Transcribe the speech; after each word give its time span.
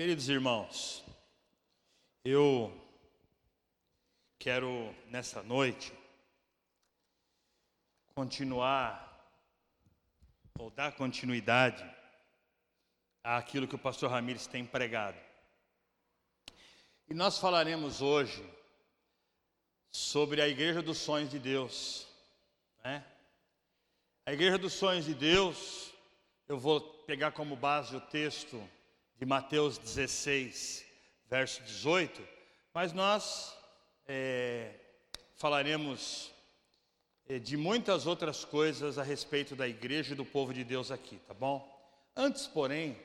Queridos 0.00 0.30
irmãos, 0.30 1.04
eu 2.24 2.72
quero 4.38 4.94
nessa 5.08 5.42
noite 5.42 5.92
continuar 8.14 9.30
ou 10.58 10.70
dar 10.70 10.92
continuidade 10.92 11.84
àquilo 13.22 13.68
que 13.68 13.74
o 13.74 13.78
pastor 13.78 14.10
Ramires 14.10 14.46
tem 14.46 14.64
pregado. 14.64 15.18
E 17.06 17.12
nós 17.12 17.38
falaremos 17.38 18.00
hoje 18.00 18.42
sobre 19.92 20.40
a 20.40 20.48
Igreja 20.48 20.80
dos 20.80 20.96
Sonhos 20.96 21.28
de 21.28 21.38
Deus. 21.38 22.08
Né? 22.82 23.04
A 24.24 24.32
Igreja 24.32 24.56
dos 24.56 24.72
Sonhos 24.72 25.04
de 25.04 25.12
Deus, 25.12 25.92
eu 26.48 26.58
vou 26.58 26.80
pegar 27.04 27.32
como 27.32 27.54
base 27.54 27.94
o 27.94 28.00
texto 28.00 28.66
de 29.20 29.26
Mateus 29.26 29.76
16, 29.76 30.82
verso 31.28 31.62
18, 31.64 32.26
mas 32.72 32.94
nós 32.94 33.54
é, 34.08 34.72
falaremos 35.36 36.32
é, 37.28 37.38
de 37.38 37.54
muitas 37.54 38.06
outras 38.06 38.46
coisas 38.46 38.96
a 38.96 39.02
respeito 39.02 39.54
da 39.54 39.68
igreja 39.68 40.14
e 40.14 40.16
do 40.16 40.24
povo 40.24 40.54
de 40.54 40.64
Deus 40.64 40.90
aqui, 40.90 41.18
tá 41.28 41.34
bom? 41.34 41.68
Antes, 42.16 42.46
porém, 42.46 42.96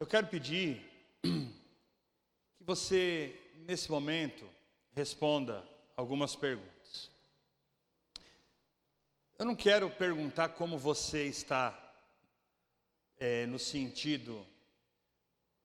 eu 0.00 0.08
quero 0.08 0.26
pedir 0.26 0.82
que 1.22 2.64
você, 2.64 3.32
nesse 3.58 3.88
momento, 3.88 4.44
responda 4.92 5.64
algumas 5.96 6.34
perguntas. 6.34 7.12
Eu 9.38 9.44
não 9.44 9.54
quero 9.54 9.88
perguntar 9.88 10.48
como 10.48 10.76
você 10.76 11.26
está, 11.26 11.94
é, 13.20 13.46
no 13.46 13.60
sentido 13.60 14.44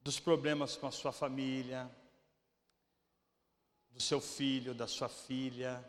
dos 0.02 0.20
problemas 0.20 0.76
com 0.76 0.88
a 0.88 0.92
sua 0.92 1.12
família, 1.12 1.90
do 3.92 4.02
seu 4.02 4.20
filho, 4.20 4.74
da 4.74 4.88
sua 4.88 5.10
filha, 5.10 5.84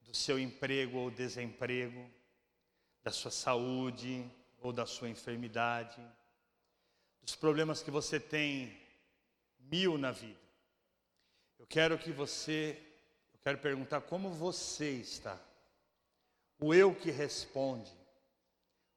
do 0.00 0.14
seu 0.14 0.38
emprego 0.38 0.98
ou 0.98 1.10
desemprego, 1.10 2.08
da 3.02 3.10
sua 3.10 3.30
saúde 3.30 4.30
ou 4.58 4.72
da 4.72 4.86
sua 4.86 5.08
enfermidade, 5.08 6.00
dos 7.20 7.34
problemas 7.34 7.82
que 7.82 7.90
você 7.90 8.18
tem 8.18 8.80
mil 9.58 9.98
na 9.98 10.12
vida. 10.12 10.38
Eu 11.58 11.66
quero 11.66 11.98
que 11.98 12.12
você, 12.12 12.80
eu 13.34 13.40
quero 13.40 13.58
perguntar 13.58 14.00
como 14.02 14.30
você 14.30 14.92
está. 14.92 15.38
O 16.58 16.72
eu 16.72 16.94
que 16.94 17.10
responde, 17.10 17.92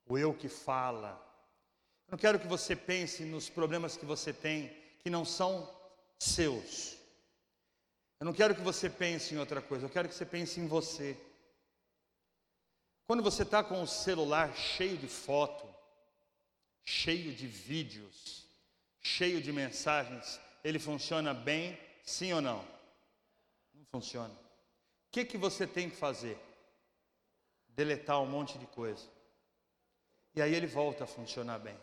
o 0.05 0.17
eu 0.17 0.33
que 0.33 0.47
fala. 0.47 1.30
Não 2.11 2.17
quero 2.17 2.37
que 2.37 2.45
você 2.45 2.75
pense 2.75 3.23
nos 3.23 3.49
problemas 3.49 3.95
que 3.95 4.05
você 4.05 4.33
tem 4.33 4.69
que 4.99 5.09
não 5.09 5.23
são 5.23 5.73
seus. 6.19 6.97
Eu 8.19 8.25
não 8.25 8.33
quero 8.33 8.53
que 8.53 8.61
você 8.61 8.89
pense 8.89 9.33
em 9.33 9.37
outra 9.37 9.61
coisa, 9.61 9.85
eu 9.85 9.89
quero 9.89 10.09
que 10.09 10.13
você 10.13 10.25
pense 10.25 10.59
em 10.59 10.67
você. 10.67 11.17
Quando 13.07 13.23
você 13.23 13.43
está 13.43 13.63
com 13.63 13.81
o 13.81 13.87
celular 13.87 14.53
cheio 14.55 14.97
de 14.97 15.07
foto, 15.07 15.65
cheio 16.83 17.33
de 17.33 17.47
vídeos, 17.47 18.45
cheio 19.01 19.41
de 19.41 19.53
mensagens, 19.53 20.37
ele 20.65 20.79
funciona 20.79 21.33
bem, 21.33 21.79
sim 22.03 22.33
ou 22.33 22.41
não? 22.41 22.57
Não 23.73 23.85
funciona. 23.85 24.33
O 24.33 25.11
que, 25.11 25.23
que 25.23 25.37
você 25.37 25.65
tem 25.65 25.89
que 25.89 25.95
fazer? 25.95 26.37
Deletar 27.69 28.21
um 28.21 28.27
monte 28.27 28.57
de 28.57 28.67
coisa. 28.67 29.07
E 30.35 30.41
aí 30.41 30.53
ele 30.53 30.67
volta 30.67 31.05
a 31.05 31.07
funcionar 31.07 31.57
bem. 31.59 31.77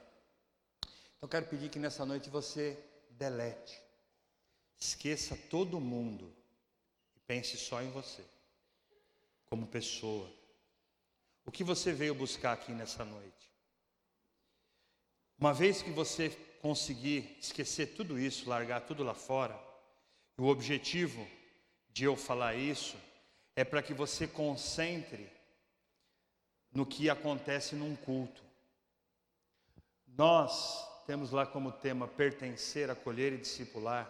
Então 1.18 1.28
quero 1.28 1.46
pedir 1.46 1.68
que 1.68 1.80
nessa 1.80 2.06
noite 2.06 2.30
você 2.30 2.78
delete. 3.10 3.82
Esqueça 4.78 5.36
todo 5.50 5.80
mundo 5.80 6.32
e 7.16 7.20
pense 7.20 7.56
só 7.56 7.82
em 7.82 7.90
você, 7.90 8.24
como 9.46 9.66
pessoa. 9.66 10.32
O 11.44 11.50
que 11.50 11.64
você 11.64 11.92
veio 11.92 12.14
buscar 12.14 12.52
aqui 12.52 12.70
nessa 12.70 13.04
noite? 13.04 13.52
Uma 15.36 15.52
vez 15.52 15.82
que 15.82 15.90
você 15.90 16.30
conseguir 16.62 17.36
esquecer 17.40 17.94
tudo 17.96 18.18
isso, 18.18 18.48
largar 18.48 18.82
tudo 18.82 19.02
lá 19.02 19.14
fora, 19.14 19.58
o 20.36 20.46
objetivo 20.46 21.26
de 21.90 22.04
eu 22.04 22.16
falar 22.16 22.54
isso 22.54 22.96
é 23.56 23.64
para 23.64 23.82
que 23.82 23.92
você 23.92 24.28
concentre 24.28 25.28
no 26.72 26.86
que 26.86 27.10
acontece 27.10 27.74
num 27.74 27.96
culto. 27.96 28.44
Nós 30.06 30.86
temos 31.08 31.30
lá 31.30 31.46
como 31.46 31.72
tema 31.72 32.06
pertencer, 32.06 32.90
acolher 32.90 33.32
e 33.32 33.38
discipular. 33.38 34.06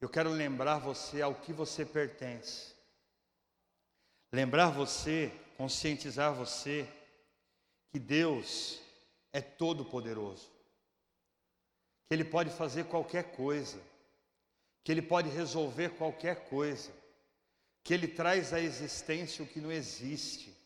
Eu 0.00 0.08
quero 0.08 0.30
lembrar 0.30 0.78
você 0.78 1.20
ao 1.20 1.34
que 1.34 1.52
você 1.52 1.84
pertence. 1.84 2.72
Lembrar 4.30 4.70
você, 4.70 5.32
conscientizar 5.56 6.32
você 6.34 6.88
que 7.90 7.98
Deus 7.98 8.80
é 9.32 9.40
todo 9.40 9.84
poderoso. 9.84 10.48
Que 12.06 12.14
ele 12.14 12.26
pode 12.26 12.50
fazer 12.50 12.84
qualquer 12.84 13.32
coisa. 13.34 13.82
Que 14.84 14.92
ele 14.92 15.02
pode 15.02 15.30
resolver 15.30 15.96
qualquer 15.96 16.48
coisa. 16.48 16.92
Que 17.82 17.92
ele 17.92 18.06
traz 18.06 18.52
à 18.52 18.60
existência 18.60 19.44
o 19.44 19.48
que 19.48 19.60
não 19.60 19.72
existe. 19.72 20.56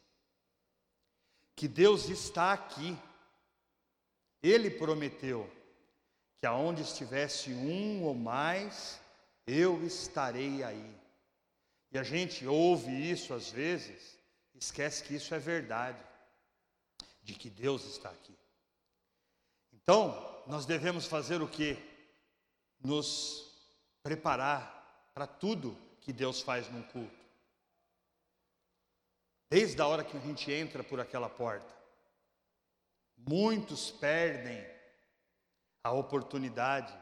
Que 1.54 1.66
Deus 1.66 2.10
está 2.10 2.52
aqui. 2.52 2.94
Ele 4.46 4.70
prometeu 4.70 5.50
que 6.38 6.46
aonde 6.46 6.82
estivesse 6.82 7.50
um 7.50 8.04
ou 8.04 8.14
mais, 8.14 9.00
eu 9.44 9.84
estarei 9.84 10.62
aí. 10.62 10.94
E 11.90 11.98
a 11.98 12.04
gente 12.04 12.46
ouve 12.46 12.92
isso 13.10 13.34
às 13.34 13.50
vezes, 13.50 14.16
esquece 14.54 15.02
que 15.02 15.16
isso 15.16 15.34
é 15.34 15.38
verdade, 15.40 15.98
de 17.22 17.34
que 17.34 17.50
Deus 17.50 17.84
está 17.86 18.08
aqui. 18.10 18.36
Então, 19.72 20.42
nós 20.46 20.64
devemos 20.64 21.06
fazer 21.06 21.42
o 21.42 21.48
que? 21.48 21.76
Nos 22.78 23.52
preparar 24.00 25.10
para 25.12 25.26
tudo 25.26 25.76
que 26.00 26.12
Deus 26.12 26.40
faz 26.40 26.70
num 26.70 26.82
culto. 26.84 27.26
Desde 29.50 29.82
a 29.82 29.86
hora 29.88 30.04
que 30.04 30.16
a 30.16 30.20
gente 30.20 30.52
entra 30.52 30.84
por 30.84 31.00
aquela 31.00 31.28
porta. 31.28 31.74
Muitos 33.16 33.90
perdem 33.90 34.64
a 35.82 35.92
oportunidade 35.92 36.92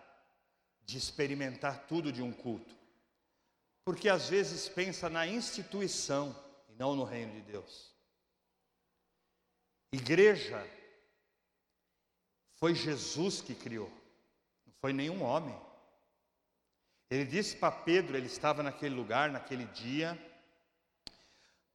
de 0.85 0.99
experimentar 0.99 1.87
tudo 1.87 2.13
de 2.13 2.23
um 2.23 2.33
culto. 2.33 2.75
Porque 3.85 4.09
às 4.09 4.29
vezes 4.29 4.69
pensa 4.69 5.09
na 5.09 5.27
instituição 5.27 6.35
e 6.69 6.75
não 6.75 6.95
no 6.95 7.05
reino 7.05 7.33
de 7.33 7.43
Deus. 7.43 7.95
Igreja 9.93 10.67
foi 12.55 12.75
Jesus 12.75 13.41
que 13.41 13.55
criou, 13.55 13.91
não 14.67 14.73
foi 14.81 14.93
nenhum 14.93 15.23
homem. 15.23 15.59
Ele 17.11 17.25
disse 17.25 17.57
para 17.57 17.71
Pedro, 17.71 18.17
ele 18.17 18.27
estava 18.27 18.63
naquele 18.63 18.95
lugar, 18.95 19.31
naquele 19.31 19.67
dia, 19.67 20.19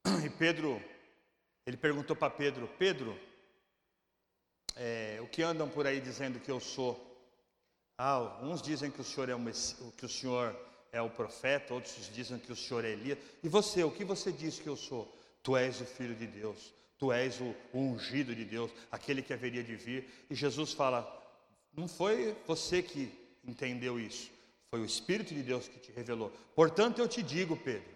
e 0.24 0.30
Pedro, 0.30 0.82
ele 1.64 1.76
perguntou 1.76 2.14
para 2.14 2.30
Pedro: 2.30 2.68
Pedro, 2.78 3.18
é, 4.76 5.18
o 5.22 5.26
que 5.26 5.42
andam 5.42 5.68
por 5.68 5.86
aí 5.86 6.00
dizendo 6.00 6.40
que 6.40 6.50
eu 6.50 6.60
sou? 6.60 7.06
Ah, 7.98 8.38
uns 8.42 8.62
dizem 8.62 8.90
que 8.90 9.00
o 9.00 9.04
senhor 9.04 9.28
é 9.28 9.34
o, 9.34 9.92
que 9.96 10.06
o 10.06 10.08
senhor 10.08 10.56
é 10.92 11.00
o 11.02 11.10
profeta, 11.10 11.74
outros 11.74 12.10
dizem 12.12 12.38
que 12.38 12.52
o 12.52 12.56
senhor 12.56 12.84
é 12.84 12.90
Elias. 12.90 13.18
E 13.42 13.48
você, 13.48 13.84
o 13.84 13.90
que 13.90 14.04
você 14.04 14.32
diz 14.32 14.58
que 14.58 14.68
eu 14.68 14.76
sou? 14.76 15.12
Tu 15.42 15.56
és 15.56 15.80
o 15.80 15.84
filho 15.84 16.14
de 16.14 16.26
Deus, 16.26 16.72
tu 16.98 17.12
és 17.12 17.40
o, 17.40 17.54
o 17.72 17.78
ungido 17.78 18.34
de 18.34 18.44
Deus, 18.44 18.70
aquele 18.90 19.22
que 19.22 19.32
haveria 19.32 19.62
de 19.62 19.76
vir. 19.76 20.08
E 20.28 20.34
Jesus 20.34 20.72
fala: 20.72 21.06
não 21.72 21.86
foi 21.88 22.36
você 22.46 22.82
que 22.82 23.12
entendeu 23.44 23.98
isso, 23.98 24.30
foi 24.70 24.80
o 24.80 24.84
Espírito 24.84 25.34
de 25.34 25.42
Deus 25.42 25.68
que 25.68 25.78
te 25.78 25.92
revelou. 25.92 26.32
Portanto, 26.54 27.00
eu 27.00 27.08
te 27.08 27.22
digo, 27.22 27.56
Pedro, 27.56 27.90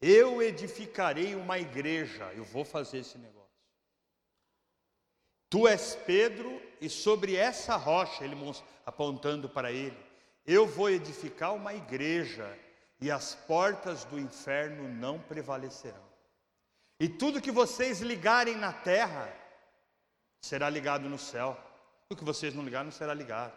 eu 0.00 0.42
edificarei 0.42 1.34
uma 1.34 1.58
igreja, 1.58 2.32
eu 2.34 2.44
vou 2.44 2.64
fazer 2.64 2.98
esse 2.98 3.18
negócio. 3.18 3.37
Tu 5.50 5.66
és 5.66 5.94
Pedro, 6.06 6.60
e 6.80 6.88
sobre 6.88 7.34
essa 7.34 7.76
rocha, 7.76 8.24
ele 8.24 8.36
apontando 8.84 9.48
para 9.48 9.72
ele, 9.72 9.96
eu 10.46 10.66
vou 10.66 10.90
edificar 10.90 11.54
uma 11.54 11.74
igreja, 11.74 12.58
e 13.00 13.10
as 13.10 13.34
portas 13.34 14.04
do 14.04 14.18
inferno 14.18 14.88
não 14.88 15.18
prevalecerão. 15.18 16.06
E 17.00 17.08
tudo 17.08 17.40
que 17.40 17.50
vocês 17.50 18.00
ligarem 18.00 18.56
na 18.56 18.72
terra 18.72 19.32
será 20.40 20.68
ligado 20.68 21.08
no 21.08 21.18
céu. 21.18 21.56
O 22.10 22.16
que 22.16 22.24
vocês 22.24 22.54
não 22.54 22.64
ligarem 22.64 22.86
não 22.86 22.92
será 22.92 23.14
ligado. 23.14 23.56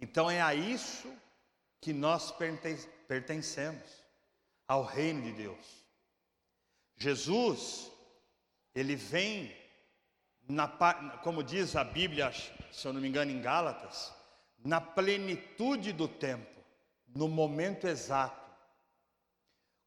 Então 0.00 0.30
é 0.30 0.40
a 0.40 0.54
isso 0.54 1.12
que 1.80 1.92
nós 1.92 2.32
pertencemos, 3.08 4.04
ao 4.68 4.84
reino 4.84 5.22
de 5.22 5.32
Deus. 5.32 5.84
Jesus, 6.96 7.90
ele 8.74 8.94
vem 8.94 9.54
na, 10.48 10.68
como 11.22 11.42
diz 11.42 11.74
a 11.76 11.84
Bíblia, 11.84 12.32
se 12.72 12.86
eu 12.86 12.92
não 12.92 13.00
me 13.00 13.08
engano, 13.08 13.30
em 13.30 13.40
Gálatas, 13.40 14.12
na 14.64 14.80
plenitude 14.80 15.92
do 15.92 16.08
tempo, 16.08 16.60
no 17.14 17.28
momento 17.28 17.86
exato, 17.86 18.50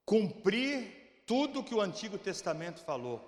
cumprir 0.06 1.24
tudo 1.26 1.64
que 1.64 1.76
o 1.76 1.82
Antigo 1.82 2.18
Testamento 2.18 2.84
falou 2.84 3.26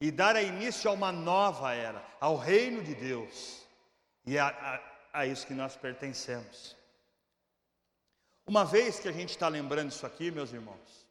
e 0.00 0.10
dar 0.10 0.42
início 0.42 0.90
a 0.90 0.92
uma 0.92 1.12
nova 1.12 1.72
era, 1.72 2.04
ao 2.20 2.36
reino 2.36 2.82
de 2.82 2.94
Deus, 2.94 3.64
e 4.26 4.38
a, 4.38 4.48
a, 4.48 5.20
a 5.20 5.26
isso 5.26 5.46
que 5.46 5.54
nós 5.54 5.76
pertencemos. 5.76 6.76
Uma 8.46 8.64
vez 8.64 8.98
que 8.98 9.08
a 9.08 9.12
gente 9.12 9.30
está 9.30 9.48
lembrando 9.48 9.90
isso 9.90 10.04
aqui, 10.04 10.30
meus 10.30 10.52
irmãos, 10.52 11.06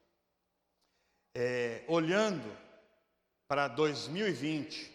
é, 1.33 1.83
olhando 1.87 2.55
para 3.47 3.67
2020, 3.67 4.91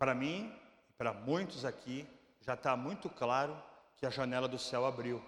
para 0.00 0.14
mim, 0.14 0.50
para 0.96 1.12
muitos 1.12 1.66
aqui, 1.66 2.08
já 2.40 2.54
está 2.54 2.74
muito 2.74 3.10
claro 3.10 3.54
que 3.98 4.06
a 4.06 4.10
janela 4.10 4.48
do 4.48 4.58
céu 4.58 4.86
abriu. 4.86 5.22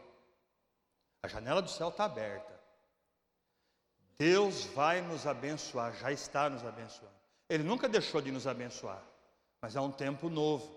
A 1.22 1.28
janela 1.28 1.60
do 1.60 1.68
céu 1.68 1.90
está 1.90 2.06
aberta. 2.06 2.58
Deus 4.16 4.64
vai 4.64 5.02
nos 5.02 5.26
abençoar, 5.26 5.94
já 5.98 6.10
está 6.10 6.48
nos 6.48 6.64
abençoando. 6.64 7.12
Ele 7.50 7.62
nunca 7.62 7.86
deixou 7.86 8.22
de 8.22 8.32
nos 8.32 8.46
abençoar, 8.46 9.02
mas 9.60 9.76
é 9.76 9.80
um 9.80 9.92
tempo 9.92 10.30
novo. 10.30 10.74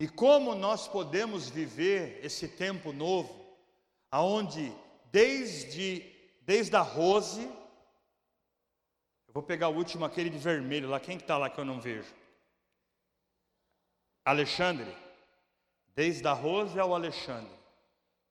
E 0.00 0.08
como 0.08 0.52
nós 0.56 0.88
podemos 0.88 1.48
viver 1.48 2.18
esse 2.24 2.48
tempo 2.48 2.92
novo, 2.92 3.56
aonde 4.10 4.76
desde 5.12 6.00
desde 6.40 6.74
a 6.74 6.80
Rose, 6.80 7.42
eu 9.28 9.32
vou 9.32 9.42
pegar 9.44 9.68
o 9.68 9.76
último 9.76 10.04
aquele 10.04 10.30
de 10.30 10.38
vermelho 10.38 10.88
lá, 10.88 10.98
quem 10.98 11.16
que 11.16 11.22
está 11.22 11.38
lá 11.38 11.48
que 11.48 11.60
eu 11.60 11.64
não 11.64 11.80
vejo? 11.80 12.21
Alexandre, 14.24 14.96
desde 15.94 16.26
a 16.26 16.32
Rose 16.32 16.78
ao 16.78 16.94
Alexandre, 16.94 17.52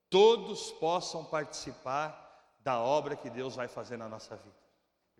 todos 0.09 0.71
possam 0.73 1.25
participar 1.25 2.21
da 2.59 2.79
obra 2.79 3.15
que 3.15 3.29
Deus 3.29 3.55
vai 3.55 3.67
fazer 3.67 3.97
na 3.97 4.07
nossa 4.07 4.35
vida. 4.35 4.55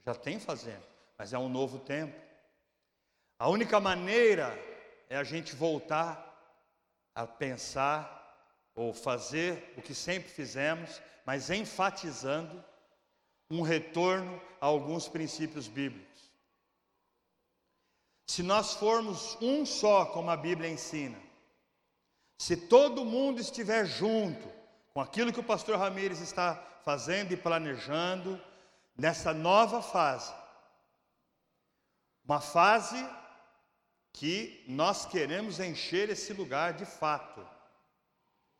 Já 0.05 0.15
tem 0.15 0.39
fazendo, 0.39 0.83
mas 1.17 1.33
é 1.33 1.37
um 1.37 1.49
novo 1.49 1.79
tempo. 1.79 2.19
A 3.37 3.49
única 3.49 3.79
maneira 3.79 4.57
é 5.09 5.17
a 5.17 5.23
gente 5.23 5.55
voltar 5.55 6.27
a 7.13 7.27
pensar 7.27 8.19
ou 8.73 8.93
fazer 8.93 9.73
o 9.77 9.81
que 9.81 9.93
sempre 9.93 10.29
fizemos, 10.29 11.01
mas 11.25 11.49
enfatizando 11.49 12.63
um 13.49 13.61
retorno 13.61 14.41
a 14.61 14.67
alguns 14.67 15.09
princípios 15.09 15.67
bíblicos. 15.67 16.30
Se 18.31 18.41
nós 18.41 18.75
formos 18.75 19.37
um 19.41 19.65
só, 19.65 20.05
como 20.05 20.31
a 20.31 20.37
Bíblia 20.37 20.69
ensina, 20.69 21.19
se 22.37 22.55
todo 22.55 23.03
mundo 23.03 23.41
estiver 23.41 23.85
junto 23.85 24.47
com 24.93 25.01
aquilo 25.01 25.33
que 25.33 25.41
o 25.41 25.43
pastor 25.43 25.77
Ramires 25.77 26.21
está 26.21 26.55
fazendo 26.85 27.33
e 27.33 27.35
planejando 27.35 28.41
nessa 28.95 29.33
nova 29.33 29.81
fase, 29.81 30.33
uma 32.23 32.39
fase 32.39 33.05
que 34.13 34.63
nós 34.65 35.05
queremos 35.05 35.59
encher 35.59 36.09
esse 36.09 36.31
lugar 36.31 36.71
de 36.71 36.85
fato, 36.85 37.45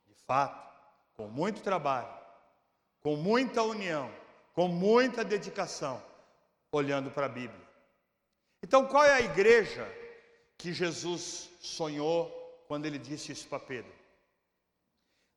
de 0.05 0.15
fato, 0.27 0.69
com 1.15 1.29
muito 1.29 1.61
trabalho, 1.61 2.13
com 3.01 3.15
muita 3.15 3.63
união, 3.63 4.13
com 4.53 4.67
muita 4.67 5.23
dedicação, 5.23 6.03
olhando 6.73 7.09
para 7.09 7.27
a 7.27 7.29
Bíblia. 7.29 7.70
Então, 8.63 8.87
qual 8.87 9.03
é 9.03 9.13
a 9.13 9.21
igreja 9.21 9.87
que 10.57 10.71
Jesus 10.71 11.49
sonhou 11.59 12.29
quando 12.67 12.85
ele 12.85 12.99
disse 12.99 13.31
isso 13.31 13.47
para 13.47 13.59
Pedro? 13.59 13.91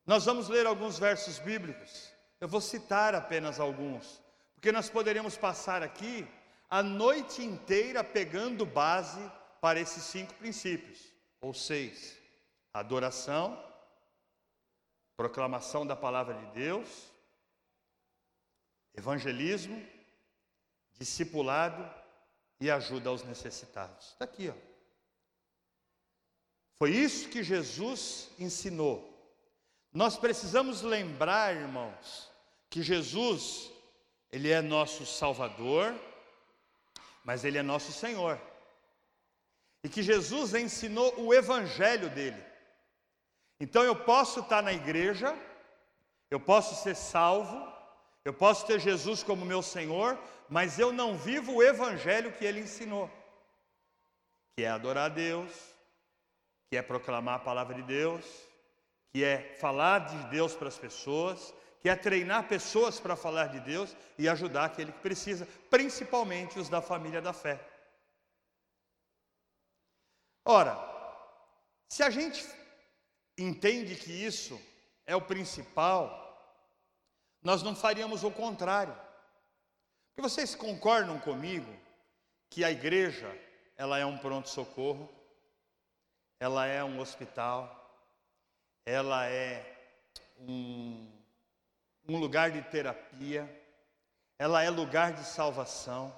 Nós 0.05 0.25
vamos 0.25 0.47
ler 0.47 0.67
alguns 0.67 0.99
versos 0.99 1.39
bíblicos. 1.39 2.11
Eu 2.39 2.47
vou 2.47 2.61
citar 2.61 3.15
apenas 3.15 3.59
alguns, 3.59 4.21
porque 4.53 4.71
nós 4.71 4.89
poderíamos 4.89 5.35
passar 5.35 5.81
aqui 5.81 6.27
a 6.69 6.83
noite 6.83 7.41
inteira 7.41 8.03
pegando 8.03 8.65
base 8.65 9.19
para 9.59 9.79
esses 9.79 10.03
cinco 10.03 10.33
princípios, 10.35 11.11
ou 11.41 11.53
seis: 11.53 12.15
adoração, 12.71 13.59
proclamação 15.17 15.87
da 15.87 15.95
palavra 15.95 16.35
de 16.35 16.45
Deus, 16.47 17.11
evangelismo, 18.93 19.83
discipulado 20.99 22.04
e 22.59 22.71
ajuda 22.71 23.09
aos 23.09 23.23
necessitados. 23.23 24.07
Está 24.07 24.25
aqui, 24.25 24.49
ó. 24.49 24.75
Foi 26.75 26.91
isso 26.91 27.29
que 27.29 27.43
Jesus 27.43 28.29
ensinou. 28.37 29.11
Nós 29.93 30.17
precisamos 30.17 30.81
lembrar, 30.81 31.55
irmãos, 31.55 32.29
que 32.69 32.81
Jesus, 32.81 33.71
Ele 34.31 34.51
é 34.51 34.61
nosso 34.61 35.05
Salvador, 35.05 35.95
mas 37.23 37.45
Ele 37.45 37.57
é 37.57 37.63
nosso 37.63 37.93
Senhor. 37.93 38.39
E 39.83 39.89
que 39.89 40.03
Jesus 40.03 40.53
ensinou 40.53 41.13
o 41.17 41.33
Evangelho 41.33 42.09
dele. 42.09 42.43
Então 43.59 43.83
eu 43.83 43.95
posso 43.95 44.41
estar 44.41 44.61
na 44.61 44.73
igreja, 44.73 45.33
eu 46.29 46.39
posso 46.39 46.83
ser 46.83 46.95
salvo, 46.95 47.74
eu 48.25 48.33
posso 48.33 48.65
ter 48.65 48.79
Jesus 48.79 49.21
como 49.21 49.45
meu 49.45 49.61
Senhor, 49.61 50.17
mas 50.49 50.79
eu 50.79 50.91
não 50.91 51.15
vivo 51.15 51.53
o 51.53 51.63
Evangelho 51.63 52.33
que 52.33 52.43
ele 52.43 52.59
ensinou, 52.59 53.07
que 54.57 54.63
é 54.63 54.69
adorar 54.69 55.05
a 55.05 55.13
Deus, 55.13 55.51
que 56.69 56.75
é 56.75 56.81
proclamar 56.81 57.35
a 57.35 57.43
palavra 57.43 57.75
de 57.75 57.83
Deus, 57.83 58.25
que 59.13 59.23
é 59.23 59.55
falar 59.59 59.99
de 59.99 60.29
Deus 60.29 60.55
para 60.55 60.67
as 60.67 60.77
pessoas, 60.77 61.53
que 61.79 61.87
é 61.87 61.95
treinar 61.95 62.47
pessoas 62.47 62.99
para 62.99 63.15
falar 63.15 63.45
de 63.45 63.59
Deus 63.59 63.95
e 64.17 64.27
ajudar 64.27 64.65
aquele 64.65 64.91
que 64.91 64.99
precisa, 64.99 65.47
principalmente 65.69 66.57
os 66.57 66.67
da 66.67 66.81
família 66.81 67.21
da 67.21 67.31
fé. 67.31 67.63
Ora, 70.43 70.75
se 71.87 72.01
a 72.01 72.09
gente 72.09 72.43
entende 73.37 73.95
que 73.95 74.11
isso 74.11 74.59
é 75.05 75.15
o 75.15 75.21
principal, 75.21 76.24
nós 77.45 77.61
não 77.61 77.75
faríamos 77.75 78.23
o 78.23 78.31
contrário. 78.31 78.97
Porque 80.07 80.27
vocês 80.27 80.55
concordam 80.55 81.19
comigo 81.19 81.71
que 82.49 82.63
a 82.63 82.71
igreja, 82.71 83.31
ela 83.77 83.99
é 83.99 84.05
um 84.05 84.17
pronto-socorro, 84.17 85.07
ela 86.39 86.65
é 86.65 86.83
um 86.83 86.99
hospital, 86.99 88.03
ela 88.83 89.27
é 89.27 89.77
um, 90.39 91.07
um 92.07 92.17
lugar 92.17 92.49
de 92.49 92.63
terapia, 92.63 93.47
ela 94.39 94.63
é 94.63 94.69
lugar 94.71 95.13
de 95.13 95.23
salvação, 95.23 96.13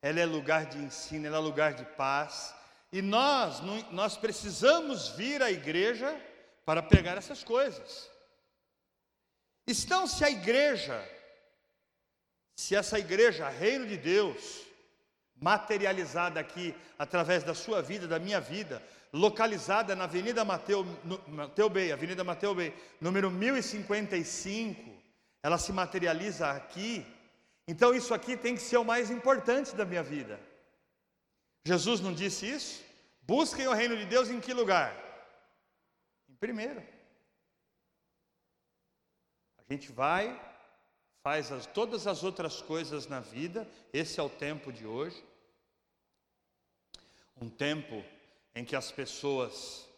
ela 0.00 0.20
é 0.20 0.24
lugar 0.24 0.64
de 0.64 0.78
ensino, 0.78 1.26
ela 1.26 1.36
é 1.36 1.40
lugar 1.40 1.74
de 1.74 1.84
paz. 1.84 2.54
E 2.90 3.02
nós, 3.02 3.60
nós 3.90 4.16
precisamos 4.16 5.10
vir 5.10 5.42
à 5.42 5.50
igreja 5.50 6.18
para 6.64 6.82
pegar 6.82 7.18
essas 7.18 7.44
coisas. 7.44 8.11
Então, 9.66 10.06
se 10.06 10.24
a 10.24 10.30
igreja, 10.30 11.08
se 12.56 12.74
essa 12.74 12.98
igreja, 12.98 13.48
reino 13.48 13.86
de 13.86 13.96
Deus, 13.96 14.62
materializada 15.36 16.40
aqui 16.40 16.74
através 16.98 17.42
da 17.42 17.54
sua 17.54 17.80
vida, 17.82 18.06
da 18.06 18.18
minha 18.18 18.40
vida, 18.40 18.82
localizada 19.12 19.94
na 19.94 20.04
Avenida 20.04 20.44
Mateu, 20.44 20.84
Mateu 21.28 21.68
Bey, 21.68 21.92
Avenida 21.92 22.24
Mateu 22.24 22.54
Bey, 22.54 22.74
número 23.00 23.30
1055, 23.30 24.90
ela 25.42 25.58
se 25.58 25.72
materializa 25.72 26.50
aqui. 26.50 27.04
Então 27.68 27.94
isso 27.94 28.14
aqui 28.14 28.36
tem 28.36 28.54
que 28.54 28.62
ser 28.62 28.78
o 28.78 28.84
mais 28.84 29.10
importante 29.10 29.74
da 29.74 29.84
minha 29.84 30.02
vida. 30.02 30.40
Jesus 31.64 32.00
não 32.00 32.12
disse 32.12 32.48
isso? 32.48 32.84
Busquem 33.22 33.68
o 33.68 33.72
reino 33.72 33.96
de 33.96 34.04
Deus 34.04 34.28
em 34.30 34.40
que 34.40 34.52
lugar? 34.52 34.96
Em 36.28 36.34
primeiro. 36.34 36.82
A 39.72 39.74
gente 39.74 39.90
vai, 39.90 40.38
faz 41.22 41.50
as, 41.50 41.64
todas 41.64 42.06
as 42.06 42.22
outras 42.22 42.60
coisas 42.60 43.06
na 43.06 43.20
vida, 43.20 43.66
esse 43.90 44.20
é 44.20 44.22
o 44.22 44.28
tempo 44.28 44.70
de 44.70 44.86
hoje. 44.86 45.24
Um 47.40 47.48
tempo 47.48 48.04
em 48.54 48.66
que 48.66 48.76
as 48.76 48.92
pessoas 48.92 49.88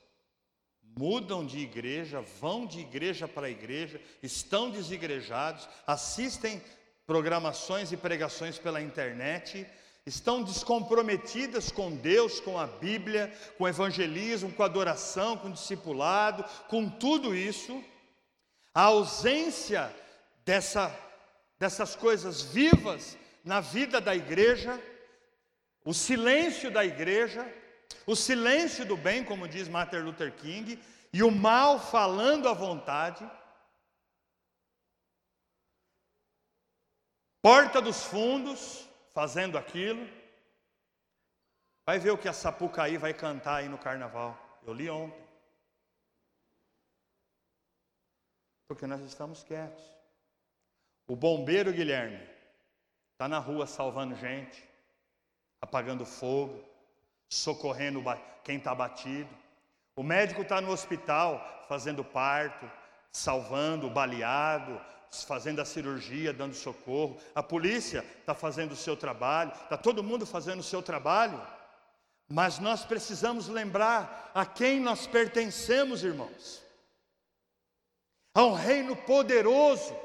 mudam 0.97 1.45
de 1.45 1.59
igreja, 1.59 2.21
vão 2.21 2.65
de 2.65 2.79
igreja 2.79 3.27
para 3.27 3.51
igreja, 3.51 4.01
estão 4.23 4.71
desigrejados, 4.71 5.69
assistem 5.85 6.63
programações 7.05 7.91
e 7.91 7.97
pregações 7.97 8.57
pela 8.57 8.81
internet, 8.81 9.67
estão 10.07 10.45
descomprometidas 10.45 11.73
com 11.73 11.97
Deus, 11.97 12.39
com 12.39 12.61
a 12.61 12.69
Bíblia, 12.69 13.37
com 13.59 13.65
o 13.65 13.69
evangelismo, 13.69 14.53
com 14.53 14.63
a 14.63 14.67
adoração, 14.67 15.37
com 15.37 15.49
o 15.49 15.53
discipulado, 15.53 16.45
com 16.69 16.89
tudo 16.89 17.35
isso. 17.35 17.83
A 18.75 18.83
ausência 18.83 19.95
dessa, 20.45 20.95
dessas 21.59 21.95
coisas 21.95 22.43
vivas 22.43 23.17
na 23.45 23.61
vida 23.61 24.01
da 24.01 24.15
igreja 24.15 24.81
o 25.85 25.93
silêncio 25.93 26.71
da 26.71 26.85
igreja, 26.85 27.47
o 28.07 28.17
silêncio 28.17 28.87
do 28.87 28.97
bem, 28.97 29.23
como 29.23 29.47
diz 29.47 29.69
Martin 29.69 29.97
Luther 29.97 30.33
King, 30.33 30.83
e 31.13 31.23
o 31.23 31.31
mal 31.31 31.79
falando 31.79 32.49
à 32.49 32.55
vontade. 32.55 33.31
Porta 37.43 37.83
dos 37.83 38.03
fundos, 38.03 38.89
fazendo 39.13 39.59
aquilo. 39.59 40.09
Vai 41.87 41.99
ver 41.99 42.11
o 42.13 42.19
que 42.19 42.29
a 42.29 42.33
Sapucaí 42.33 42.97
vai 42.97 43.13
cantar 43.13 43.57
aí 43.57 43.69
no 43.69 43.77
carnaval. 43.77 44.39
Eu 44.67 44.73
li 44.73 44.89
ontem. 44.89 45.23
Porque 48.67 48.87
nós 48.87 49.01
estamos 49.03 49.43
quietos. 49.43 49.83
O 51.07 51.15
bombeiro 51.15 51.73
Guilherme 51.73 52.21
está 53.13 53.29
na 53.29 53.39
rua 53.39 53.67
salvando 53.67 54.17
gente, 54.17 54.65
apagando 55.61 56.07
fogo, 56.07 56.65
socorrendo 57.29 58.03
quem 58.43 58.57
está 58.57 58.75
batido. 58.75 59.29
O 59.97 60.03
médico 60.03 60.43
está 60.43 60.61
no 60.61 60.71
hospital 60.71 61.65
fazendo 61.69 62.03
parto, 62.03 62.71
salvando 63.13 63.87
o 63.87 63.91
baleado, 63.91 64.81
fazendo 65.27 65.61
a 65.61 65.65
cirurgia, 65.65 66.33
dando 66.33 66.55
socorro. 66.55 67.19
A 67.35 67.43
polícia 67.43 68.05
está 68.19 68.35
fazendo 68.35 68.73
o 68.73 68.77
seu 68.77 68.97
trabalho, 68.97 69.53
está 69.53 69.77
todo 69.77 70.03
mundo 70.03 70.27
fazendo 70.27 70.61
o 70.61 70.65
seu 70.65 70.83
trabalho. 70.83 71.41
Mas 72.29 72.59
nós 72.59 72.85
precisamos 72.85 73.49
lembrar 73.49 74.33
a 74.35 74.47
quem 74.47 74.81
nós 74.81 75.07
pertencemos, 75.07 76.03
irmãos. 76.03 76.64
A 78.35 78.45
um 78.45 78.53
reino 78.53 78.97
poderoso, 78.97 79.97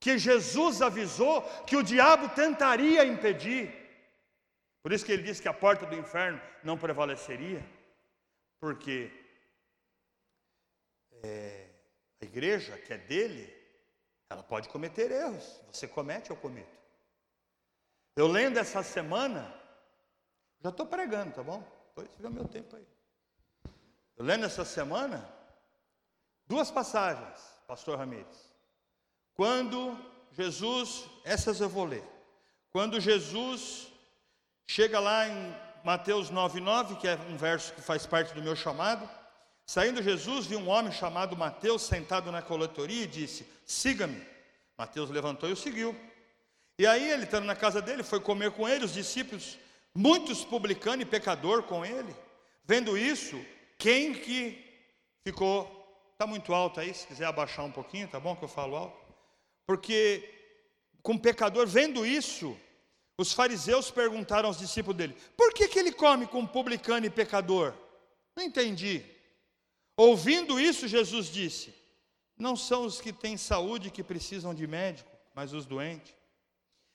que 0.00 0.16
Jesus 0.18 0.80
avisou 0.80 1.42
que 1.66 1.76
o 1.76 1.82
diabo 1.82 2.30
tentaria 2.30 3.04
impedir. 3.04 3.70
Por 4.82 4.92
isso 4.92 5.04
que 5.04 5.12
ele 5.12 5.22
disse 5.22 5.42
que 5.42 5.48
a 5.48 5.52
porta 5.52 5.84
do 5.84 5.94
inferno 5.94 6.40
não 6.64 6.78
prevaleceria, 6.78 7.62
porque 8.58 9.12
é, 11.22 11.68
a 12.20 12.24
igreja 12.24 12.78
que 12.78 12.94
é 12.94 12.98
dele, 12.98 13.54
ela 14.30 14.42
pode 14.42 14.70
cometer 14.70 15.10
erros. 15.10 15.60
Você 15.70 15.86
comete, 15.86 16.30
eu 16.30 16.36
cometo. 16.36 16.80
Eu 18.16 18.26
lendo 18.26 18.58
essa 18.58 18.82
semana, 18.82 19.54
já 20.62 20.70
estou 20.70 20.86
pregando, 20.86 21.34
tá 21.34 21.42
bom? 21.42 21.62
Depois 21.88 22.10
fica 22.16 22.30
meu 22.30 22.48
tempo 22.48 22.76
aí. 22.76 22.86
Eu 24.16 24.24
lendo 24.24 24.46
essa 24.46 24.64
semana, 24.64 25.30
duas 26.50 26.68
passagens, 26.68 27.38
pastor 27.64 27.96
Ramires. 27.96 28.50
Quando 29.34 29.96
Jesus, 30.32 31.04
essas 31.24 31.60
eu 31.60 31.68
vou 31.68 31.84
ler. 31.84 32.02
Quando 32.72 32.98
Jesus 32.98 33.86
chega 34.66 34.98
lá 34.98 35.28
em 35.28 35.56
Mateus 35.84 36.28
9,9, 36.28 36.98
que 36.98 37.06
é 37.06 37.14
um 37.30 37.36
verso 37.36 37.72
que 37.72 37.80
faz 37.80 38.04
parte 38.04 38.34
do 38.34 38.42
meu 38.42 38.56
chamado. 38.56 39.08
Saindo 39.64 40.02
Jesus, 40.02 40.46
viu 40.46 40.58
um 40.58 40.68
homem 40.68 40.90
chamado 40.90 41.36
Mateus 41.36 41.82
sentado 41.82 42.32
na 42.32 42.42
coletoria 42.42 43.04
e 43.04 43.06
disse: 43.06 43.46
Siga-me. 43.64 44.20
Mateus 44.76 45.08
levantou 45.08 45.48
e 45.48 45.52
o 45.52 45.56
seguiu. 45.56 45.94
E 46.76 46.84
aí, 46.84 47.10
ele 47.12 47.24
estando 47.24 47.44
na 47.44 47.54
casa 47.54 47.80
dele, 47.80 48.02
foi 48.02 48.18
comer 48.18 48.50
com 48.50 48.68
ele, 48.68 48.84
os 48.84 48.94
discípulos, 48.94 49.56
muitos 49.94 50.44
publicano 50.44 51.02
e 51.02 51.04
pecador 51.04 51.62
com 51.62 51.84
ele. 51.84 52.12
Vendo 52.64 52.98
isso, 52.98 53.40
quem 53.78 54.14
que 54.14 54.58
ficou. 55.22 55.79
Está 56.20 56.26
muito 56.26 56.52
alto 56.52 56.78
aí, 56.80 56.92
se 56.92 57.06
quiser 57.06 57.24
abaixar 57.24 57.64
um 57.64 57.72
pouquinho, 57.72 58.06
tá 58.06 58.20
bom 58.20 58.36
que 58.36 58.44
eu 58.44 58.48
falo 58.48 58.76
alto? 58.76 58.94
Porque 59.66 60.22
com 61.02 61.16
pecador, 61.16 61.66
vendo 61.66 62.04
isso, 62.04 62.54
os 63.16 63.32
fariseus 63.32 63.90
perguntaram 63.90 64.46
aos 64.46 64.58
discípulos 64.58 64.98
dele: 64.98 65.16
por 65.34 65.54
que, 65.54 65.66
que 65.66 65.78
ele 65.78 65.90
come 65.90 66.26
com 66.26 66.46
publicano 66.46 67.06
e 67.06 67.08
pecador? 67.08 67.72
Não 68.36 68.44
entendi. 68.44 69.02
Ouvindo 69.96 70.60
isso, 70.60 70.86
Jesus 70.86 71.28
disse: 71.28 71.74
Não 72.36 72.54
são 72.54 72.84
os 72.84 73.00
que 73.00 73.14
têm 73.14 73.38
saúde 73.38 73.90
que 73.90 74.02
precisam 74.02 74.52
de 74.52 74.66
médico, 74.66 75.10
mas 75.34 75.54
os 75.54 75.64
doentes. 75.64 76.14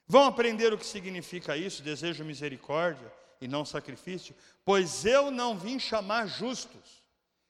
Vão 0.05 0.25
aprender 0.25 0.71
o 0.71 0.77
que 0.77 0.85
significa 0.85 1.57
isso, 1.57 1.81
desejo 1.81 2.23
misericórdia 2.23 3.11
e 3.41 3.47
não 3.47 3.65
sacrifício, 3.65 4.35
pois 4.63 5.03
eu 5.03 5.31
não 5.31 5.57
vim 5.57 5.79
chamar 5.79 6.27
justos, 6.27 7.03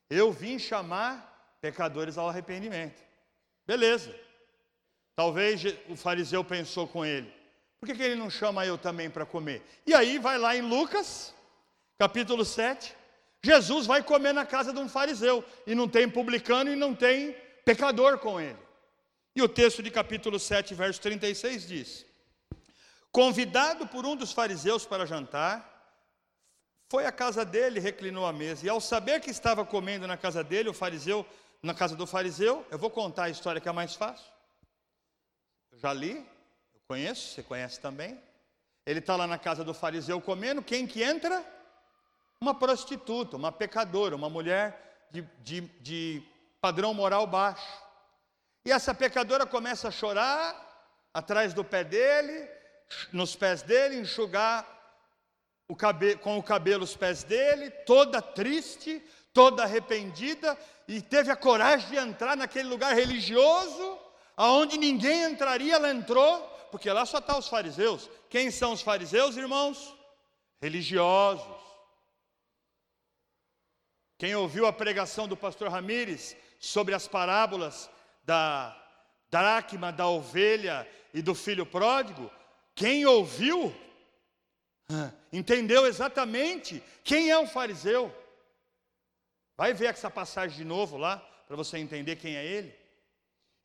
eu 0.09 0.31
vim 0.31 0.57
chamar 0.57 1.34
pecadores 1.65 2.15
ao 2.15 2.29
arrependimento. 2.29 3.01
Beleza. 3.65 4.13
Talvez 5.15 5.63
o 5.89 5.95
fariseu 5.95 6.43
pensou 6.43 6.87
com 6.87 7.03
ele: 7.03 7.33
por 7.79 7.87
que, 7.87 7.95
que 7.95 8.03
ele 8.03 8.15
não 8.15 8.29
chama 8.29 8.65
eu 8.65 8.77
também 8.77 9.09
para 9.09 9.25
comer? 9.25 9.63
E 9.85 9.93
aí 9.95 10.19
vai 10.19 10.37
lá 10.37 10.55
em 10.55 10.61
Lucas, 10.61 11.33
capítulo 11.97 12.45
7, 12.45 12.95
Jesus 13.43 13.87
vai 13.87 14.03
comer 14.03 14.33
na 14.33 14.45
casa 14.45 14.71
de 14.71 14.79
um 14.79 14.87
fariseu, 14.87 15.43
e 15.65 15.73
não 15.73 15.87
tem 15.87 16.07
publicano 16.07 16.71
e 16.71 16.75
não 16.75 16.93
tem 16.93 17.35
pecador 17.63 18.19
com 18.19 18.39
ele. 18.39 18.59
E 19.35 19.41
o 19.41 19.49
texto 19.49 19.81
de 19.81 19.89
capítulo 19.89 20.39
7, 20.39 20.75
verso 20.75 21.01
36 21.01 21.67
diz: 21.67 22.05
Convidado 23.11 23.87
por 23.87 24.05
um 24.05 24.15
dos 24.15 24.31
fariseus 24.31 24.85
para 24.85 25.07
jantar, 25.07 25.75
foi 26.87 27.05
à 27.07 27.11
casa 27.11 27.43
dele, 27.43 27.79
reclinou 27.79 28.25
à 28.25 28.31
mesa, 28.31 28.65
e 28.65 28.69
ao 28.69 28.79
saber 28.79 29.19
que 29.19 29.31
estava 29.31 29.65
comendo 29.65 30.07
na 30.07 30.15
casa 30.15 30.43
dele, 30.43 30.69
o 30.69 30.73
fariseu, 30.73 31.25
na 31.65 31.73
casa 31.73 31.95
do 31.95 32.07
fariseu, 32.07 32.65
eu 32.71 32.77
vou 32.77 32.89
contar 32.89 33.25
a 33.25 33.29
história 33.29 33.59
que 33.59 33.67
é 33.67 33.71
mais 33.71 33.95
fácil. 33.95 34.31
Eu 35.71 35.79
já 35.79 35.91
li, 35.91 36.25
Conheço, 36.87 37.33
você 37.33 37.41
conhece 37.41 37.79
também. 37.79 38.21
Ele 38.85 38.99
está 38.99 39.15
lá 39.15 39.25
na 39.25 39.39
casa 39.39 39.63
do 39.63 39.73
fariseu 39.73 40.21
comendo, 40.21 40.61
quem 40.61 40.85
que 40.85 41.01
entra? 41.01 41.43
Uma 42.39 42.53
prostituta, 42.53 43.35
uma 43.35 43.51
pecadora, 43.51 44.15
uma 44.15 44.29
mulher 44.29 45.07
de, 45.09 45.23
de, 45.39 45.61
de 45.81 46.23
padrão 46.61 46.93
moral 46.93 47.25
baixo. 47.25 47.83
E 48.63 48.71
essa 48.71 48.93
pecadora 48.93 49.47
começa 49.47 49.87
a 49.87 49.91
chorar 49.91 50.55
atrás 51.11 51.55
do 51.55 51.63
pé 51.63 51.83
dele, 51.83 52.47
nos 53.11 53.35
pés 53.35 53.63
dele, 53.63 53.99
enxugar 53.99 54.63
o 55.67 55.75
com 56.21 56.37
o 56.37 56.43
cabelo 56.43 56.83
os 56.83 56.95
pés 56.95 57.23
dele, 57.23 57.71
toda 57.71 58.21
triste, 58.21 59.03
toda 59.35 59.63
arrependida, 59.63 60.57
e 60.87 61.01
teve 61.01 61.29
a 61.29 61.35
coragem 61.35 61.89
de 61.89 61.97
entrar 61.97 62.37
naquele 62.37 62.69
lugar 62.69 62.95
religioso, 62.95 63.99
aonde 64.37 64.77
ninguém 64.77 65.23
entraria, 65.23 65.75
ela 65.75 65.91
entrou, 65.91 66.39
porque 66.71 66.89
lá 66.89 67.05
só 67.05 67.19
tá 67.19 67.37
os 67.37 67.49
fariseus. 67.49 68.09
Quem 68.29 68.49
são 68.49 68.71
os 68.71 68.81
fariseus, 68.81 69.35
irmãos? 69.35 69.93
Religiosos. 70.61 71.45
Quem 74.17 74.33
ouviu 74.35 74.65
a 74.65 74.71
pregação 74.71 75.27
do 75.27 75.35
pastor 75.35 75.69
Ramires 75.69 76.33
sobre 76.57 76.95
as 76.95 77.05
parábolas 77.05 77.89
da 78.23 78.73
dracma, 79.29 79.91
da 79.91 80.07
ovelha 80.07 80.87
e 81.13 81.21
do 81.21 81.35
filho 81.35 81.65
pródigo, 81.65 82.31
quem 82.73 83.05
ouviu, 83.05 83.75
entendeu 85.33 85.85
exatamente 85.85 86.81
quem 87.03 87.29
é 87.29 87.37
um 87.37 87.47
fariseu. 87.47 88.15
Vai 89.57 89.73
ver 89.73 89.87
essa 89.87 90.09
passagem 90.09 90.57
de 90.57 90.65
novo 90.65 90.97
lá, 90.97 91.17
para 91.47 91.55
você 91.55 91.77
entender 91.77 92.15
quem 92.17 92.35
é 92.35 92.45
ele. 92.45 92.75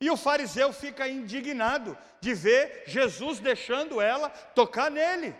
E 0.01 0.11
o 0.11 0.17
fariseu 0.17 0.73
fica 0.73 1.09
indignado 1.09 1.97
de 2.21 2.33
ver 2.33 2.85
Jesus 2.87 3.39
deixando 3.39 4.01
ela 4.01 4.31
tocar 4.31 4.91
nele. 4.91 5.35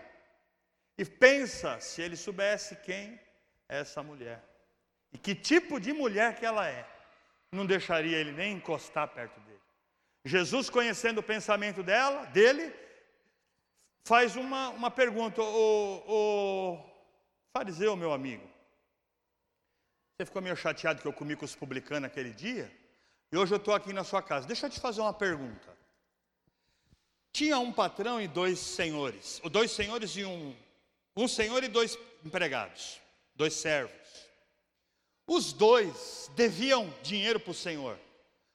E 0.99 1.05
pensa, 1.05 1.81
se 1.81 2.03
ele 2.03 2.17
soubesse 2.17 2.77
quem 2.77 3.19
é 3.69 3.79
essa 3.79 4.03
mulher. 4.03 4.45
E 5.13 5.19
que 5.19 5.35
tipo 5.35 5.81
de 5.81 5.93
mulher 5.93 6.37
que 6.37 6.45
ela 6.45 6.69
é. 6.69 6.87
Não 7.53 7.65
deixaria 7.65 8.19
ele 8.19 8.33
nem 8.33 8.55
encostar 8.55 9.09
perto 9.09 9.41
dele. 9.41 9.61
Jesus, 10.25 10.69
conhecendo 10.69 11.19
o 11.19 11.23
pensamento 11.23 11.83
dela, 11.83 12.27
dele, 12.27 12.73
faz 14.05 14.37
uma, 14.37 14.69
uma 14.71 14.91
pergunta: 14.91 15.41
o, 15.41 16.05
o 16.07 16.85
fariseu, 17.53 17.97
meu 17.97 18.13
amigo, 18.13 18.50
você 20.21 20.27
ficou 20.27 20.43
meio 20.43 20.57
chateado 20.57 21.01
que 21.01 21.09
eu 21.09 21.15
comi 21.15 21.35
com 21.35 21.47
os 21.47 21.55
publicanos 21.55 22.07
aquele 22.07 22.31
dia? 22.31 22.71
E 23.33 23.39
hoje 23.39 23.55
eu 23.55 23.57
estou 23.57 23.73
aqui 23.73 23.91
na 23.91 24.05
sua 24.05 24.23
casa. 24.23 24.47
Deixa 24.47 24.67
eu 24.67 24.71
te 24.71 24.79
fazer 24.79 25.01
uma 25.01 25.15
pergunta. 25.15 25.75
Tinha 27.33 27.59
um 27.59 27.73
patrão 27.73 28.21
e 28.21 28.29
dois 28.29 28.59
senhores, 28.59 29.41
ou 29.43 29.49
dois 29.49 29.71
senhores 29.71 30.15
e 30.17 30.25
um, 30.25 30.55
um 31.17 31.27
senhor 31.27 31.65
e 31.65 31.69
dois 31.69 31.99
empregados, 32.23 33.01
dois 33.35 33.55
servos. 33.55 33.97
Os 35.27 35.55
dois 35.55 36.31
deviam 36.35 36.93
dinheiro 37.03 37.41
para 37.41 37.53
o 37.53 37.55
senhor. 37.55 37.99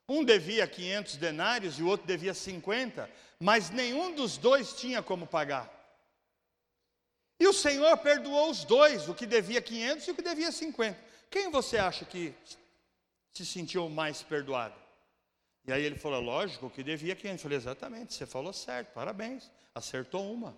Um 0.08 0.24
devia 0.24 0.68
500 0.68 1.16
denários 1.16 1.80
e 1.80 1.84
o 1.84 1.88
outro 1.88 2.06
devia 2.06 2.36
50, 2.36 3.10
mas 3.40 3.72
nenhum 3.72 4.14
dos 4.14 4.38
dois 4.38 4.74
tinha 4.74 5.02
como 5.02 5.26
pagar. 5.26 5.72
E 7.40 7.48
o 7.48 7.54
Senhor 7.54 7.98
perdoou 7.98 8.52
os 8.52 8.64
dois, 8.64 9.10
o 9.10 9.16
que 9.16 9.26
devia 9.26 9.62
500 9.62 10.08
e 10.08 10.12
o 10.12 10.16
que 10.16 10.22
devia 10.22 10.52
50. 10.52 11.15
Quem 11.30 11.50
você 11.52 11.78
acha 11.78 12.06
que 12.06 12.34
se 13.34 13.46
sentiu 13.46 13.90
mais 13.90 14.24
perdoado? 14.24 14.76
E 15.68 15.74
aí 15.74 15.84
ele 15.84 15.96
falou, 15.98 16.22
lógico, 16.22 16.70
que 16.70 16.84
devia 16.84 17.16
500. 17.16 17.38
Eu 17.38 17.44
falei, 17.44 17.58
exatamente, 17.58 18.14
você 18.14 18.26
falou 18.26 18.54
certo, 18.54 18.94
parabéns, 18.94 19.52
acertou 19.74 20.32
uma. 20.32 20.56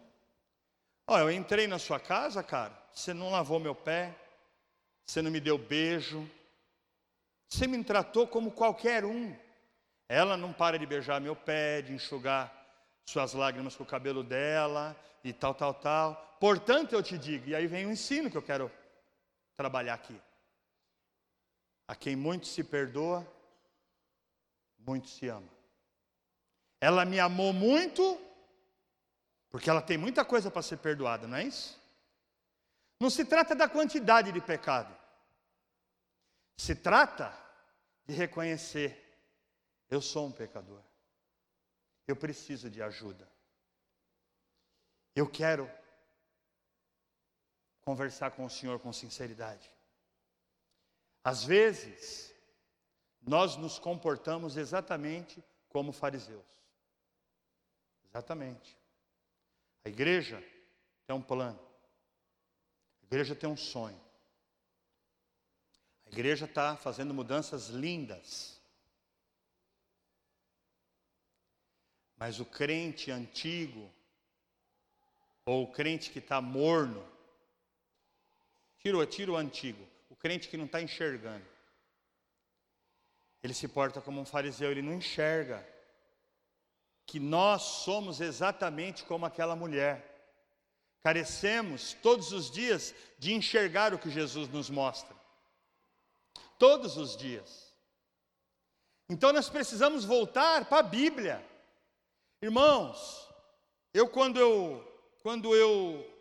Ó, 1.08 1.18
eu 1.18 1.32
entrei 1.32 1.68
na 1.68 1.80
sua 1.80 2.00
casa, 2.00 2.44
cara, 2.44 2.78
você 2.94 3.14
não 3.14 3.32
lavou 3.32 3.60
meu 3.60 3.74
pé, 3.74 4.14
você 5.06 5.22
não 5.22 5.32
me 5.32 5.40
deu 5.40 5.58
beijo, 5.58 6.30
você 7.48 7.66
me 7.66 7.82
tratou 7.82 8.28
como 8.28 8.52
qualquer 8.52 9.06
um. 9.06 9.34
Ela 10.10 10.36
não 10.36 10.52
para 10.52 10.78
de 10.78 10.86
beijar 10.86 11.22
meu 11.22 11.36
pé, 11.36 11.82
de 11.82 11.94
enxugar 11.94 12.54
suas 13.06 13.34
lágrimas 13.34 13.76
com 13.76 13.84
o 13.84 13.88
cabelo 13.88 14.24
dela 14.24 14.96
e 15.24 15.32
tal, 15.32 15.54
tal, 15.54 15.74
tal. 15.74 16.38
Portanto, 16.40 16.94
eu 16.94 17.02
te 17.02 17.18
digo, 17.18 17.50
e 17.50 17.56
aí 17.56 17.68
vem 17.68 17.86
o 17.86 17.92
ensino 17.92 18.30
que 18.30 18.38
eu 18.38 18.42
quero 18.42 18.70
trabalhar 19.56 19.94
aqui. 19.94 20.20
A 21.88 21.96
quem 21.96 22.16
muito 22.16 22.48
se 22.48 22.64
perdoa, 22.64 23.26
muito 24.78 25.08
se 25.08 25.28
ama. 25.28 25.50
Ela 26.82 27.06
me 27.06 27.20
amou 27.20 27.54
muito, 27.54 28.20
porque 29.50 29.70
ela 29.70 29.82
tem 29.82 29.98
muita 29.98 30.26
coisa 30.26 30.52
para 30.52 30.62
ser 30.62 30.78
perdoada, 30.78 31.28
não 31.28 31.38
é 31.38 31.44
isso? 31.44 31.82
Não 33.00 33.10
se 33.10 33.24
trata 33.24 33.56
da 33.56 33.70
quantidade 33.70 34.32
de 34.32 34.42
pecado. 34.42 34.96
Se 36.58 36.76
trata 36.76 37.34
de 38.06 38.14
reconhecer: 38.14 39.20
eu 39.90 40.02
sou 40.02 40.28
um 40.28 40.32
pecador. 40.32 40.82
Eu 42.08 42.16
preciso 42.16 42.70
de 42.70 42.82
ajuda. 42.82 43.30
Eu 45.16 45.30
quero 45.30 45.70
conversar 47.82 48.32
com 48.32 48.46
o 48.46 48.50
Senhor 48.50 48.80
com 48.80 48.92
sinceridade. 48.92 49.77
Às 51.28 51.44
vezes, 51.44 52.34
nós 53.22 53.58
nos 53.58 53.78
comportamos 53.78 54.56
exatamente 54.56 55.44
como 55.68 55.92
fariseus. 55.92 56.46
Exatamente. 58.06 58.78
A 59.84 59.90
igreja 59.90 60.42
tem 61.06 61.14
um 61.14 61.22
plano. 61.22 61.60
A 63.02 63.06
igreja 63.08 63.36
tem 63.36 63.50
um 63.50 63.58
sonho. 63.58 64.00
A 66.06 66.10
igreja 66.10 66.46
está 66.46 66.78
fazendo 66.78 67.14
mudanças 67.14 67.68
lindas. 67.68 68.62
Mas 72.16 72.40
o 72.40 72.46
crente 72.46 73.12
antigo, 73.12 73.92
ou 75.46 75.66
o 75.66 75.72
crente 75.74 76.10
que 76.10 76.20
está 76.20 76.40
morno, 76.40 77.06
tira, 78.80 78.96
o 78.98 79.36
antigo, 79.36 79.97
crente 80.20 80.48
que 80.48 80.58
não 80.58 80.66
está 80.66 80.82
enxergando. 80.82 81.46
Ele 83.44 83.54
se 83.54 83.68
porta 83.68 84.02
como 84.02 84.20
um 84.20 84.26
fariseu, 84.26 84.72
ele 84.72 84.82
não 84.82 84.94
enxerga 84.94 85.66
que 87.06 87.20
nós 87.20 87.62
somos 87.62 88.20
exatamente 88.20 89.06
como 89.06 89.26
aquela 89.26 89.56
mulher. 89.56 90.16
Carecemos 91.02 91.94
todos 92.02 92.34
os 92.34 92.52
dias 92.52 92.94
de 93.18 93.34
enxergar 93.34 93.94
o 93.94 94.00
que 94.00 94.10
Jesus 94.10 94.50
nos 94.50 94.70
mostra. 94.70 95.16
Todos 96.60 96.98
os 96.98 97.16
dias. 97.16 97.74
Então 99.10 99.32
nós 99.32 99.50
precisamos 99.50 100.04
voltar 100.04 100.66
para 100.66 100.80
a 100.80 100.84
Bíblia. 100.84 101.46
Irmãos, 102.42 103.30
eu 103.94 104.10
quando 104.10 104.38
eu 104.38 104.84
quando 105.24 105.56
eu 105.56 106.17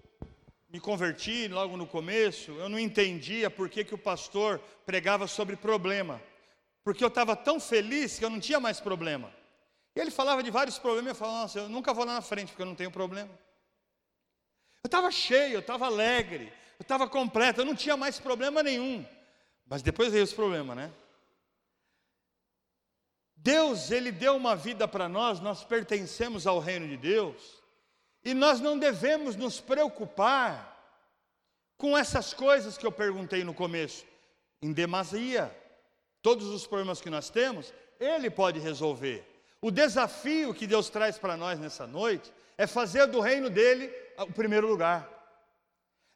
me 0.77 0.81
converti 0.81 1.49
logo 1.49 1.75
no 1.75 1.87
começo, 1.87 2.51
eu 2.53 2.69
não 2.69 2.79
entendia 2.79 3.49
por 3.49 3.67
que, 3.71 3.83
que 3.83 3.95
o 3.95 3.99
pastor 3.99 4.61
pregava 4.85 5.27
sobre 5.27 5.57
problema. 5.57 6.21
Porque 6.85 7.03
eu 7.03 7.09
estava 7.09 7.35
tão 7.35 7.59
feliz 7.59 8.19
que 8.19 8.25
eu 8.27 8.29
não 8.29 8.39
tinha 8.39 8.61
mais 8.61 8.79
problema. 8.79 9.33
E 9.95 10.01
ele 10.01 10.11
falava 10.11 10.43
de 10.43 10.51
vários 10.51 10.79
problemas, 10.79 11.09
eu 11.09 11.15
falava, 11.15 11.41
nossa, 11.41 11.59
eu 11.61 11.69
nunca 11.71 11.95
vou 11.95 12.05
lá 12.05 12.13
na 12.13 12.21
frente, 12.21 12.49
porque 12.49 12.61
eu 12.61 12.67
não 12.67 12.75
tenho 12.75 12.91
problema. 12.91 13.31
Eu 14.85 14.89
estava 14.89 15.11
cheio, 15.11 15.55
eu 15.55 15.61
estava 15.61 15.87
alegre, 15.87 16.53
eu 16.79 16.83
estava 16.83 17.09
completo, 17.09 17.63
eu 17.63 17.65
não 17.65 17.75
tinha 17.75 17.97
mais 17.97 18.21
problema 18.21 18.63
nenhum. 18.63 19.03
Mas 19.67 19.81
depois 19.81 20.13
veio 20.13 20.25
os 20.25 20.33
problemas, 20.35 20.77
né? 20.77 20.93
Deus, 23.35 23.91
Ele 23.91 24.13
deu 24.13 24.37
uma 24.37 24.55
vida 24.55 24.87
para 24.87 25.09
nós, 25.09 25.41
nós 25.41 25.65
pertencemos 25.65 26.47
ao 26.47 26.59
reino 26.59 26.87
de 26.87 26.99
Deus, 26.99 27.63
e 28.23 28.35
nós 28.35 28.61
não 28.61 28.79
devemos 28.79 29.37
nos 29.37 29.59
preocupar 29.59 30.76
com 31.77 31.97
essas 31.97 32.33
coisas 32.33 32.79
que 32.79 32.87
eu 32.87 32.93
perguntei 32.93 33.45
no 33.45 33.55
começo, 33.55 34.05
em 34.63 34.73
demasia. 34.73 35.55
Todos 36.23 36.47
os 36.49 36.67
problemas 36.67 37.01
que 37.01 37.11
nós 37.11 37.31
temos, 37.31 37.73
Ele 38.01 38.31
pode 38.31 38.59
resolver. 38.59 39.25
O 39.61 39.71
desafio 39.71 40.55
que 40.55 40.67
Deus 40.67 40.89
traz 40.89 41.19
para 41.19 41.37
nós 41.37 41.59
nessa 41.59 41.87
noite 41.87 42.33
é 42.57 42.67
fazer 42.67 43.07
do 43.07 43.21
reino 43.21 43.51
dele 43.51 43.93
o 44.19 44.33
primeiro 44.33 44.67
lugar. 44.67 45.17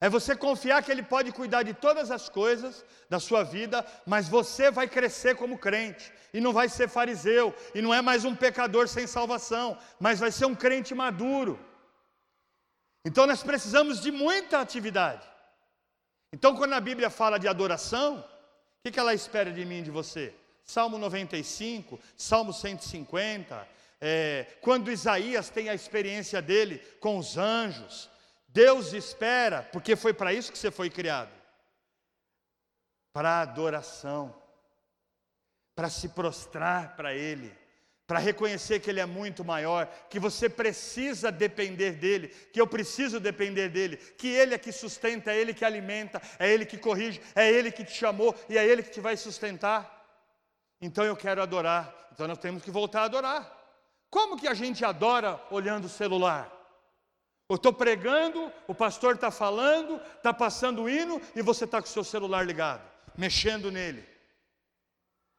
É 0.00 0.08
você 0.08 0.34
confiar 0.34 0.82
que 0.82 0.90
Ele 0.90 1.02
pode 1.02 1.30
cuidar 1.30 1.62
de 1.62 1.74
todas 1.74 2.10
as 2.10 2.28
coisas 2.28 2.84
da 3.10 3.20
sua 3.20 3.42
vida, 3.42 3.84
mas 4.06 4.28
você 4.28 4.70
vai 4.70 4.88
crescer 4.88 5.36
como 5.36 5.58
crente, 5.58 6.10
e 6.32 6.40
não 6.40 6.54
vai 6.54 6.70
ser 6.70 6.88
fariseu, 6.88 7.54
e 7.74 7.82
não 7.82 7.92
é 7.92 8.00
mais 8.00 8.24
um 8.24 8.34
pecador 8.34 8.88
sem 8.88 9.06
salvação, 9.06 9.76
mas 9.98 10.18
vai 10.18 10.30
ser 10.30 10.46
um 10.46 10.54
crente 10.54 10.94
maduro. 10.94 11.60
Então 13.04 13.26
nós 13.26 13.42
precisamos 13.42 14.00
de 14.00 14.10
muita 14.10 14.60
atividade. 14.60 15.28
Então, 16.32 16.54
quando 16.56 16.74
a 16.74 16.80
Bíblia 16.80 17.10
fala 17.10 17.38
de 17.38 17.48
adoração, 17.48 18.24
o 18.84 18.90
que, 18.90 18.98
ela 18.98 19.12
espera 19.12 19.52
de 19.52 19.64
mim 19.64 19.78
e 19.78 19.82
de 19.82 19.90
você? 19.90 20.34
Salmo 20.64 20.96
95, 20.96 21.98
Salmo 22.16 22.52
150, 22.52 23.68
é, 24.00 24.46
quando 24.60 24.90
Isaías 24.90 25.50
tem 25.50 25.68
a 25.68 25.74
experiência 25.74 26.40
dele 26.40 26.78
com 27.00 27.18
os 27.18 27.36
anjos, 27.36 28.08
Deus 28.48 28.92
espera, 28.92 29.62
porque 29.72 29.96
foi 29.96 30.14
para 30.14 30.32
isso 30.32 30.52
que 30.52 30.58
você 30.58 30.70
foi 30.70 30.88
criado 30.88 31.30
para 33.12 33.40
adoração, 33.40 34.34
para 35.74 35.90
se 35.90 36.08
prostrar 36.10 36.94
para 36.96 37.14
Ele, 37.14 37.52
para 38.10 38.18
reconhecer 38.18 38.80
que 38.80 38.90
Ele 38.90 38.98
é 38.98 39.06
muito 39.06 39.44
maior, 39.44 39.86
que 40.08 40.18
você 40.18 40.48
precisa 40.48 41.30
depender 41.30 41.92
dEle, 41.92 42.26
que 42.26 42.60
eu 42.60 42.66
preciso 42.66 43.20
depender 43.20 43.68
dEle, 43.68 43.98
que 43.98 44.26
Ele 44.26 44.52
é 44.52 44.58
que 44.58 44.72
sustenta, 44.72 45.30
é 45.30 45.38
Ele 45.38 45.54
que 45.54 45.64
alimenta, 45.64 46.20
é 46.36 46.52
Ele 46.52 46.66
que 46.66 46.76
corrige, 46.76 47.22
é 47.36 47.48
Ele 47.48 47.70
que 47.70 47.84
te 47.84 47.92
chamou 47.92 48.34
e 48.48 48.58
é 48.58 48.66
Ele 48.66 48.82
que 48.82 48.90
te 48.90 49.00
vai 49.00 49.16
sustentar. 49.16 50.10
Então 50.80 51.04
eu 51.04 51.14
quero 51.14 51.40
adorar, 51.40 51.94
então 52.10 52.26
nós 52.26 52.38
temos 52.38 52.64
que 52.64 52.70
voltar 52.72 53.02
a 53.02 53.04
adorar. 53.04 53.58
Como 54.10 54.36
que 54.36 54.48
a 54.48 54.54
gente 54.54 54.84
adora 54.84 55.40
olhando 55.48 55.84
o 55.84 55.88
celular? 55.88 56.50
Eu 57.48 57.54
estou 57.54 57.72
pregando, 57.72 58.52
o 58.66 58.74
pastor 58.74 59.14
está 59.14 59.30
falando, 59.30 60.02
está 60.16 60.34
passando 60.34 60.82
o 60.82 60.90
hino 60.90 61.22
e 61.36 61.42
você 61.42 61.64
está 61.64 61.80
com 61.80 61.86
o 61.86 61.90
seu 61.92 62.02
celular 62.02 62.44
ligado, 62.44 62.82
mexendo 63.16 63.70
nele. 63.70 64.04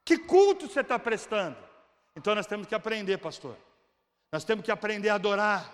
Que 0.06 0.18
culto 0.18 0.70
você 0.70 0.80
está 0.80 0.98
prestando? 0.98 1.71
Então 2.16 2.36
nós 2.36 2.46
temos 2.46 2.68
que 2.68 2.76
aprender, 2.76 3.18
pastor. 3.18 3.56
Nós 4.32 4.44
temos 4.44 4.64
que 4.64 4.72
aprender 4.72 5.10
a 5.10 5.16
adorar, 5.16 5.72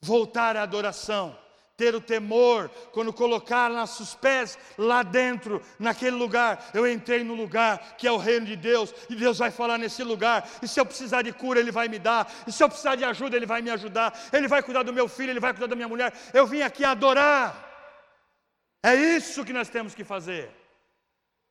voltar 0.00 0.56
à 0.56 0.62
adoração. 0.62 1.38
Ter 1.76 1.92
o 1.92 2.00
temor, 2.00 2.70
quando 2.92 3.12
colocar 3.12 3.68
nossos 3.68 4.14
pés 4.14 4.56
lá 4.78 5.02
dentro, 5.02 5.60
naquele 5.76 6.14
lugar, 6.14 6.70
eu 6.72 6.86
entrei 6.86 7.24
no 7.24 7.34
lugar 7.34 7.96
que 7.96 8.06
é 8.06 8.12
o 8.12 8.16
reino 8.16 8.46
de 8.46 8.54
Deus, 8.54 8.94
e 9.10 9.16
Deus 9.16 9.38
vai 9.38 9.50
falar 9.50 9.76
nesse 9.76 10.04
lugar, 10.04 10.48
e 10.62 10.68
se 10.68 10.78
eu 10.78 10.86
precisar 10.86 11.22
de 11.22 11.32
cura, 11.32 11.58
Ele 11.58 11.72
vai 11.72 11.88
me 11.88 11.98
dar, 11.98 12.32
e 12.46 12.52
se 12.52 12.62
eu 12.62 12.68
precisar 12.68 12.94
de 12.94 13.04
ajuda, 13.04 13.36
Ele 13.36 13.44
vai 13.44 13.60
me 13.60 13.70
ajudar, 13.70 14.16
Ele 14.32 14.46
vai 14.46 14.62
cuidar 14.62 14.84
do 14.84 14.92
meu 14.92 15.08
filho, 15.08 15.30
Ele 15.30 15.40
vai 15.40 15.52
cuidar 15.52 15.66
da 15.66 15.74
minha 15.74 15.88
mulher, 15.88 16.12
eu 16.32 16.46
vim 16.46 16.62
aqui 16.62 16.84
adorar, 16.84 17.74
é 18.80 18.94
isso 18.94 19.44
que 19.44 19.52
nós 19.52 19.68
temos 19.68 19.96
que 19.96 20.04
fazer. 20.04 20.52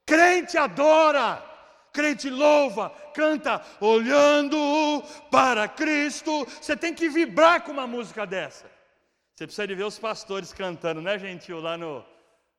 Crente 0.06 0.58
adora, 0.58 1.44
crente 1.94 2.28
louva, 2.28 2.90
canta, 3.14 3.64
olhando 3.80 4.58
para 5.30 5.68
Cristo, 5.68 6.44
você 6.46 6.76
tem 6.76 6.94
que 6.94 7.08
vibrar 7.08 7.62
com 7.62 7.72
uma 7.72 7.86
música 7.86 8.26
dessa. 8.26 8.66
Você 9.36 9.46
precisa 9.46 9.68
de 9.68 9.76
ver 9.76 9.84
os 9.84 10.00
pastores 10.00 10.52
cantando, 10.52 11.02
né, 11.02 11.18
gentil? 11.20 11.62
Lá 11.62 11.78
no, 11.78 12.04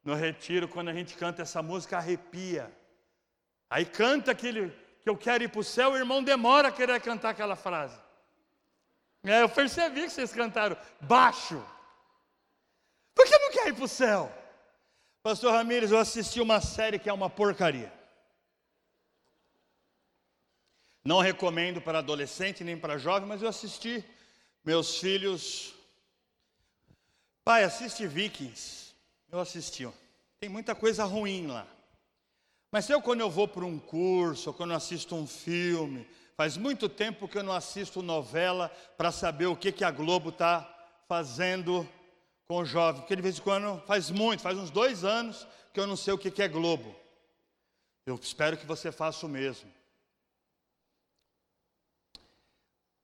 no 0.04 0.14
retiro, 0.14 0.68
quando 0.68 0.88
a 0.88 0.92
gente 0.92 1.14
canta 1.16 1.42
essa 1.42 1.60
música, 1.60 1.98
arrepia. 1.98 2.72
Aí 3.68 3.84
canta 3.84 4.30
aquele 4.30 4.70
que 5.02 5.10
eu 5.10 5.16
quero 5.16 5.42
ir 5.42 5.48
para 5.48 5.60
o 5.60 5.64
céu, 5.64 5.92
o 5.92 5.96
irmão 5.96 6.22
demora 6.22 6.68
a 6.68 6.72
querer 6.72 7.00
cantar 7.00 7.30
aquela 7.30 7.56
frase. 7.56 7.98
É, 9.24 9.42
eu 9.42 9.48
percebi 9.48 10.02
que 10.02 10.10
vocês 10.10 10.32
cantaram 10.32 10.76
baixo. 11.00 11.62
Por 13.14 13.26
que 13.26 13.38
não 13.38 13.50
quer 13.50 13.68
ir 13.68 13.74
para 13.74 13.84
o 13.84 13.88
céu? 13.88 14.32
Pastor 15.22 15.52
Ramírez, 15.52 15.90
eu 15.90 15.98
assisti 15.98 16.40
uma 16.40 16.60
série 16.60 16.98
que 16.98 17.08
é 17.08 17.12
uma 17.12 17.30
porcaria. 17.30 17.92
Não 21.04 21.20
recomendo 21.20 21.80
para 21.80 21.98
adolescente 21.98 22.64
nem 22.64 22.78
para 22.78 22.98
jovem, 22.98 23.28
mas 23.28 23.42
eu 23.42 23.48
assisti. 23.48 24.04
Meus 24.64 24.98
filhos 24.98 25.74
Pai, 27.44 27.62
assiste 27.62 28.06
Vikings. 28.06 28.94
Eu 29.30 29.38
assisti. 29.38 29.86
Tem 30.40 30.48
muita 30.48 30.74
coisa 30.74 31.04
ruim 31.04 31.46
lá. 31.46 31.66
Mas 32.72 32.88
eu, 32.88 33.02
quando 33.02 33.20
eu 33.20 33.30
vou 33.30 33.46
para 33.46 33.66
um 33.66 33.78
curso, 33.78 34.48
ou 34.48 34.54
quando 34.54 34.70
eu 34.70 34.76
assisto 34.76 35.14
um 35.14 35.26
filme, 35.26 36.08
faz 36.36 36.56
muito 36.56 36.88
tempo 36.88 37.28
que 37.28 37.36
eu 37.36 37.42
não 37.42 37.52
assisto 37.52 38.02
novela 38.02 38.70
para 38.96 39.12
saber 39.12 39.46
o 39.46 39.56
que, 39.56 39.70
que 39.70 39.84
a 39.84 39.90
Globo 39.90 40.30
está 40.30 40.66
fazendo 41.06 41.86
com 42.46 42.56
o 42.56 42.64
jovem, 42.64 43.02
porque 43.02 43.14
de 43.14 43.22
vez 43.22 43.38
em 43.38 43.42
quando, 43.42 43.80
faz 43.86 44.10
muito, 44.10 44.42
faz 44.42 44.56
uns 44.56 44.70
dois 44.70 45.04
anos 45.04 45.46
que 45.72 45.80
eu 45.80 45.86
não 45.86 45.96
sei 45.96 46.14
o 46.14 46.18
que 46.18 46.42
é 46.42 46.48
Globo. 46.48 46.96
Eu 48.06 48.16
espero 48.16 48.56
que 48.56 48.66
você 48.66 48.90
faça 48.90 49.24
o 49.26 49.28
mesmo. 49.28 49.70
O 52.16 52.20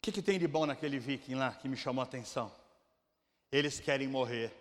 que, 0.00 0.10
que 0.10 0.22
tem 0.22 0.38
de 0.38 0.48
bom 0.48 0.66
naquele 0.66 0.98
viking 0.98 1.34
lá 1.34 1.52
que 1.52 1.68
me 1.68 1.76
chamou 1.76 2.00
a 2.00 2.04
atenção? 2.04 2.50
Eles 3.52 3.78
querem 3.78 4.08
morrer. 4.08 4.52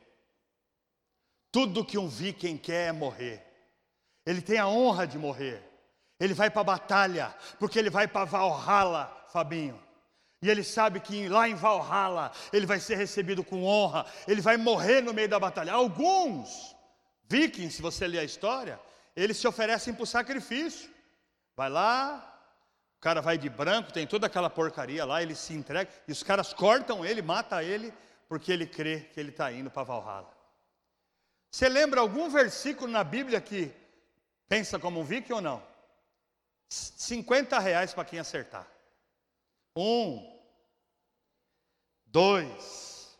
Tudo 1.51 1.85
que 1.85 1.97
um 1.97 2.07
viking 2.07 2.57
quer 2.57 2.89
é 2.89 2.91
morrer. 2.91 3.43
Ele 4.25 4.41
tem 4.41 4.57
a 4.57 4.67
honra 4.67 5.07
de 5.07 5.17
morrer. 5.17 5.63
Ele 6.19 6.33
vai 6.33 6.49
para 6.49 6.61
a 6.61 6.65
batalha, 6.65 7.35
porque 7.57 7.79
ele 7.79 7.89
vai 7.89 8.07
para 8.07 8.25
Valhalla, 8.25 9.25
Fabinho. 9.31 9.81
E 10.41 10.49
ele 10.49 10.63
sabe 10.63 10.99
que 10.99 11.27
lá 11.27 11.47
em 11.47 11.55
Valhalla 11.55 12.31
ele 12.51 12.65
vai 12.65 12.79
ser 12.79 12.95
recebido 12.95 13.43
com 13.43 13.63
honra, 13.63 14.05
ele 14.27 14.41
vai 14.41 14.57
morrer 14.57 15.01
no 15.01 15.13
meio 15.13 15.29
da 15.29 15.39
batalha. 15.39 15.73
Alguns 15.73 16.75
vikings, 17.27 17.77
se 17.77 17.81
você 17.81 18.07
ler 18.07 18.19
a 18.19 18.23
história, 18.23 18.79
eles 19.15 19.37
se 19.37 19.47
oferecem 19.47 19.93
por 19.93 20.05
sacrifício. 20.05 20.89
Vai 21.55 21.69
lá, 21.69 22.38
o 22.99 23.01
cara 23.01 23.21
vai 23.21 23.37
de 23.37 23.49
branco, 23.49 23.93
tem 23.93 24.05
toda 24.05 24.27
aquela 24.27 24.49
porcaria 24.49 25.05
lá, 25.05 25.23
ele 25.23 25.33
se 25.33 25.53
entrega, 25.53 25.89
e 26.05 26.11
os 26.11 26.21
caras 26.21 26.53
cortam 26.53 27.05
ele, 27.05 27.21
matam 27.21 27.61
ele, 27.61 27.93
porque 28.27 28.51
ele 28.51 28.67
crê 28.67 28.99
que 29.13 29.17
ele 29.17 29.29
está 29.29 29.49
indo 29.53 29.71
para 29.71 29.83
Valhalla. 29.83 30.37
Você 31.49 31.69
lembra 31.69 32.01
algum 32.01 32.29
versículo 32.29 32.91
na 32.91 33.01
Bíblia 33.01 33.39
que 33.39 33.73
pensa 34.49 34.77
como 34.77 34.99
um 34.99 35.05
viking 35.05 35.31
ou 35.31 35.39
não? 35.39 35.65
50 36.69 37.57
reais 37.57 37.93
para 37.93 38.03
quem 38.03 38.19
acertar. 38.19 38.69
Um, 39.73 40.37
dois, 42.05 43.17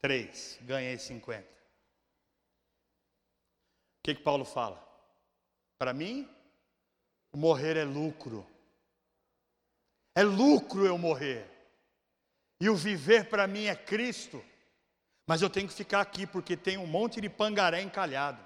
três. 0.00 0.58
Ganhei 0.62 0.96
50. 0.96 1.46
O 1.46 1.46
que, 4.04 4.14
que 4.14 4.22
Paulo 4.22 4.46
fala? 4.46 4.82
Para 5.78 5.92
mim, 5.92 6.26
morrer 7.36 7.76
é 7.76 7.84
lucro. 7.84 8.46
É 10.14 10.22
lucro 10.22 10.86
eu 10.86 10.98
morrer. 10.98 11.46
E 12.60 12.68
o 12.68 12.76
viver 12.76 13.28
para 13.28 13.46
mim 13.46 13.66
é 13.66 13.74
Cristo. 13.74 14.44
Mas 15.26 15.40
eu 15.40 15.48
tenho 15.48 15.68
que 15.68 15.74
ficar 15.74 16.00
aqui 16.00 16.26
porque 16.26 16.56
tem 16.56 16.76
um 16.76 16.86
monte 16.86 17.20
de 17.20 17.28
pangaré 17.28 17.80
encalhado. 17.80 18.44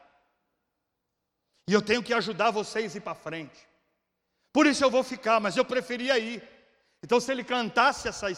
E 1.69 1.73
eu 1.73 1.81
tenho 1.81 2.03
que 2.03 2.13
ajudar 2.13 2.51
vocês 2.51 2.95
a 2.95 2.99
ir 2.99 3.01
para 3.01 3.15
frente. 3.15 3.67
Por 4.53 4.67
isso 4.67 4.85
eu 4.85 4.91
vou 4.91 5.03
ficar, 5.03 5.41
mas 5.41 5.57
eu 5.57 5.65
preferia 5.65 6.19
ir. 6.19 6.47
Então, 7.03 7.19
se 7.19 7.33
ele 7.33 7.43
cantasse 7.43 8.07
essa, 8.07 8.29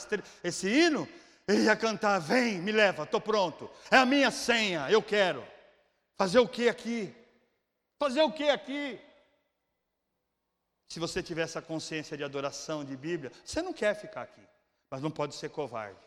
esse 0.43 0.69
hino, 0.69 1.07
ele 1.47 1.65
ia 1.65 1.77
cantar: 1.77 2.19
Vem, 2.19 2.59
me 2.59 2.73
leva, 2.73 3.03
estou 3.03 3.21
pronto. 3.21 3.71
É 3.91 3.97
a 3.97 4.07
minha 4.07 4.31
senha, 4.31 4.91
eu 4.91 5.03
quero. 5.03 5.47
Fazer 6.17 6.39
o 6.39 6.49
que 6.49 6.69
aqui? 6.69 7.15
Fazer 7.99 8.23
o 8.23 8.33
que 8.33 8.49
aqui? 8.49 8.99
Se 10.89 11.01
você 11.01 11.23
tiver 11.23 11.43
essa 11.43 11.61
consciência 11.61 12.17
de 12.17 12.25
adoração, 12.25 12.85
de 12.85 12.97
Bíblia, 12.97 13.33
você 13.45 13.61
não 13.61 13.73
quer 13.73 13.95
ficar 13.95 14.23
aqui, 14.23 14.43
mas 14.91 15.03
não 15.03 15.11
pode 15.11 15.35
ser 15.35 15.51
covarde, 15.51 15.99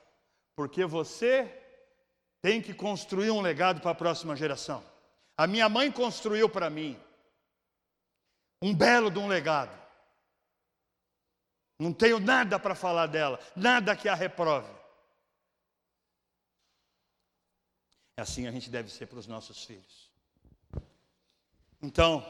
porque 0.56 0.86
você 0.86 1.52
tem 2.42 2.62
que 2.62 2.74
construir 2.74 3.32
um 3.32 3.42
legado 3.42 3.82
para 3.82 3.92
a 3.92 3.96
próxima 3.96 4.36
geração. 4.36 4.84
A 5.38 5.46
minha 5.48 5.68
mãe 5.68 5.92
construiu 5.92 6.50
para 6.50 6.70
mim 6.70 7.00
um 8.62 8.74
belo 8.76 9.10
de 9.10 9.20
um 9.20 9.28
legado. 9.28 9.78
Não 11.78 11.94
tenho 11.94 12.20
nada 12.20 12.60
para 12.60 12.76
falar 12.76 13.08
dela, 13.08 13.40
nada 13.56 13.96
que 13.96 14.10
a 14.10 14.16
reprove. 14.16 14.70
É 18.18 18.22
assim 18.22 18.48
a 18.48 18.52
gente 18.52 18.70
deve 18.70 18.90
ser 18.90 19.08
para 19.08 19.20
os 19.20 19.28
nossos 19.28 19.64
filhos. 19.64 20.12
Então, 21.82 22.22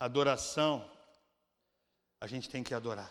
adoração, 0.00 0.90
a 2.24 2.26
gente 2.26 2.48
tem 2.48 2.62
que 2.62 2.74
adorar. 2.74 3.10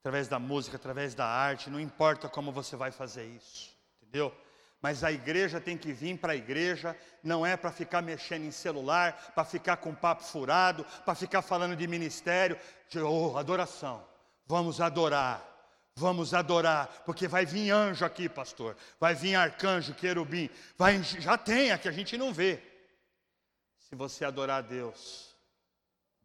Através 0.00 0.26
da 0.26 0.38
música, 0.38 0.76
através 0.76 1.14
da 1.14 1.26
arte, 1.26 1.68
não 1.68 1.78
importa 1.78 2.28
como 2.28 2.50
você 2.50 2.76
vai 2.76 2.90
fazer 2.90 3.26
isso, 3.26 3.76
entendeu? 4.00 4.34
mas 4.80 5.02
a 5.02 5.10
igreja 5.10 5.60
tem 5.60 5.76
que 5.76 5.92
vir 5.92 6.18
para 6.18 6.32
a 6.32 6.36
igreja, 6.36 6.96
não 7.22 7.44
é 7.44 7.56
para 7.56 7.72
ficar 7.72 8.00
mexendo 8.00 8.44
em 8.44 8.50
celular, 8.50 9.32
para 9.34 9.44
ficar 9.44 9.76
com 9.78 9.94
papo 9.94 10.22
furado, 10.22 10.84
para 11.04 11.14
ficar 11.16 11.42
falando 11.42 11.74
de 11.74 11.86
ministério, 11.86 12.56
de 12.88 13.00
oh, 13.00 13.36
adoração. 13.36 14.06
Vamos 14.46 14.80
adorar, 14.80 15.44
vamos 15.96 16.32
adorar, 16.32 17.02
porque 17.04 17.26
vai 17.26 17.44
vir 17.44 17.70
anjo 17.70 18.04
aqui, 18.04 18.28
pastor, 18.28 18.76
vai 19.00 19.14
vir 19.14 19.34
arcanjo, 19.34 19.94
querubim, 19.94 20.48
vai, 20.76 21.02
já 21.02 21.36
tem, 21.36 21.76
que 21.76 21.88
a 21.88 21.92
gente 21.92 22.16
não 22.16 22.32
vê. 22.32 22.62
Se 23.80 23.96
você 23.96 24.24
adorar 24.24 24.58
a 24.58 24.66
Deus, 24.66 25.27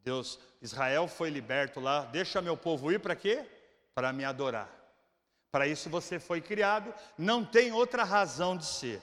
Deus, 0.04 0.38
Israel 0.62 1.08
foi 1.08 1.30
liberto 1.30 1.80
lá, 1.80 2.02
deixa 2.06 2.42
meu 2.42 2.58
povo 2.58 2.92
ir 2.92 3.00
para 3.00 3.16
quê? 3.16 3.46
Para 3.96 4.12
me 4.12 4.26
adorar. 4.26 4.70
Para 5.52 5.68
isso 5.68 5.90
você 5.90 6.20
foi 6.20 6.42
criado, 6.42 6.94
não 7.18 7.46
tem 7.46 7.72
outra 7.72 8.04
razão 8.04 8.58
de 8.58 8.66
ser. 8.66 9.02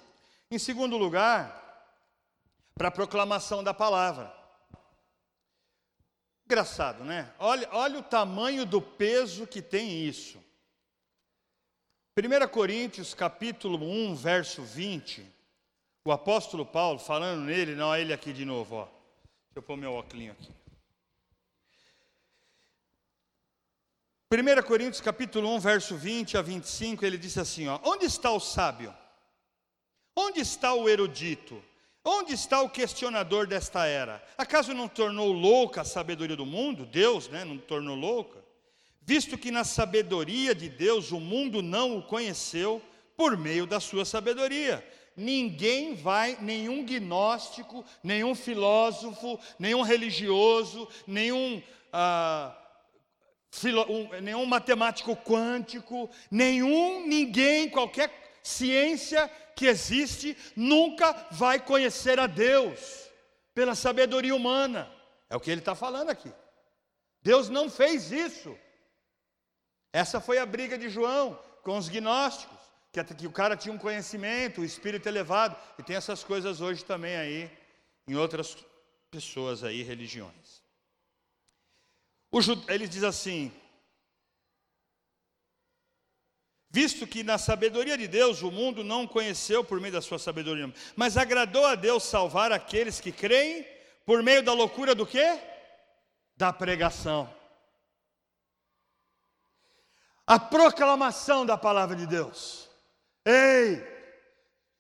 Em 0.51 0.59
segundo 0.59 0.97
lugar, 0.97 1.57
para 2.75 2.89
a 2.89 2.91
proclamação 2.91 3.63
da 3.63 3.73
palavra. 3.73 4.35
Engraçado, 6.45 7.05
né? 7.05 7.33
Olha, 7.39 7.69
olha 7.73 7.99
o 8.01 8.03
tamanho 8.03 8.67
do 8.67 8.83
peso 8.83 9.47
que 9.47 9.63
tem 9.63 10.05
isso. 10.05 10.39
1 12.19 12.49
Coríntios 12.49 13.15
capítulo 13.15 13.79
1, 13.87 14.17
verso 14.17 14.63
20, 14.63 15.25
o 16.05 16.11
apóstolo 16.11 16.67
Paulo, 16.67 16.99
falando 16.99 17.43
nele, 17.43 17.75
não, 17.75 17.95
ele 17.95 18.13
aqui 18.13 18.33
de 18.33 18.45
novo, 18.45 18.75
ó. 18.75 18.85
Deixa 18.85 19.57
eu 19.57 19.63
pôr 19.63 19.77
meu 19.77 19.93
óculos 19.93 20.31
aqui. 20.31 20.60
1 24.33 24.63
Coríntios 24.63 25.01
capítulo 25.01 25.53
1, 25.57 25.59
verso 25.59 25.97
20 25.97 26.39
a 26.39 26.43
25, 26.43 27.05
ele 27.05 27.19
disse 27.19 27.41
assim: 27.41 27.67
ó, 27.67 27.81
Onde 27.83 28.05
está 28.05 28.31
o 28.31 28.39
sábio? 28.39 28.95
Onde 30.15 30.39
está 30.39 30.73
o 30.73 30.89
erudito? 30.89 31.61
Onde 32.05 32.35
está 32.35 32.63
o 32.63 32.71
questionador 32.71 33.49
desta 33.49 33.87
era? 33.87 34.25
Acaso 34.39 34.73
não 34.73 34.87
tornou 34.87 35.33
louca 35.33 35.81
a 35.81 35.85
sabedoria 35.85 36.37
do 36.37 36.47
mundo? 36.47 36.87
Deus, 36.87 37.29
né, 37.29 37.45
não 37.45 37.59
tornou 37.59 37.97
louca? 37.97 38.39
Visto 39.03 39.37
que 39.37 39.51
na 39.51 39.65
sabedoria 39.65 40.55
de 40.55 40.69
Deus 40.69 41.11
o 41.11 41.19
mundo 41.19 41.61
não 41.61 41.99
o 41.99 42.03
conheceu 42.03 42.81
por 43.17 43.37
meio 43.37 43.67
da 43.67 43.81
sua 43.81 44.05
sabedoria. 44.05 44.87
Ninguém 45.17 45.97
vai, 45.97 46.39
nenhum 46.41 46.85
gnóstico, 46.85 47.85
nenhum 48.01 48.37
filósofo, 48.37 49.41
nenhum 49.59 49.83
religioso, 49.83 50.89
nenhum 51.05 51.61
ah, 51.93 52.57
nenhum 54.23 54.47
matemático 54.47 55.17
quântico, 55.17 56.11
nenhum, 56.31 57.07
ninguém, 57.07 57.69
qualquer 57.69 58.39
ciência 58.43 59.29
que 59.57 59.67
existe, 59.67 60.37
nunca 60.57 61.13
vai 61.33 61.61
conhecer 61.61 62.19
a 62.19 62.27
Deus 62.27 63.11
pela 63.55 63.75
sabedoria 63.75 64.35
humana. 64.35 64.91
É 65.29 65.37
o 65.37 65.41
que 65.41 65.51
ele 65.51 65.61
está 65.61 65.75
falando 65.75 66.11
aqui. 66.11 66.33
Deus 67.23 67.49
não 67.49 67.69
fez 67.69 68.11
isso. 68.11 68.57
Essa 69.93 70.21
foi 70.21 70.39
a 70.39 70.47
briga 70.47 70.79
de 70.79 70.89
João 70.89 71.39
com 71.63 71.77
os 71.77 71.89
gnósticos, 71.89 72.59
que, 72.93 73.03
que 73.15 73.27
o 73.27 73.33
cara 73.33 73.57
tinha 73.57 73.75
um 73.75 73.79
conhecimento, 73.79 74.61
o 74.61 74.65
espírito 74.65 75.09
elevado, 75.09 75.57
e 75.79 75.83
tem 75.83 75.97
essas 75.97 76.25
coisas 76.25 76.61
hoje 76.61 76.85
também 76.85 77.17
aí, 77.17 77.51
em 78.07 78.15
outras 78.15 78.57
pessoas 79.11 79.63
aí, 79.63 79.83
religiões. 79.83 80.60
Ele 82.69 82.87
diz 82.87 83.03
assim: 83.03 83.53
Visto 86.73 87.05
que 87.05 87.25
na 87.25 87.37
sabedoria 87.37 87.99
de 87.99 88.07
Deus 88.07 88.43
o 88.43 88.51
mundo 88.51 88.85
não 88.85 89.05
conheceu 89.05 89.65
por 89.65 89.81
meio 89.81 89.93
da 89.93 90.01
sua 90.01 90.21
sabedoria, 90.21 90.73
mas 90.95 91.17
agradou 91.17 91.67
a 91.67 91.75
Deus 91.75 92.05
salvar 92.05 92.53
aqueles 92.53 93.01
que 93.01 93.11
creem 93.11 93.67
por 94.07 94.23
meio 94.23 94.41
da 94.41 94.53
loucura 94.53 94.95
do 94.95 95.05
quê? 95.05 95.41
Da 96.37 96.53
pregação. 96.53 97.33
A 100.25 100.39
proclamação 100.39 101.45
da 101.45 101.59
palavra 101.59 101.97
de 101.97 102.07
Deus. 102.07 102.71
Ei, 103.25 103.85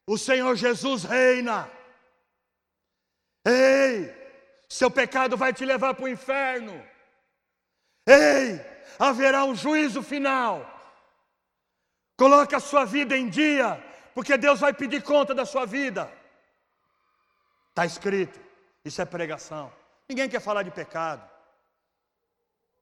o 0.06 0.16
Senhor 0.16 0.54
Jesus 0.54 1.02
reina. 1.02 1.68
Ei, 3.44 4.14
seu 4.68 4.92
pecado 4.92 5.36
vai 5.36 5.52
te 5.52 5.64
levar 5.64 5.94
para 5.94 6.04
o 6.04 6.08
inferno. 6.08 6.89
Ei, 8.10 8.60
haverá 8.98 9.44
um 9.44 9.54
juízo 9.54 10.02
final. 10.02 10.66
Coloque 12.16 12.54
a 12.54 12.60
sua 12.60 12.84
vida 12.84 13.16
em 13.16 13.28
dia, 13.28 13.82
porque 14.14 14.36
Deus 14.36 14.60
vai 14.60 14.72
pedir 14.72 15.02
conta 15.02 15.34
da 15.34 15.46
sua 15.46 15.64
vida. 15.64 16.10
Está 17.70 17.86
escrito, 17.86 18.40
isso 18.84 19.00
é 19.00 19.04
pregação. 19.04 19.72
Ninguém 20.08 20.28
quer 20.28 20.40
falar 20.40 20.62
de 20.62 20.70
pecado. 20.70 21.28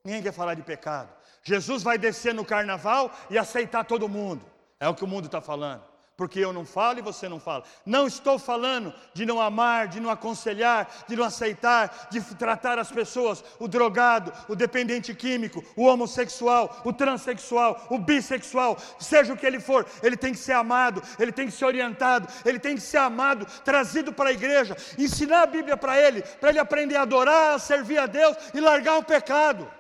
Ninguém 0.05 0.23
quer 0.23 0.33
falar 0.33 0.55
de 0.55 0.63
pecado. 0.63 1.11
Jesus 1.43 1.83
vai 1.83 1.99
descer 1.99 2.33
no 2.35 2.45
carnaval 2.45 3.13
e 3.29 3.39
aceitar 3.39 3.85
todo 3.85 4.09
mundo. 4.09 4.45
É 4.81 4.89
o 4.89 4.95
que 4.95 5.05
o 5.05 5.09
mundo 5.09 5.27
está 5.27 5.41
falando 5.41 5.88
porque 6.19 6.41
eu 6.41 6.53
não 6.53 6.67
falo 6.67 6.99
e 6.99 7.03
você 7.03 7.29
não 7.29 7.39
fala. 7.39 7.63
Não 7.87 8.05
estou 8.09 8.41
falando 8.41 8.93
de 9.15 9.25
não 9.25 9.41
amar, 9.41 9.87
de 9.87 10.01
não 10.01 10.11
aconselhar, 10.11 11.05
de 11.07 11.15
não 11.15 11.23
aceitar, 11.23 12.09
de 12.11 12.21
tratar 12.35 12.77
as 12.77 12.91
pessoas, 12.91 13.45
o 13.61 13.69
drogado, 13.69 14.33
o 14.49 14.57
dependente 14.57 15.15
químico, 15.15 15.65
o 15.77 15.85
homossexual, 15.85 16.83
o 16.85 16.93
transexual, 16.93 17.87
o 17.89 17.99
bissexual, 17.99 18.77
seja 18.99 19.33
o 19.33 19.37
que 19.37 19.47
ele 19.47 19.61
for, 19.61 19.87
ele 20.03 20.17
tem 20.17 20.33
que 20.33 20.41
ser 20.41 20.55
amado, 20.55 21.01
ele 21.21 21.31
tem 21.31 21.47
que 21.47 21.53
ser 21.53 21.67
orientado, 21.67 22.27
ele 22.45 22.59
tem 22.59 22.75
que 22.75 22.83
ser 22.83 22.99
amado, 22.99 23.47
trazido 23.63 24.13
para 24.13 24.31
a 24.31 24.33
igreja, 24.33 24.77
ensinar 24.99 25.43
a 25.43 25.47
Bíblia 25.47 25.77
para 25.77 26.01
ele, 26.01 26.23
para 26.23 26.49
ele 26.49 26.59
aprender 26.59 26.97
a 26.97 27.03
adorar, 27.03 27.55
a 27.55 27.59
servir 27.61 27.99
a 27.99 28.07
Deus 28.07 28.37
e 28.53 28.59
largar 28.61 28.99
o 28.99 29.05
pecado. 29.05 29.71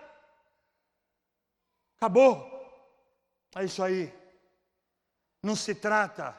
Acabou. 1.96 2.46
É 3.56 3.64
isso 3.64 3.82
aí. 3.82 4.17
Não 5.42 5.54
se 5.54 5.74
trata 5.74 6.36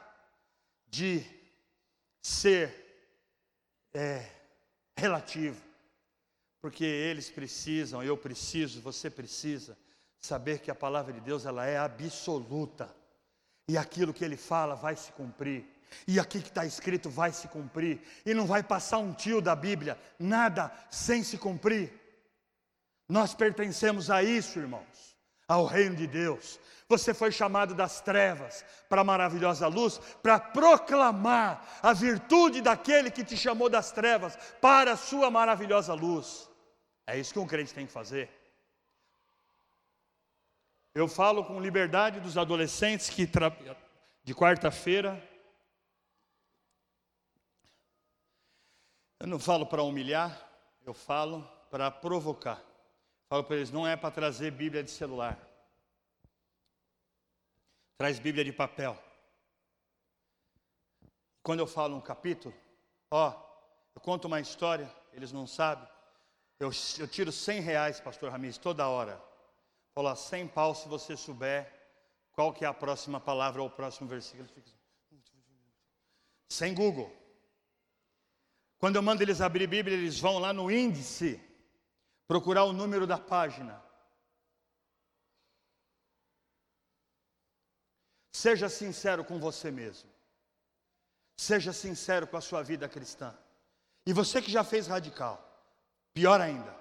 de 0.88 1.24
ser 2.20 2.74
é, 3.94 4.28
relativo, 4.96 5.60
porque 6.60 6.84
eles 6.84 7.30
precisam, 7.30 8.02
eu 8.02 8.16
preciso, 8.16 8.80
você 8.80 9.08
precisa 9.08 9.76
saber 10.18 10.58
que 10.58 10.70
a 10.70 10.74
palavra 10.74 11.12
de 11.12 11.20
Deus 11.20 11.46
ela 11.46 11.66
é 11.66 11.78
absoluta 11.78 12.94
e 13.66 13.78
aquilo 13.78 14.12
que 14.12 14.24
Ele 14.24 14.36
fala 14.36 14.74
vai 14.74 14.96
se 14.96 15.12
cumprir. 15.12 15.64
E 16.06 16.20
aqui 16.20 16.40
que 16.40 16.48
está 16.48 16.64
escrito 16.64 17.08
vai 17.08 17.32
se 17.32 17.48
cumprir, 17.48 18.00
e 18.24 18.32
não 18.32 18.46
vai 18.46 18.62
passar 18.62 18.98
um 18.98 19.12
tio 19.12 19.40
da 19.40 19.56
Bíblia, 19.56 19.98
nada 20.18 20.72
sem 20.90 21.24
se 21.24 21.36
cumprir. 21.36 21.92
Nós 23.08 23.34
pertencemos 23.34 24.08
a 24.08 24.22
isso, 24.22 24.58
irmãos, 24.60 25.16
ao 25.50 25.66
reino 25.66 25.96
de 25.96 26.06
Deus. 26.06 26.60
Você 26.88 27.12
foi 27.12 27.32
chamado 27.32 27.74
das 27.74 28.00
trevas 28.00 28.64
para 28.88 29.00
a 29.00 29.04
maravilhosa 29.04 29.66
luz, 29.66 29.98
para 30.22 30.38
proclamar 30.38 31.80
a 31.82 31.92
virtude 31.92 32.60
daquele 32.60 33.10
que 33.10 33.24
te 33.24 33.36
chamou 33.36 33.68
das 33.68 33.90
trevas 33.90 34.36
para 34.60 34.92
a 34.92 34.96
sua 34.96 35.28
maravilhosa 35.28 35.92
luz. 35.92 36.48
É 37.04 37.18
isso 37.18 37.32
que 37.32 37.38
um 37.40 37.48
crente 37.48 37.74
tem 37.74 37.84
que 37.84 37.92
fazer. 37.92 38.30
Eu 40.94 41.08
falo 41.08 41.44
com 41.44 41.60
liberdade 41.60 42.20
dos 42.20 42.38
adolescentes 42.38 43.08
que 43.08 43.28
de 44.22 44.34
quarta-feira. 44.34 45.20
Eu 49.18 49.26
não 49.26 49.40
falo 49.40 49.66
para 49.66 49.82
humilhar, 49.82 50.48
eu 50.86 50.94
falo 50.94 51.42
para 51.70 51.90
provocar. 51.90 52.69
Falo 53.30 53.44
para 53.44 53.54
eles, 53.54 53.70
não 53.70 53.86
é 53.86 53.94
para 53.94 54.10
trazer 54.10 54.50
Bíblia 54.50 54.82
de 54.82 54.90
celular. 54.90 55.38
Traz 57.96 58.18
Bíblia 58.18 58.44
de 58.44 58.52
papel. 58.52 59.00
Quando 61.40 61.60
eu 61.60 61.66
falo 61.66 61.96
um 61.96 62.00
capítulo, 62.00 62.52
ó, 63.08 63.30
eu 63.94 64.00
conto 64.00 64.24
uma 64.24 64.40
história, 64.40 64.92
eles 65.12 65.30
não 65.30 65.46
sabem. 65.46 65.88
Eu, 66.58 66.72
eu 66.98 67.06
tiro 67.06 67.30
100 67.30 67.60
reais, 67.60 68.00
pastor 68.00 68.32
Ramiz, 68.32 68.58
toda 68.58 68.88
hora. 68.88 69.22
Fala 69.94 70.16
100 70.16 70.48
pau 70.48 70.74
se 70.74 70.88
você 70.88 71.16
souber 71.16 71.72
qual 72.32 72.52
que 72.52 72.64
é 72.64 72.68
a 72.68 72.74
próxima 72.74 73.20
palavra 73.20 73.62
ou 73.62 73.68
o 73.68 73.70
próximo 73.70 74.08
versículo. 74.08 74.48
Sem 76.48 76.74
Google. 76.74 77.16
Quando 78.76 78.96
eu 78.96 79.02
mando 79.02 79.22
eles 79.22 79.40
abrir 79.40 79.68
Bíblia, 79.68 79.96
eles 79.96 80.18
vão 80.18 80.40
lá 80.40 80.52
no 80.52 80.68
índice, 80.68 81.40
procurar 82.30 82.62
o 82.62 82.72
número 82.72 83.08
da 83.08 83.18
página. 83.18 83.84
Seja 88.32 88.68
sincero 88.68 89.24
com 89.24 89.40
você 89.40 89.68
mesmo. 89.68 90.08
Seja 91.36 91.72
sincero 91.72 92.28
com 92.28 92.36
a 92.36 92.40
sua 92.40 92.62
vida 92.62 92.88
cristã. 92.88 93.36
E 94.06 94.12
você 94.12 94.40
que 94.40 94.48
já 94.48 94.62
fez 94.62 94.86
radical, 94.86 95.44
pior 96.14 96.40
ainda. 96.40 96.72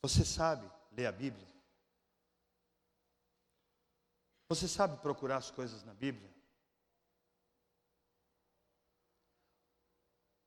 Você 0.00 0.24
sabe 0.24 0.66
ler 0.90 1.08
a 1.08 1.12
Bíblia? 1.12 1.46
Você 4.48 4.66
sabe 4.66 4.96
procurar 5.02 5.36
as 5.36 5.50
coisas 5.50 5.84
na 5.84 5.92
Bíblia? 5.92 6.32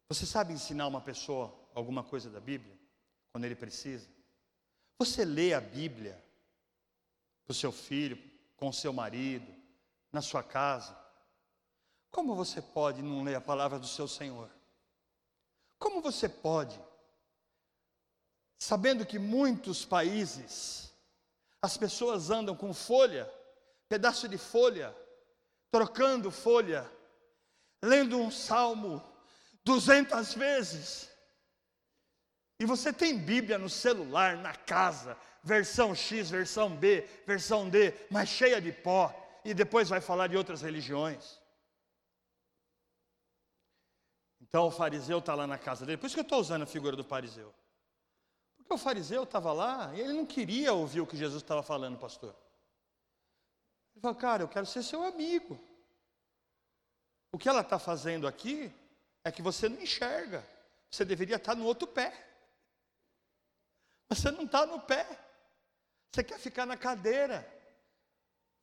Você 0.10 0.26
sabe 0.26 0.52
ensinar 0.52 0.88
uma 0.88 1.00
pessoa 1.00 1.65
alguma 1.76 2.04
coisa 2.04 2.30
da 2.30 2.40
Bíblia 2.40 2.76
quando 3.32 3.46
ele 3.46 3.56
precisa? 3.56 4.10
Você 4.98 5.24
lê 5.24 5.54
a 5.54 5.62
Bíblia 5.62 6.20
para 7.44 7.52
o 7.52 7.56
seu 7.56 7.72
filho, 7.72 8.18
com 8.58 8.70
o 8.70 8.74
seu 8.74 8.92
marido, 8.92 9.54
na 10.12 10.22
sua 10.22 10.42
casa. 10.42 10.98
Como 12.10 12.34
você 12.34 12.62
pode 12.62 13.02
não 13.02 13.24
ler 13.24 13.36
a 13.36 13.42
palavra 13.42 13.78
do 13.78 13.86
seu 13.88 14.08
Senhor? 14.08 14.50
Como 15.78 16.02
você 16.02 16.30
pode, 16.30 16.80
sabendo 18.58 19.06
que 19.06 19.20
muitos 19.20 19.86
países 19.86 20.94
as 21.62 21.78
pessoas 21.78 22.30
andam 22.30 22.56
com 22.56 22.74
folha, 22.74 23.30
pedaço 23.90 24.30
de 24.30 24.38
folha, 24.38 24.96
trocando 25.72 26.32
folha, 26.32 26.90
lendo 27.82 28.18
um 28.18 28.32
salmo 28.32 29.04
duzentas 29.64 30.34
vezes, 30.34 31.10
e 32.60 32.66
você 32.66 32.94
tem 32.94 33.18
Bíblia 33.18 33.58
no 33.58 33.70
celular, 33.70 34.38
na 34.38 34.54
casa, 34.54 35.18
versão 35.44 35.94
X, 35.94 36.30
versão 36.30 36.76
B, 36.76 37.02
versão 37.26 37.70
D, 37.70 37.94
mas 38.10 38.30
cheia 38.30 38.62
de 38.62 38.72
pó, 38.72 39.14
e 39.44 39.54
depois 39.54 39.90
vai 39.90 40.02
falar 40.02 40.28
de 40.28 40.38
outras 40.38 40.62
religiões. 40.62 41.40
Então 44.42 44.68
o 44.68 44.72
fariseu 44.72 45.20
está 45.20 45.36
lá 45.36 45.46
na 45.46 45.58
casa 45.58 45.86
dele, 45.86 45.98
por 45.98 46.08
isso 46.08 46.16
que 46.16 46.22
eu 46.22 46.24
estou 46.24 46.40
usando 46.40 46.64
a 46.64 46.68
figura 46.68 46.96
do 46.96 47.04
fariseu. 47.04 47.54
Porque 48.56 48.74
o 48.74 48.78
fariseu 48.78 49.24
estava 49.24 49.54
lá 49.54 49.94
e 49.94 50.00
ele 50.00 50.14
não 50.14 50.26
queria 50.26 50.74
ouvir 50.74 51.02
o 51.02 51.06
que 51.06 51.18
Jesus 51.18 51.44
estava 51.44 51.62
falando, 51.62 52.00
pastor. 52.00 52.36
Ele 53.94 54.02
falou, 54.02 54.16
cara, 54.16 54.44
eu 54.44 54.48
quero 54.48 54.66
ser 54.66 54.82
seu 54.82 55.04
amigo. 55.04 55.60
O 57.32 57.38
que 57.38 57.48
ela 57.50 57.62
está 57.62 57.78
fazendo 57.78 58.28
aqui 58.28 58.74
é 59.24 59.32
que 59.32 59.42
você 59.42 59.70
não 59.70 59.82
enxerga. 59.82 60.44
Você 60.90 61.04
deveria 61.04 61.36
estar 61.36 61.54
no 61.54 61.66
outro 61.66 61.88
pé. 61.88 62.35
Você 64.10 64.32
não 64.32 64.46
está 64.46 64.66
no 64.66 64.80
pé. 64.82 65.06
Você 66.12 66.24
quer 66.24 66.40
ficar 66.40 66.66
na 66.66 66.78
cadeira. 66.78 67.46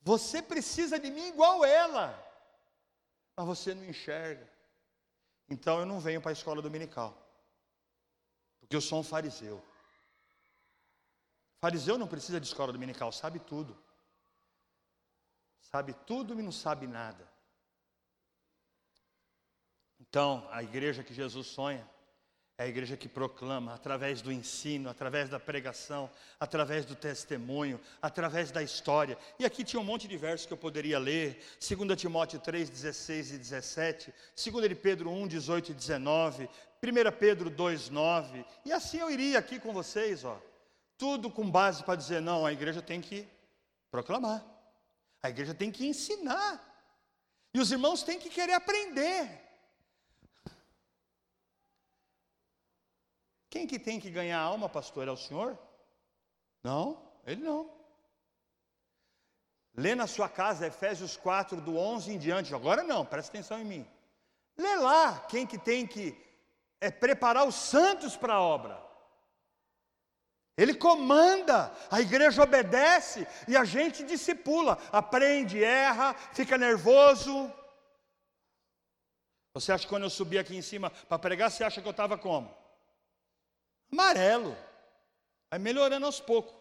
Você 0.01 0.43
precisa 0.43 0.99
de 0.99 1.11
mim 1.11 1.29
igual 1.29 1.65
ela. 1.65 2.19
Mas 3.37 3.47
você 3.47 3.75
não 3.75 3.85
enxerga. 3.85 4.49
Então 5.49 5.81
eu 5.81 5.87
não 5.87 6.01
venho 6.01 6.21
para 6.21 6.31
a 6.31 6.33
escola 6.33 6.63
dominical. 6.63 7.17
Porque 8.61 8.75
eu 8.75 8.81
sou 8.81 9.01
um 9.01 9.05
fariseu. 9.05 9.63
Fariseu 11.61 11.99
não 11.99 12.09
precisa 12.09 12.41
de 12.41 12.47
escola 12.47 12.73
dominical, 12.73 13.13
sabe 13.13 13.39
tudo. 13.39 13.81
Sabe 15.61 15.95
tudo 16.07 16.39
e 16.39 16.43
não 16.43 16.53
sabe 16.53 16.87
nada. 16.87 17.31
Então, 20.01 20.47
a 20.51 20.63
igreja 20.63 21.05
que 21.05 21.15
Jesus 21.15 21.47
sonha 21.47 21.89
é 22.59 22.65
a 22.65 22.69
igreja 22.69 22.97
que 22.97 23.09
proclama 23.09 23.75
através 23.75 24.21
do 24.21 24.31
ensino, 24.31 24.91
através 24.91 25.29
da 25.29 25.41
pregação, 25.41 26.11
através 26.39 26.85
do 26.85 26.95
testemunho, 26.95 27.81
através 28.01 28.51
da 28.51 28.63
história. 28.63 29.17
E 29.39 29.45
aqui 29.45 29.65
tinha 29.65 29.81
um 29.81 29.85
monte 29.85 30.07
de 30.07 30.17
versos 30.17 30.47
que 30.47 30.53
eu 30.53 30.59
poderia 30.59 30.99
ler: 30.99 31.43
2 31.59 32.01
Timóteo 32.01 32.39
3, 32.39 32.69
16 32.69 33.33
e 33.33 33.39
17, 33.39 34.15
2 34.51 34.79
Pedro 34.79 35.11
1, 35.11 35.29
18 35.29 35.73
e 35.73 35.75
19, 35.75 36.45
1 36.45 37.19
Pedro 37.19 37.49
2, 37.49 37.91
9. 37.91 38.45
E 38.65 38.73
assim 38.73 38.99
eu 38.99 39.11
iria 39.11 39.39
aqui 39.39 39.59
com 39.59 39.73
vocês, 39.73 40.25
ó. 40.25 40.41
Tudo 40.99 41.31
com 41.31 41.51
base 41.51 41.83
para 41.83 41.97
dizer: 41.97 42.21
não, 42.21 42.45
a 42.45 42.53
igreja 42.53 42.83
tem 42.83 43.01
que 43.01 43.27
proclamar, 43.91 44.45
a 45.23 45.31
igreja 45.31 45.55
tem 45.55 45.71
que 45.71 45.87
ensinar, 45.87 46.61
e 47.55 47.61
os 47.61 47.73
irmãos 47.73 48.03
têm 48.03 48.19
que 48.19 48.31
querer 48.31 48.55
aprender. 48.55 49.42
Quem 53.53 53.67
que 53.67 53.79
tem 53.79 54.01
que 54.01 54.09
ganhar 54.09 54.41
a 54.41 54.45
alma, 54.45 54.67
pastor? 54.67 55.07
É 55.07 55.11
o 55.11 55.17
senhor? 55.17 55.59
Não, 56.65 56.99
ele 57.27 57.43
não. 57.43 57.71
Lê 59.75 59.95
na 59.95 60.07
sua 60.07 60.27
casa 60.27 60.67
Efésios 60.67 61.19
4, 61.19 61.61
do 61.61 61.77
11 61.77 62.15
em 62.15 62.19
diante. 62.19 62.55
Agora 62.55 62.83
não, 62.83 63.05
presta 63.05 63.31
atenção 63.31 63.61
em 63.61 63.65
mim. 63.67 63.87
Lê 64.57 64.75
lá 64.77 65.21
quem 65.29 65.47
que 65.47 65.59
tem 65.59 65.87
que 65.87 66.19
é, 66.81 66.91
preparar 66.91 67.47
os 67.47 67.55
santos 67.55 68.17
para 68.17 68.33
a 68.37 68.41
obra. 68.41 68.83
Ele 70.57 70.73
comanda, 70.73 71.71
a 71.91 72.01
igreja 72.01 72.43
obedece 72.43 73.29
e 73.47 73.55
a 73.55 73.65
gente 73.65 74.03
discipula, 74.03 74.79
aprende, 74.91 75.63
erra, 75.63 76.15
fica 76.33 76.57
nervoso. 76.57 77.53
Você 79.53 79.73
acha 79.73 79.85
que 79.85 79.91
quando 79.91 80.05
eu 80.05 80.11
subi 80.11 80.39
aqui 80.39 80.57
em 80.57 80.63
cima 80.63 80.89
para 80.89 81.19
pregar, 81.19 81.51
você 81.51 81.63
acha 81.63 81.83
que 81.83 81.87
eu 81.87 81.91
estava 81.91 82.17
como? 82.17 82.62
Amarelo. 83.93 84.57
Vai 85.51 85.59
melhorando 85.59 86.07
aos 86.07 86.19
poucos. 86.19 86.55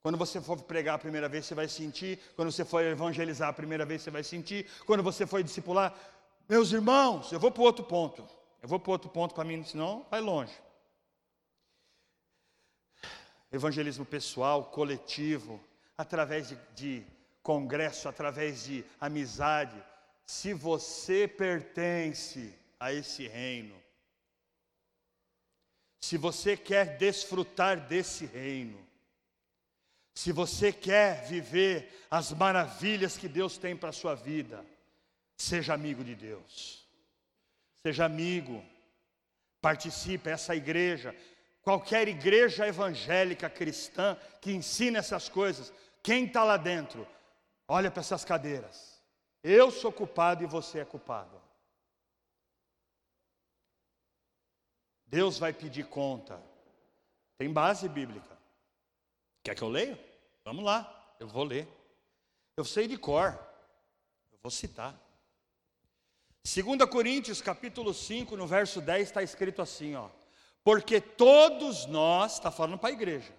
Quando 0.00 0.16
você 0.16 0.40
for 0.40 0.62
pregar 0.62 0.94
a 0.94 0.98
primeira 0.98 1.28
vez, 1.28 1.44
você 1.44 1.54
vai 1.54 1.68
sentir. 1.68 2.18
Quando 2.34 2.50
você 2.50 2.64
for 2.64 2.82
evangelizar 2.82 3.48
a 3.48 3.52
primeira 3.52 3.84
vez, 3.84 4.02
você 4.02 4.10
vai 4.10 4.22
sentir. 4.22 4.66
Quando 4.86 5.02
você 5.02 5.26
for 5.26 5.42
discipular, 5.42 5.94
meus 6.48 6.72
irmãos, 6.72 7.32
eu 7.32 7.40
vou 7.40 7.50
para 7.50 7.62
outro 7.62 7.84
ponto. 7.84 8.26
Eu 8.62 8.68
vou 8.68 8.78
para 8.78 8.92
outro 8.92 9.10
ponto 9.10 9.34
para 9.34 9.44
mim, 9.44 9.62
senão 9.64 10.06
vai 10.10 10.20
longe. 10.20 10.56
Evangelismo 13.52 14.04
pessoal, 14.04 14.66
coletivo, 14.66 15.60
através 15.98 16.48
de, 16.48 16.58
de 16.74 17.06
congresso, 17.42 18.08
através 18.08 18.64
de 18.64 18.84
amizade. 19.00 19.76
Se 20.24 20.54
você 20.54 21.28
pertence 21.28 22.54
a 22.78 22.92
esse 22.92 23.26
reino, 23.26 23.74
se 26.06 26.16
você 26.16 26.56
quer 26.56 26.98
desfrutar 26.98 27.80
desse 27.88 28.26
reino, 28.26 28.78
se 30.14 30.30
você 30.30 30.72
quer 30.72 31.26
viver 31.26 32.06
as 32.08 32.30
maravilhas 32.30 33.16
que 33.16 33.26
Deus 33.26 33.58
tem 33.58 33.76
para 33.76 33.88
a 33.88 33.92
sua 33.92 34.14
vida, 34.14 34.64
seja 35.36 35.74
amigo 35.74 36.04
de 36.04 36.14
Deus, 36.14 36.86
seja 37.84 38.04
amigo, 38.04 38.64
participe, 39.60 40.30
essa 40.30 40.54
igreja, 40.54 41.12
qualquer 41.60 42.06
igreja 42.06 42.68
evangélica 42.68 43.50
cristã 43.50 44.16
que 44.40 44.52
ensina 44.52 45.00
essas 45.00 45.28
coisas, 45.28 45.72
quem 46.04 46.26
está 46.26 46.44
lá 46.44 46.56
dentro, 46.56 47.04
olha 47.66 47.90
para 47.90 48.02
essas 48.02 48.24
cadeiras, 48.24 49.02
eu 49.42 49.72
sou 49.72 49.90
culpado 49.90 50.44
e 50.44 50.46
você 50.46 50.78
é 50.78 50.84
culpado. 50.84 51.45
Deus 55.06 55.38
vai 55.38 55.52
pedir 55.52 55.86
conta. 55.86 56.42
Tem 57.38 57.52
base 57.52 57.88
bíblica. 57.88 58.36
Quer 59.42 59.54
que 59.54 59.62
eu 59.62 59.68
leia? 59.68 59.98
Vamos 60.44 60.64
lá, 60.64 61.14
eu 61.20 61.28
vou 61.28 61.44
ler. 61.44 61.68
Eu 62.56 62.64
sei 62.64 62.88
de 62.88 62.96
cor. 62.96 63.38
Eu 64.32 64.38
vou 64.42 64.50
citar. 64.50 64.98
2 66.42 66.88
Coríntios, 66.90 67.42
capítulo 67.42 67.92
5, 67.92 68.36
no 68.36 68.46
verso 68.46 68.80
10, 68.80 69.08
está 69.08 69.22
escrito 69.22 69.60
assim, 69.60 69.94
ó. 69.94 70.08
Porque 70.62 71.00
todos 71.00 71.86
nós, 71.86 72.34
está 72.34 72.50
falando 72.50 72.78
para 72.78 72.88
a 72.88 72.92
igreja, 72.92 73.32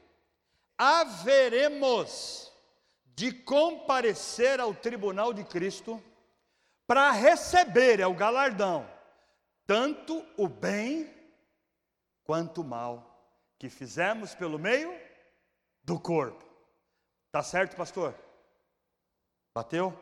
haveremos 0.78 2.52
de 3.16 3.32
comparecer 3.32 4.60
ao 4.60 4.74
tribunal 4.74 5.34
de 5.34 5.44
Cristo 5.44 6.02
para 6.86 7.12
receber, 7.12 8.00
é 8.00 8.08
o 8.08 8.14
galardão, 8.14 8.90
tanto 9.66 10.26
o 10.38 10.48
bem 10.48 11.17
quanto 12.28 12.64
mal 12.64 13.18
que 13.58 13.70
fizemos 13.70 14.36
pelo 14.36 14.60
meio 14.60 14.94
do 15.82 15.98
corpo. 15.98 16.46
Tá 17.32 17.42
certo, 17.42 17.76
pastor? 17.76 18.14
Bateu? 19.56 19.98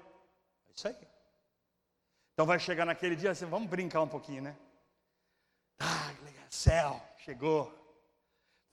É 0.67 0.71
isso 0.75 0.87
aí. 0.87 0.97
Então 2.33 2.45
vai 2.45 2.59
chegar 2.59 2.83
naquele 2.85 3.15
dia, 3.15 3.31
assim, 3.31 3.45
vamos 3.45 3.69
brincar 3.69 4.01
um 4.01 4.07
pouquinho, 4.07 4.41
né? 4.41 4.57
Ah, 5.79 6.13
legal. 6.23 6.45
Céu, 6.49 7.01
chegou. 7.19 7.73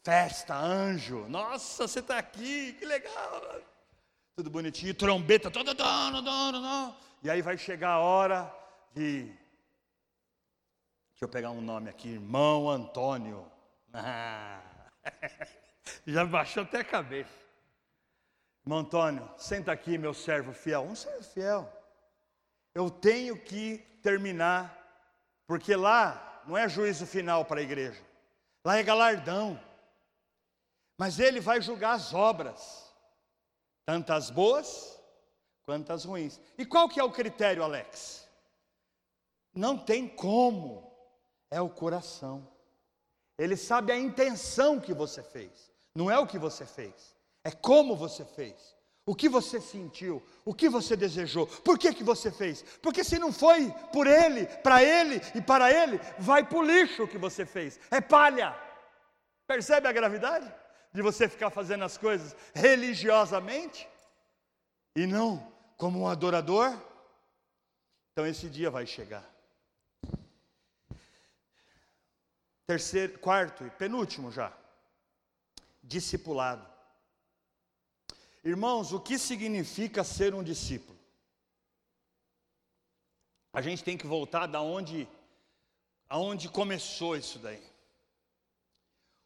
Festa, 0.02 0.56
anjo. 0.56 1.28
Nossa, 1.28 1.86
você 1.86 2.00
está 2.00 2.18
aqui, 2.18 2.72
que 2.72 2.84
legal. 2.84 3.60
Tudo 4.34 4.50
bonitinho, 4.50 4.94
trombeta. 4.94 5.52
E 7.22 7.30
aí 7.30 7.42
vai 7.42 7.56
chegar 7.56 7.90
a 7.90 8.00
hora 8.00 8.52
de 8.92 9.32
Deixa 11.22 11.28
eu 11.28 11.40
pegar 11.40 11.52
um 11.52 11.60
nome 11.60 11.88
aqui, 11.88 12.14
irmão 12.14 12.68
Antônio. 12.68 13.46
Já 16.04 16.24
baixou 16.24 16.64
até 16.64 16.80
a 16.80 16.84
cabeça. 16.84 17.30
Irmão 18.64 18.80
Antônio, 18.80 19.30
senta 19.38 19.70
aqui, 19.70 19.96
meu 19.96 20.12
servo 20.12 20.52
fiel. 20.52 20.82
Um 20.82 20.96
servo 20.96 21.22
fiel. 21.22 21.72
Eu 22.74 22.90
tenho 22.90 23.38
que 23.38 23.78
terminar, 24.02 24.76
porque 25.46 25.76
lá 25.76 26.42
não 26.44 26.58
é 26.58 26.68
juízo 26.68 27.06
final 27.06 27.44
para 27.44 27.60
a 27.60 27.62
igreja, 27.62 28.02
lá 28.64 28.78
é 28.78 28.82
galardão. 28.82 29.62
Mas 30.98 31.20
ele 31.20 31.38
vai 31.38 31.62
julgar 31.62 31.92
as 31.92 32.12
obras, 32.12 32.92
tanto 33.86 34.12
as 34.12 34.28
boas 34.28 35.00
quanto 35.62 35.92
as 35.92 36.04
ruins. 36.04 36.40
E 36.58 36.66
qual 36.66 36.88
que 36.88 36.98
é 36.98 37.04
o 37.04 37.12
critério, 37.12 37.62
Alex? 37.62 38.28
Não 39.54 39.78
tem 39.78 40.08
como 40.08 40.90
é 41.52 41.60
o 41.60 41.68
coração. 41.68 42.48
Ele 43.38 43.56
sabe 43.56 43.92
a 43.92 43.96
intenção 43.96 44.80
que 44.80 44.94
você 44.94 45.22
fez, 45.22 45.70
não 45.94 46.10
é 46.10 46.18
o 46.18 46.26
que 46.26 46.38
você 46.38 46.64
fez, 46.64 47.14
é 47.44 47.50
como 47.50 47.94
você 47.94 48.24
fez. 48.24 48.74
O 49.04 49.16
que 49.16 49.28
você 49.28 49.60
sentiu, 49.60 50.22
o 50.44 50.54
que 50.54 50.68
você 50.68 50.94
desejou, 50.96 51.44
por 51.48 51.76
que, 51.76 51.92
que 51.92 52.04
você 52.04 52.30
fez? 52.30 52.62
Porque 52.80 53.02
se 53.02 53.18
não 53.18 53.32
foi 53.32 53.68
por 53.92 54.06
ele, 54.06 54.46
para 54.46 54.80
ele 54.82 55.20
e 55.34 55.42
para 55.42 55.72
ele, 55.72 55.98
vai 56.20 56.44
para 56.44 56.58
o 56.58 56.62
lixo 56.62 57.02
o 57.02 57.08
que 57.08 57.18
você 57.18 57.44
fez, 57.44 57.80
é 57.90 58.00
palha. 58.00 58.56
Percebe 59.44 59.88
a 59.88 59.92
gravidade 59.92 60.48
de 60.94 61.02
você 61.02 61.28
ficar 61.28 61.50
fazendo 61.50 61.82
as 61.82 61.98
coisas 61.98 62.36
religiosamente 62.54 63.88
e 64.94 65.04
não 65.04 65.52
como 65.76 66.02
um 66.02 66.06
adorador? 66.06 66.72
Então 68.12 68.24
esse 68.24 68.48
dia 68.48 68.70
vai 68.70 68.86
chegar. 68.86 69.31
Terceiro, 72.66 73.18
quarto 73.18 73.66
e 73.66 73.70
penúltimo 73.70 74.30
já. 74.30 74.52
Discipulado. 75.82 76.66
Irmãos, 78.44 78.92
o 78.92 79.00
que 79.00 79.18
significa 79.18 80.02
ser 80.02 80.34
um 80.34 80.42
discípulo? 80.42 80.98
A 83.52 83.60
gente 83.60 83.84
tem 83.84 83.96
que 83.96 84.06
voltar 84.06 84.46
da 84.46 84.60
onde 84.60 85.08
aonde 86.08 86.46
começou 86.48 87.16
isso 87.16 87.38
daí. 87.38 87.62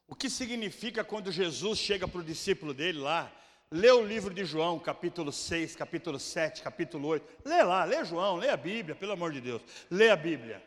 O 0.06 0.14
que 0.14 0.30
significa 0.30 1.02
quando 1.02 1.32
Jesus 1.32 1.80
chega 1.80 2.06
para 2.06 2.20
o 2.20 2.24
discípulo 2.24 2.72
dele 2.72 3.00
lá, 3.00 3.32
lê 3.72 3.90
o 3.90 4.06
livro 4.06 4.32
de 4.32 4.44
João, 4.44 4.78
capítulo 4.78 5.32
6, 5.32 5.74
capítulo 5.74 6.20
7, 6.20 6.62
capítulo 6.62 7.08
8. 7.08 7.26
Lê 7.44 7.60
lá, 7.64 7.82
lê 7.82 8.04
João, 8.04 8.36
lê 8.36 8.50
a 8.50 8.56
Bíblia, 8.56 8.94
pelo 8.94 9.12
amor 9.12 9.32
de 9.32 9.40
Deus. 9.40 9.62
Lê 9.90 10.10
a 10.10 10.16
Bíblia. 10.16 10.62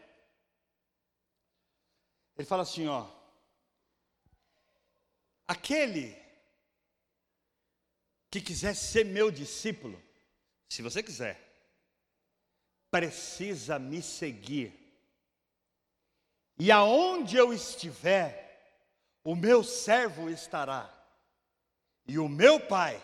Ele 2.39 2.47
fala 2.47 2.63
assim, 2.63 2.87
ó. 2.87 3.05
Aquele 5.45 6.17
que 8.31 8.39
quiser 8.39 8.73
ser 8.73 9.03
meu 9.03 9.29
discípulo, 9.29 10.01
se 10.69 10.81
você 10.81 11.03
quiser, 11.03 11.37
precisa 12.89 13.77
me 13.77 14.01
seguir. 14.01 14.73
E 16.57 16.71
aonde 16.71 17.35
eu 17.35 17.51
estiver, 17.51 18.79
o 19.21 19.35
meu 19.35 19.61
servo 19.61 20.29
estará. 20.29 20.89
E 22.07 22.17
o 22.17 22.29
meu 22.29 22.57
pai 22.57 23.01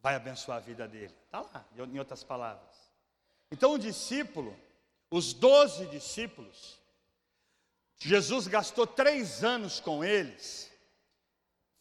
vai 0.00 0.16
abençoar 0.16 0.58
a 0.58 0.60
vida 0.60 0.86
dele. 0.86 1.14
Está 1.24 1.40
lá, 1.40 1.66
em 1.74 1.98
outras 1.98 2.22
palavras. 2.22 2.92
Então 3.50 3.72
o 3.72 3.78
discípulo, 3.78 4.54
os 5.10 5.32
doze 5.32 5.86
discípulos, 5.86 6.83
Jesus 7.98 8.46
gastou 8.46 8.86
três 8.86 9.42
anos 9.42 9.80
com 9.80 10.04
eles, 10.04 10.70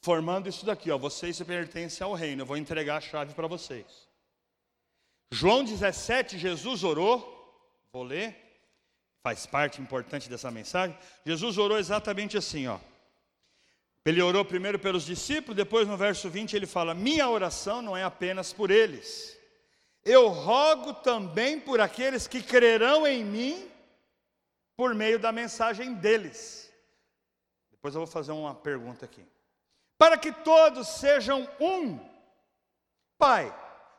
formando 0.01 0.47
isso 0.47 0.65
daqui, 0.65 0.91
ó. 0.91 0.97
Vocês 0.97 1.41
pertencem 1.41 2.03
ao 2.03 2.13
reino, 2.13 2.41
eu 2.41 2.45
vou 2.45 2.57
entregar 2.57 2.97
a 2.97 3.01
chave 3.01 3.33
para 3.33 3.47
vocês. 3.47 3.85
João 5.31 5.63
17, 5.63 6.37
Jesus 6.37 6.83
orou, 6.83 7.17
vou 7.91 8.03
ler, 8.03 8.35
faz 9.23 9.45
parte 9.45 9.81
importante 9.81 10.29
dessa 10.29 10.51
mensagem. 10.51 10.97
Jesus 11.25 11.57
orou 11.57 11.79
exatamente 11.79 12.37
assim, 12.37 12.67
ó. 12.67 12.79
Ele 14.05 14.21
orou 14.21 14.43
primeiro 14.43 14.77
pelos 14.77 15.05
discípulos, 15.05 15.55
depois 15.55 15.87
no 15.87 15.95
verso 15.95 16.29
20 16.29 16.55
ele 16.55 16.67
fala: 16.67 16.93
Minha 16.93 17.29
oração 17.29 17.81
não 17.81 17.95
é 17.95 18.03
apenas 18.03 18.51
por 18.51 18.69
eles, 18.69 19.37
eu 20.03 20.27
rogo 20.27 20.93
também 20.95 21.59
por 21.59 21.79
aqueles 21.79 22.27
que 22.27 22.41
crerão 22.41 23.07
em 23.07 23.23
mim 23.23 23.71
por 24.75 24.93
meio 24.95 25.19
da 25.19 25.31
mensagem 25.31 25.93
deles. 25.93 26.71
Depois 27.71 27.93
eu 27.93 28.01
vou 28.01 28.07
fazer 28.07 28.31
uma 28.31 28.55
pergunta 28.55 29.05
aqui. 29.05 29.25
Para 29.97 30.17
que 30.17 30.31
todos 30.31 30.87
sejam 30.87 31.47
um. 31.59 31.99
Pai, 33.17 33.53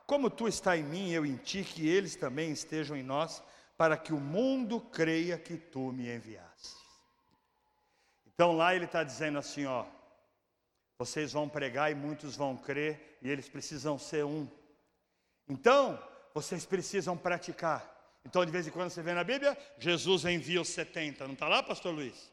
como 0.06 0.28
tu 0.28 0.48
está 0.48 0.76
em 0.76 0.82
mim, 0.82 1.10
eu 1.10 1.24
em 1.24 1.36
ti, 1.36 1.64
que 1.64 1.88
eles 1.88 2.16
também 2.16 2.50
estejam 2.50 2.96
em 2.96 3.02
nós, 3.02 3.42
para 3.76 3.96
que 3.96 4.12
o 4.12 4.20
mundo 4.20 4.80
creia 4.80 5.38
que 5.38 5.56
tu 5.56 5.92
me 5.92 6.14
enviaste. 6.14 6.76
Então 8.26 8.56
lá 8.56 8.74
ele 8.74 8.84
está 8.84 9.04
dizendo 9.04 9.38
assim: 9.38 9.64
ó, 9.66 9.86
vocês 10.98 11.32
vão 11.32 11.48
pregar 11.48 11.90
e 11.90 11.94
muitos 11.94 12.36
vão 12.36 12.56
crer, 12.56 13.18
e 13.22 13.30
eles 13.30 13.48
precisam 13.48 13.98
ser 13.98 14.24
um. 14.24 14.48
Então, 15.48 16.02
vocês 16.32 16.64
precisam 16.64 17.16
praticar. 17.16 17.93
Então, 18.24 18.44
de 18.44 18.50
vez 18.50 18.66
em 18.66 18.70
quando 18.70 18.90
você 18.90 19.02
vê 19.02 19.12
na 19.12 19.24
Bíblia, 19.24 19.56
Jesus 19.78 20.24
envia 20.24 20.60
os 20.60 20.68
70. 20.68 21.26
Não 21.26 21.34
está 21.34 21.48
lá, 21.48 21.62
pastor 21.62 21.94
Luiz? 21.94 22.32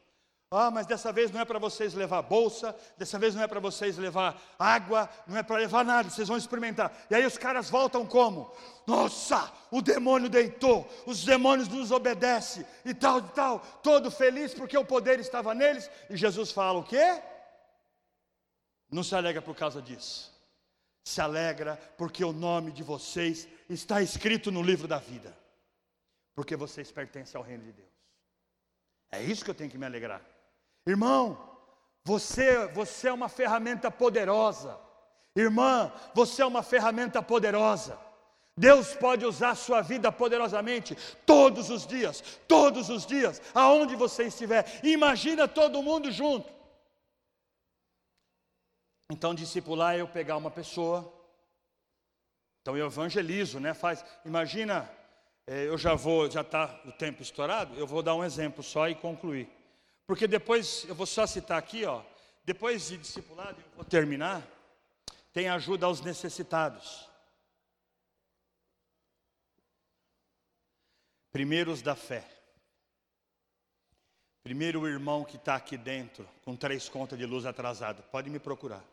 Ah, 0.54 0.70
mas 0.70 0.86
dessa 0.86 1.10
vez 1.10 1.30
não 1.30 1.40
é 1.40 1.46
para 1.46 1.58
vocês 1.58 1.94
levar 1.94 2.20
bolsa, 2.20 2.76
dessa 2.98 3.18
vez 3.18 3.34
não 3.34 3.42
é 3.42 3.46
para 3.46 3.58
vocês 3.58 3.96
levar 3.96 4.38
água, 4.58 5.08
não 5.26 5.38
é 5.38 5.42
para 5.42 5.56
levar 5.56 5.82
nada, 5.82 6.10
vocês 6.10 6.28
vão 6.28 6.36
experimentar. 6.36 6.92
E 7.08 7.14
aí 7.14 7.24
os 7.24 7.38
caras 7.38 7.70
voltam 7.70 8.04
como? 8.04 8.54
Nossa, 8.86 9.50
o 9.70 9.80
demônio 9.80 10.28
deitou, 10.28 10.86
os 11.06 11.24
demônios 11.24 11.68
nos 11.68 11.90
obedecem 11.90 12.66
e 12.84 12.92
tal 12.92 13.20
e 13.20 13.28
tal, 13.30 13.60
todo 13.82 14.10
feliz 14.10 14.52
porque 14.52 14.76
o 14.76 14.84
poder 14.84 15.18
estava 15.20 15.54
neles. 15.54 15.90
E 16.10 16.18
Jesus 16.18 16.52
fala 16.52 16.80
o 16.80 16.84
quê? 16.84 17.22
Não 18.90 19.02
se 19.02 19.14
alegra 19.14 19.40
por 19.40 19.56
causa 19.56 19.80
disso. 19.80 20.30
Se 21.02 21.22
alegra 21.22 21.80
porque 21.96 22.22
o 22.22 22.32
nome 22.32 22.72
de 22.72 22.82
vocês 22.82 23.48
está 23.70 24.02
escrito 24.02 24.52
no 24.52 24.62
livro 24.62 24.86
da 24.86 24.98
vida. 24.98 25.41
Porque 26.34 26.56
vocês 26.56 26.90
pertencem 26.90 27.38
ao 27.38 27.44
reino 27.44 27.64
de 27.64 27.72
Deus. 27.72 27.88
É 29.10 29.22
isso 29.22 29.44
que 29.44 29.50
eu 29.50 29.54
tenho 29.54 29.70
que 29.70 29.78
me 29.78 29.86
alegrar. 29.86 30.22
Irmão, 30.86 31.38
você, 32.04 32.66
você 32.68 33.08
é 33.08 33.12
uma 33.12 33.28
ferramenta 33.28 33.90
poderosa. 33.90 34.78
Irmã, 35.36 35.92
você 36.14 36.42
é 36.42 36.46
uma 36.46 36.62
ferramenta 36.62 37.22
poderosa. 37.22 37.98
Deus 38.56 38.94
pode 38.94 39.24
usar 39.24 39.50
a 39.50 39.54
sua 39.54 39.80
vida 39.80 40.12
poderosamente 40.12 40.96
todos 41.24 41.70
os 41.70 41.86
dias, 41.86 42.22
todos 42.46 42.90
os 42.90 43.06
dias, 43.06 43.40
aonde 43.54 43.96
você 43.96 44.24
estiver. 44.24 44.80
Imagina 44.84 45.48
todo 45.48 45.82
mundo 45.82 46.10
junto. 46.10 46.52
Então, 49.10 49.34
discipular 49.34 49.94
é 49.94 50.00
eu 50.00 50.08
pegar 50.08 50.36
uma 50.36 50.50
pessoa. 50.50 51.12
Então 52.62 52.76
eu 52.76 52.86
evangelizo, 52.86 53.58
né? 53.58 53.74
Faz, 53.74 54.04
imagina, 54.24 54.88
eu 55.46 55.76
já 55.76 55.94
vou, 55.94 56.30
já 56.30 56.42
está 56.42 56.80
o 56.84 56.92
tempo 56.92 57.22
estourado. 57.22 57.74
Eu 57.74 57.86
vou 57.86 58.02
dar 58.02 58.14
um 58.14 58.24
exemplo 58.24 58.62
só 58.62 58.88
e 58.88 58.94
concluir. 58.94 59.48
Porque 60.06 60.26
depois, 60.26 60.84
eu 60.88 60.94
vou 60.94 61.06
só 61.06 61.26
citar 61.26 61.58
aqui, 61.58 61.84
ó, 61.84 62.02
depois 62.44 62.88
de 62.88 62.98
discipulado, 62.98 63.60
eu 63.60 63.76
vou 63.76 63.84
terminar, 63.84 64.42
tem 65.32 65.48
ajuda 65.48 65.86
aos 65.86 66.00
necessitados. 66.00 67.08
Primeiros 71.32 71.80
da 71.80 71.94
fé. 71.94 72.28
Primeiro 74.42 74.80
o 74.80 74.88
irmão 74.88 75.24
que 75.24 75.36
está 75.36 75.54
aqui 75.54 75.76
dentro, 75.76 76.28
com 76.44 76.56
três 76.56 76.88
contas 76.88 77.18
de 77.18 77.24
luz 77.24 77.46
atrasado, 77.46 78.02
pode 78.10 78.28
me 78.28 78.40
procurar. 78.40 78.84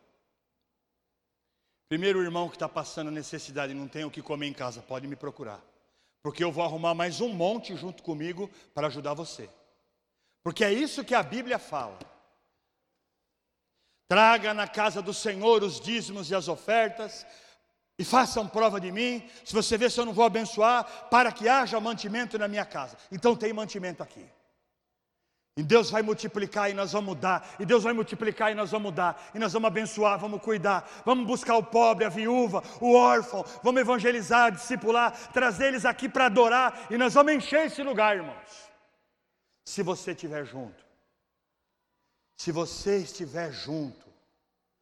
Primeiro 1.90 2.20
o 2.20 2.24
irmão 2.24 2.48
que 2.48 2.56
está 2.56 2.70
passando 2.70 3.10
necessidade 3.10 3.74
e 3.74 3.76
não 3.76 3.88
tem 3.88 4.06
o 4.06 4.12
que 4.12 4.22
comer 4.22 4.46
em 4.46 4.54
casa, 4.54 4.80
pode 4.80 5.08
me 5.08 5.16
procurar. 5.16 5.60
Porque 6.22 6.44
eu 6.44 6.52
vou 6.52 6.64
arrumar 6.64 6.94
mais 6.94 7.22
um 7.22 7.30
monte 7.30 7.76
junto 7.76 8.04
comigo 8.04 8.50
para 8.74 8.88
ajudar 8.88 9.14
você. 9.14 9.50
Porque 10.44 10.64
é 10.64 10.72
isso 10.72 11.04
que 11.04 11.16
a 11.16 11.24
Bíblia 11.24 11.60
fala. 11.60 12.00
Traga 14.08 14.54
na 14.54 14.68
casa 14.68 15.02
do 15.02 15.14
Senhor 15.14 15.64
os 15.64 15.80
dízimos 15.80 16.32
e 16.32 16.36
as 16.36 16.48
ofertas, 16.48 17.26
e 17.98 18.04
façam 18.04 18.48
prova 18.48 18.80
de 18.80 18.92
mim, 18.92 19.30
se 19.44 19.54
você 19.54 19.78
vê 19.78 19.90
se 19.90 20.00
eu 20.00 20.06
não 20.06 20.14
vou 20.14 20.26
abençoar, 20.26 21.10
para 21.10 21.32
que 21.32 21.48
haja 21.48 21.80
mantimento 21.80 22.40
na 22.40 22.48
minha 22.48 22.66
casa. 22.66 22.98
Então 23.12 23.36
tem 23.36 23.52
mantimento 23.52 24.02
aqui. 24.02 24.26
E 25.58 25.64
Deus 25.64 25.90
vai 25.90 26.02
multiplicar 26.02 26.70
e 26.70 26.74
nós 26.74 26.94
vamos 26.94 27.18
dar. 27.18 27.56
E 27.60 27.66
Deus 27.66 27.84
vai 27.84 27.92
multiplicar 27.92 28.52
e 28.52 28.56
nós 28.56 28.72
vamos 28.72 28.94
dar. 28.94 29.30
E 29.34 29.40
nós 29.40 29.52
vamos 29.52 29.68
abençoar, 29.68 30.18
vamos 30.18 30.42
cuidar. 30.42 30.90
Vamos 31.06 31.28
buscar 31.28 31.58
o 31.58 31.64
pobre, 31.64 32.06
a 32.06 32.10
viúva, 32.10 32.64
o 32.80 32.96
órfão. 32.96 33.44
Vamos 33.62 33.82
evangelizar, 33.82 34.52
discipular, 34.52 35.12
trazer 35.34 35.68
eles 35.68 35.86
aqui 35.86 36.08
para 36.08 36.28
adorar. 36.28 36.88
E 36.90 36.98
nós 36.98 37.14
vamos 37.14 37.34
encher 37.34 37.66
esse 37.66 37.84
lugar, 37.84 38.16
irmãos 38.16 38.70
se 39.70 39.84
você 39.84 40.14
estiver 40.14 40.44
junto. 40.46 40.84
Se 42.36 42.52
você 42.52 42.98
estiver 42.98 43.52
junto, 43.52 44.12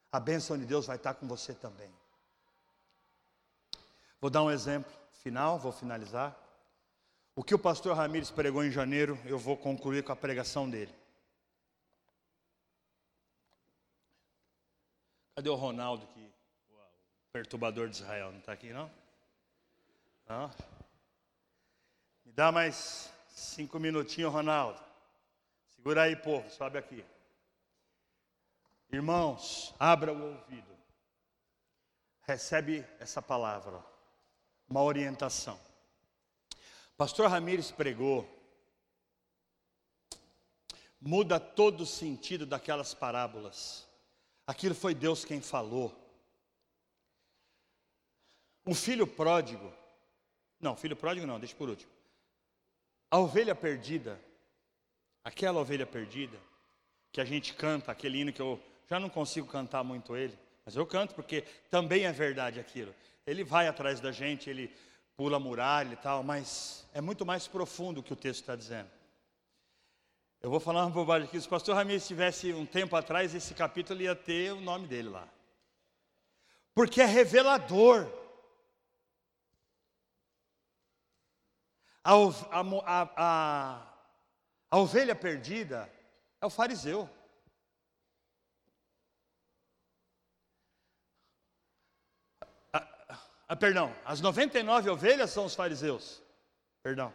a 0.09 0.17
bênção 0.17 0.57
de 0.57 0.65
Deus 0.65 0.87
vai 0.87 0.95
estar 0.95 1.13
com 1.13 1.27
você 1.27 1.53
também. 1.53 1.93
Vou 4.21 4.29
dar 4.29 4.43
um 4.43 4.49
exemplo 4.49 4.89
final, 5.21 5.59
vou 5.59 5.73
finalizar. 5.73 6.33
O 7.37 7.43
que 7.43 7.53
o 7.53 7.59
pastor 7.59 7.95
Ramires 7.95 8.31
pregou 8.31 8.63
em 8.63 8.71
janeiro, 8.71 9.15
eu 9.23 9.37
vou 9.37 9.55
concluir 9.55 10.03
com 10.03 10.11
a 10.11 10.15
pregação 10.15 10.67
dele. 10.67 10.91
Cadê 15.35 15.47
o 15.47 15.53
Ronaldo, 15.53 16.07
que, 16.07 16.19
o 16.19 17.31
perturbador 17.31 17.89
de 17.89 17.97
Israel? 17.97 18.31
Não 18.31 18.39
está 18.39 18.53
aqui, 18.53 18.73
não? 18.73 18.89
Não? 20.27 20.49
Me 22.25 22.31
dá 22.31 22.51
mais 22.51 23.13
Cinco 23.29 23.79
minutinhos, 23.79 24.33
Ronaldo. 24.33 24.81
Segura 25.75 26.01
aí, 26.01 26.15
povo, 26.15 26.49
sobe 26.49 26.79
aqui. 26.79 27.05
Irmãos, 28.91 29.75
abra 29.79 30.11
o 30.11 30.31
ouvido. 30.31 30.75
Recebe 32.23 32.83
essa 32.99 33.21
palavra, 33.21 33.79
uma 34.67 34.81
orientação. 34.81 35.66
Pastor 36.97 37.29
Ramires 37.29 37.69
pregou. 37.69 38.27
Muda 40.99 41.39
todo 41.39 41.81
o 41.81 41.85
sentido 41.85 42.43
daquelas 42.43 42.95
parábolas. 42.95 43.87
Aquilo 44.47 44.73
foi 44.73 44.95
Deus 44.95 45.23
quem 45.23 45.39
falou. 45.39 45.95
O 48.65 48.73
filho 48.73 49.05
pródigo. 49.05 49.71
Não, 50.59 50.75
filho 50.75 50.95
pródigo 50.95 51.27
não, 51.27 51.39
deixa 51.39 51.55
por 51.55 51.69
último. 51.69 51.91
A 53.11 53.19
ovelha 53.19 53.53
perdida, 53.53 54.19
aquela 55.23 55.61
ovelha 55.61 55.85
perdida, 55.85 56.37
que 57.11 57.21
a 57.21 57.25
gente 57.25 57.53
canta, 57.53 57.91
aquele 57.91 58.19
hino 58.19 58.33
que 58.33 58.41
eu 58.41 58.59
já 58.89 58.99
não 58.99 59.07
consigo 59.07 59.47
cantar 59.47 59.83
muito 59.83 60.17
ele, 60.17 60.37
mas 60.65 60.75
eu 60.75 60.85
canto 60.85 61.13
porque 61.13 61.43
também 61.69 62.05
é 62.05 62.11
verdade 62.11 62.59
aquilo. 62.59 62.93
Ele 63.25 63.43
vai 63.43 63.67
atrás 63.67 64.01
da 64.01 64.11
gente, 64.11 64.49
ele 64.49 64.73
pula 65.17 65.39
muralha 65.39 65.93
e 65.93 65.97
tal, 65.97 66.21
mas 66.21 66.87
é 66.93 67.01
muito 67.01 67.25
mais 67.25 67.47
profundo 67.47 67.99
o 67.99 68.03
que 68.03 68.13
o 68.13 68.15
texto 68.15 68.41
está 68.41 68.55
dizendo. 68.55 68.89
Eu 70.39 70.51
vou 70.51 70.59
falar 70.59 70.85
uma 70.85 70.91
bobagem 70.91 71.27
aqui. 71.27 71.41
Se 71.41 71.47
o 71.47 71.49
pastor 71.49 71.75
Ramires 71.75 72.07
tivesse 72.07 72.53
um 72.53 72.67
tempo 72.67 72.95
atrás, 72.95 73.33
esse 73.33 73.55
capítulo 73.55 73.99
ia 73.99 74.15
ter 74.15 74.53
o 74.53 74.61
nome 74.61 74.85
dele 74.85 75.09
lá. 75.09 75.27
Porque 76.75 77.01
é 77.01 77.05
revelador. 77.05 78.07
A, 82.03 82.13
a, 82.13 83.09
a, 83.17 83.93
a 84.69 84.77
ovelha 84.77 85.15
perdida 85.15 85.91
é 86.39 86.45
o 86.45 86.51
fariseu. 86.51 87.09
Ah, 93.47 93.55
perdão, 93.55 93.95
as 94.03 94.19
99 94.19 94.89
ovelhas 94.89 95.31
são 95.31 95.45
os 95.45 95.55
fariseus. 95.55 96.21
Perdão. 96.83 97.13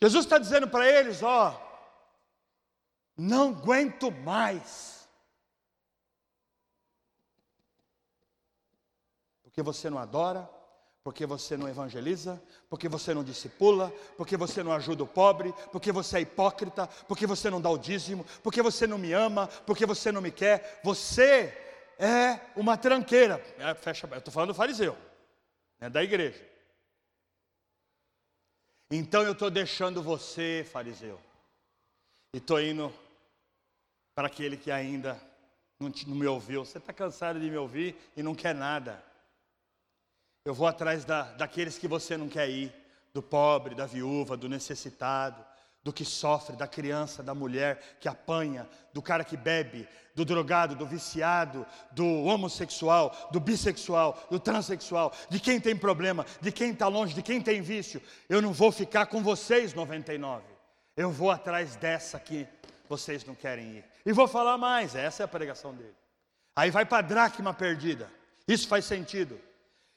Jesus 0.00 0.24
está 0.24 0.38
dizendo 0.38 0.68
para 0.68 0.88
eles: 0.88 1.22
ó, 1.22 1.60
não 3.16 3.50
aguento 3.50 4.12
mais. 4.12 5.08
Porque 9.42 9.60
você 9.60 9.90
não 9.90 9.98
adora, 9.98 10.48
porque 11.02 11.26
você 11.26 11.56
não 11.56 11.68
evangeliza, 11.68 12.40
porque 12.70 12.88
você 12.88 13.12
não 13.12 13.24
discipula, 13.24 13.92
porque 14.16 14.36
você 14.36 14.62
não 14.62 14.70
ajuda 14.72 15.02
o 15.02 15.06
pobre, 15.06 15.52
porque 15.72 15.90
você 15.90 16.18
é 16.18 16.20
hipócrita, 16.20 16.86
porque 17.08 17.26
você 17.26 17.50
não 17.50 17.60
dá 17.60 17.68
o 17.68 17.78
dízimo, 17.78 18.24
porque 18.40 18.62
você 18.62 18.86
não 18.86 18.98
me 18.98 19.12
ama, 19.12 19.48
porque 19.66 19.84
você 19.84 20.12
não 20.12 20.20
me 20.20 20.30
quer. 20.30 20.80
Você 20.84 21.67
é 21.98 22.40
uma 22.54 22.76
tranqueira. 22.76 23.42
É, 23.58 23.74
fecha, 23.74 24.08
eu 24.10 24.18
estou 24.18 24.32
falando 24.32 24.50
do 24.50 24.54
fariseu, 24.54 24.96
é 25.80 25.90
da 25.90 26.02
igreja. 26.02 26.46
Então 28.90 29.22
eu 29.22 29.32
estou 29.32 29.50
deixando 29.50 30.02
você, 30.02 30.66
fariseu, 30.70 31.20
e 32.32 32.38
estou 32.38 32.60
indo 32.60 32.92
para 34.14 34.28
aquele 34.28 34.56
que 34.56 34.70
ainda 34.70 35.20
não, 35.78 35.92
não 36.06 36.16
me 36.16 36.26
ouviu. 36.26 36.64
Você 36.64 36.78
está 36.78 36.92
cansado 36.92 37.38
de 37.38 37.50
me 37.50 37.56
ouvir 37.56 37.96
e 38.16 38.22
não 38.22 38.34
quer 38.34 38.54
nada. 38.54 39.02
Eu 40.44 40.54
vou 40.54 40.66
atrás 40.66 41.04
da, 41.04 41.22
daqueles 41.32 41.76
que 41.76 41.86
você 41.86 42.16
não 42.16 42.28
quer 42.28 42.48
ir, 42.48 42.72
do 43.12 43.22
pobre, 43.22 43.74
da 43.74 43.84
viúva, 43.84 44.36
do 44.36 44.48
necessitado, 44.48 45.44
do 45.82 45.92
que 45.92 46.04
sofre, 46.04 46.56
da 46.56 46.66
criança, 46.66 47.22
da 47.22 47.34
mulher 47.34 47.96
que 48.00 48.08
apanha, 48.08 48.68
do 48.92 49.00
cara 49.00 49.24
que 49.24 49.36
bebe, 49.36 49.88
do 50.14 50.24
drogado, 50.24 50.74
do 50.74 50.84
viciado, 50.84 51.64
do 51.92 52.04
homossexual, 52.24 53.30
do 53.30 53.38
bissexual, 53.38 54.26
do 54.30 54.40
transexual, 54.40 55.12
de 55.30 55.38
quem 55.38 55.60
tem 55.60 55.76
problema, 55.76 56.26
de 56.40 56.50
quem 56.50 56.72
está 56.72 56.88
longe, 56.88 57.14
de 57.14 57.22
quem 57.22 57.40
tem 57.40 57.62
vício. 57.62 58.02
Eu 58.28 58.42
não 58.42 58.52
vou 58.52 58.72
ficar 58.72 59.06
com 59.06 59.22
vocês 59.22 59.72
99. 59.74 60.44
Eu 60.96 61.10
vou 61.10 61.30
atrás 61.30 61.76
dessa 61.76 62.18
que 62.18 62.46
vocês 62.88 63.24
não 63.24 63.34
querem 63.34 63.76
ir. 63.76 63.84
E 64.04 64.12
vou 64.12 64.26
falar 64.26 64.58
mais, 64.58 64.94
essa 64.96 65.22
é 65.22 65.24
a 65.24 65.28
pregação 65.28 65.74
dele. 65.74 65.94
Aí 66.56 66.70
vai 66.70 66.84
para 66.84 66.98
a 66.98 67.02
dracma 67.02 67.54
perdida. 67.54 68.10
Isso 68.48 68.66
faz 68.66 68.84
sentido. 68.84 69.40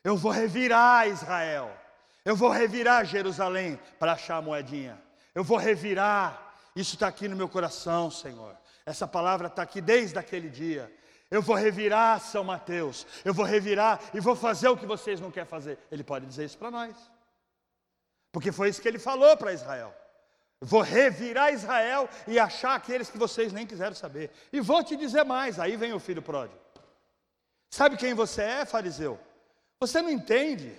Eu 0.04 0.16
vou 0.16 0.32
revirar 0.32 1.08
Israel. 1.08 1.76
Eu 2.24 2.36
vou 2.36 2.50
revirar 2.50 3.06
Jerusalém 3.06 3.80
para 3.98 4.14
achar 4.14 4.38
a 4.38 4.42
moedinha. 4.42 5.02
Eu 5.34 5.44
vou 5.44 5.58
revirar. 5.58 6.56
isso 6.76 6.96
está 6.96 7.08
aqui 7.08 7.28
no 7.28 7.36
meu 7.36 7.50
coração, 7.50 8.12
Senhor. 8.12 8.58
Essa 8.86 9.08
palavra 9.08 9.48
está 9.48 9.62
aqui 9.62 9.82
desde 9.82 10.18
aquele 10.18 10.50
dia. 10.50 10.92
Eu 11.30 11.42
vou 11.42 11.56
revirar 11.56 12.20
São 12.20 12.44
Mateus, 12.44 13.08
eu 13.24 13.34
vou 13.34 13.46
revirar 13.46 14.02
e 14.14 14.20
vou 14.20 14.36
fazer 14.36 14.68
o 14.68 14.76
que 14.76 14.86
vocês 14.86 15.22
não 15.22 15.32
querem 15.32 15.48
fazer. 15.48 15.80
Ele 15.90 16.04
pode 16.04 16.26
dizer 16.26 16.44
isso 16.44 16.58
para 16.58 16.70
nós, 16.70 16.94
porque 18.34 18.52
foi 18.52 18.68
isso 18.68 18.82
que 18.82 18.88
ele 18.88 19.00
falou 19.00 19.38
para 19.38 19.54
Israel. 19.54 19.96
Vou 20.60 20.82
revirar 20.82 21.54
Israel 21.54 22.10
e 22.28 22.38
achar 22.38 22.76
aqueles 22.76 23.10
que 23.10 23.18
vocês 23.18 23.54
nem 23.54 23.66
quiseram 23.66 23.96
saber. 23.96 24.30
E 24.52 24.60
vou 24.60 24.84
te 24.84 24.98
dizer 24.98 25.24
mais: 25.24 25.58
aí 25.58 25.78
vem 25.78 25.94
o 25.94 26.00
filho 26.00 26.22
pródigo. 26.22 26.60
Sabe 27.70 27.96
quem 27.96 28.14
você 28.14 28.42
é, 28.42 28.66
fariseu? 28.66 29.18
Você 29.80 30.02
não 30.02 30.10
entende. 30.10 30.78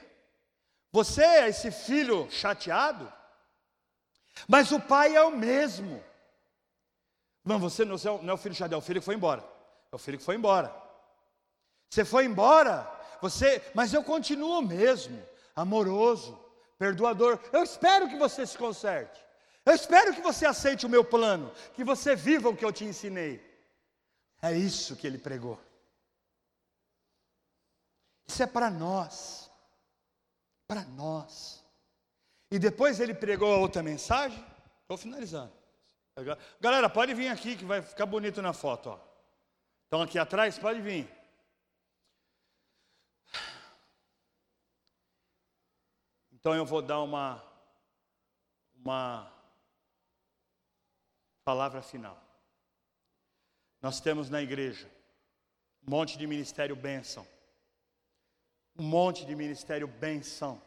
Você 0.93 1.23
é 1.25 1.49
esse 1.49 1.71
filho 1.71 2.31
chateado, 2.31 3.11
mas 4.49 4.73
o 4.73 4.81
pai 4.81 5.15
é 5.15 5.23
o 5.23 5.37
mesmo. 5.37 6.03
Não, 7.45 7.59
você 7.59 7.85
não 7.85 7.97
é 7.97 8.33
o 8.33 8.37
filho 8.37 8.55
chateado, 8.55 8.75
é 8.75 8.79
o 8.79 8.83
filho 8.83 9.01
que 9.01 9.05
foi 9.05 9.15
embora. 9.15 9.45
É 9.91 9.97
o 9.97 9.99
filho 9.99 10.19
que 10.19 10.25
foi 10.25 10.37
embora. 10.37 10.75
Você 11.91 12.05
foi 12.05 12.25
embora, 12.25 12.91
você, 13.21 13.63
mas 13.75 13.93
eu 13.93 14.03
continuo 14.03 14.63
mesmo, 14.63 15.23
amoroso, 15.55 16.39
perdoador. 16.79 17.39
Eu 17.53 17.63
espero 17.63 18.09
que 18.09 18.17
você 18.17 18.47
se 18.47 18.57
conserte. 18.57 19.21
Eu 19.65 19.75
espero 19.75 20.15
que 20.15 20.21
você 20.21 20.47
aceite 20.47 20.87
o 20.87 20.89
meu 20.89 21.05
plano, 21.05 21.53
que 21.75 21.85
você 21.85 22.17
viva 22.17 22.49
o 22.49 22.57
que 22.57 22.65
eu 22.65 22.73
te 22.73 22.85
ensinei. 22.85 23.41
É 24.41 24.53
isso 24.57 24.97
que 24.97 25.07
ele 25.07 25.19
pregou. 25.19 25.61
Isso 28.27 28.43
é 28.43 28.47
para 28.47 28.71
nós. 28.71 29.51
Para 30.67 30.83
nós. 30.83 31.62
E 32.53 32.59
depois 32.59 33.01
ele 33.01 33.15
pregou 33.15 33.53
a 33.53 33.57
outra 33.57 33.83
mensagem. 33.83 34.39
Estou 34.83 34.97
finalizando. 34.99 35.53
Galera, 36.61 36.91
pode 36.91 37.15
vir 37.15 37.29
aqui 37.29 37.57
que 37.57 37.65
vai 37.65 37.81
ficar 37.81 38.05
bonito 38.05 38.43
na 38.43 38.53
foto. 38.53 38.91
Ó. 38.91 39.01
Estão 39.85 40.03
aqui 40.03 40.19
atrás? 40.19 40.59
Pode 40.59 40.81
vir. 40.81 41.09
Então 46.31 46.55
eu 46.55 46.67
vou 46.67 46.83
dar 46.83 47.01
uma, 47.01 47.43
uma 48.75 49.33
palavra 51.45 51.81
final. 51.81 52.23
Nós 53.81 53.99
temos 53.99 54.29
na 54.29 54.43
igreja 54.43 54.89
um 55.87 55.91
monte 55.91 56.19
de 56.19 56.27
ministério 56.27 56.77
bênção 56.77 57.27
um 58.77 58.83
monte 58.83 59.25
de 59.25 59.35
ministério 59.35 59.87
benção, 59.87 60.61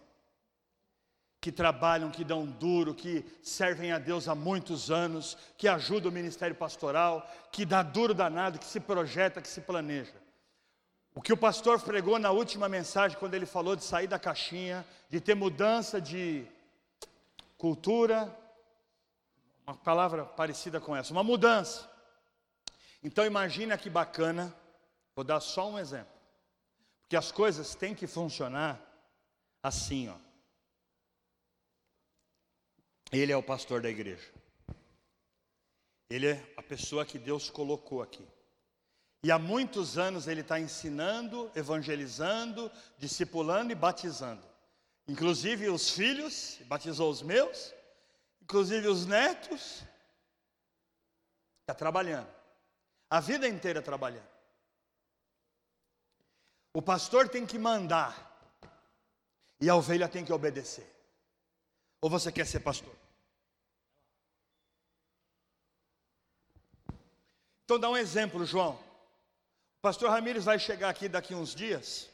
que 1.45 1.51
trabalham, 1.51 2.09
que 2.09 2.23
dão 2.23 2.43
duro, 2.43 2.95
que 2.95 3.23
servem 3.43 3.91
a 3.91 3.99
Deus 3.99 4.27
há 4.27 4.33
muitos 4.33 4.89
anos, 4.89 5.37
que 5.55 5.67
ajudam 5.67 6.09
o 6.09 6.11
ministério 6.11 6.55
pastoral, 6.55 7.23
que 7.51 7.63
dá 7.63 7.83
duro 7.83 8.15
danado, 8.15 8.57
que 8.57 8.65
se 8.65 8.79
projeta, 8.79 9.39
que 9.39 9.47
se 9.47 9.61
planeja. 9.61 10.15
O 11.13 11.21
que 11.21 11.31
o 11.31 11.37
pastor 11.37 11.79
pregou 11.79 12.17
na 12.17 12.31
última 12.31 12.67
mensagem, 12.67 13.15
quando 13.19 13.35
ele 13.35 13.45
falou 13.45 13.75
de 13.75 13.83
sair 13.83 14.07
da 14.07 14.17
caixinha, 14.17 14.83
de 15.07 15.21
ter 15.21 15.35
mudança 15.35 16.01
de 16.01 16.47
cultura, 17.59 18.35
uma 19.67 19.75
palavra 19.75 20.25
parecida 20.25 20.81
com 20.81 20.95
essa, 20.95 21.13
uma 21.13 21.23
mudança. 21.23 21.87
Então 23.03 23.23
imagina 23.23 23.77
que 23.77 23.87
bacana, 23.87 24.51
vou 25.15 25.23
dar 25.23 25.39
só 25.41 25.69
um 25.69 25.77
exemplo. 25.77 26.11
Porque 27.01 27.15
as 27.15 27.31
coisas 27.31 27.75
têm 27.75 27.93
que 27.93 28.07
funcionar 28.07 28.81
assim, 29.61 30.09
ó. 30.09 30.24
Ele 33.11 33.31
é 33.31 33.37
o 33.37 33.43
pastor 33.43 33.81
da 33.81 33.89
igreja. 33.89 34.31
Ele 36.09 36.27
é 36.27 36.53
a 36.55 36.63
pessoa 36.63 37.05
que 37.05 37.17
Deus 37.17 37.49
colocou 37.49 38.01
aqui. 38.01 38.25
E 39.23 39.31
há 39.31 39.39
muitos 39.39 39.97
anos 39.97 40.27
ele 40.27 40.41
está 40.41 40.59
ensinando, 40.59 41.51
evangelizando, 41.55 42.71
discipulando 42.97 43.71
e 43.71 43.75
batizando. 43.75 44.43
Inclusive 45.07 45.69
os 45.69 45.89
filhos, 45.89 46.59
batizou 46.65 47.09
os 47.09 47.21
meus, 47.21 47.73
inclusive 48.41 48.87
os 48.87 49.05
netos. 49.05 49.83
Está 51.61 51.73
trabalhando. 51.73 52.29
A 53.09 53.19
vida 53.19 53.47
inteira 53.47 53.81
trabalhando. 53.81 54.29
O 56.73 56.81
pastor 56.81 57.29
tem 57.29 57.45
que 57.45 57.57
mandar 57.57 58.31
e 59.59 59.69
a 59.69 59.75
ovelha 59.75 60.07
tem 60.07 60.23
que 60.23 60.33
obedecer. 60.33 60.94
Ou 62.05 62.09
você 62.09 62.31
quer 62.31 62.45
ser 62.45 62.59
pastor? 62.59 62.93
Então 67.63 67.79
dá 67.79 67.89
um 67.89 67.97
exemplo, 67.97 68.45
João. 68.45 68.73
O 69.79 69.81
pastor 69.81 70.11
Ramires 70.11 70.45
vai 70.45 70.59
chegar 70.59 70.89
aqui 70.89 71.09
daqui 71.09 71.33
uns 71.33 71.55
dias. 71.55 72.07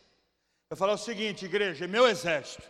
Eu 0.70 0.78
falar 0.78 0.94
o 0.94 0.98
seguinte, 0.98 1.44
igreja, 1.44 1.90
meu 1.90 2.08
exército. 2.08 2.64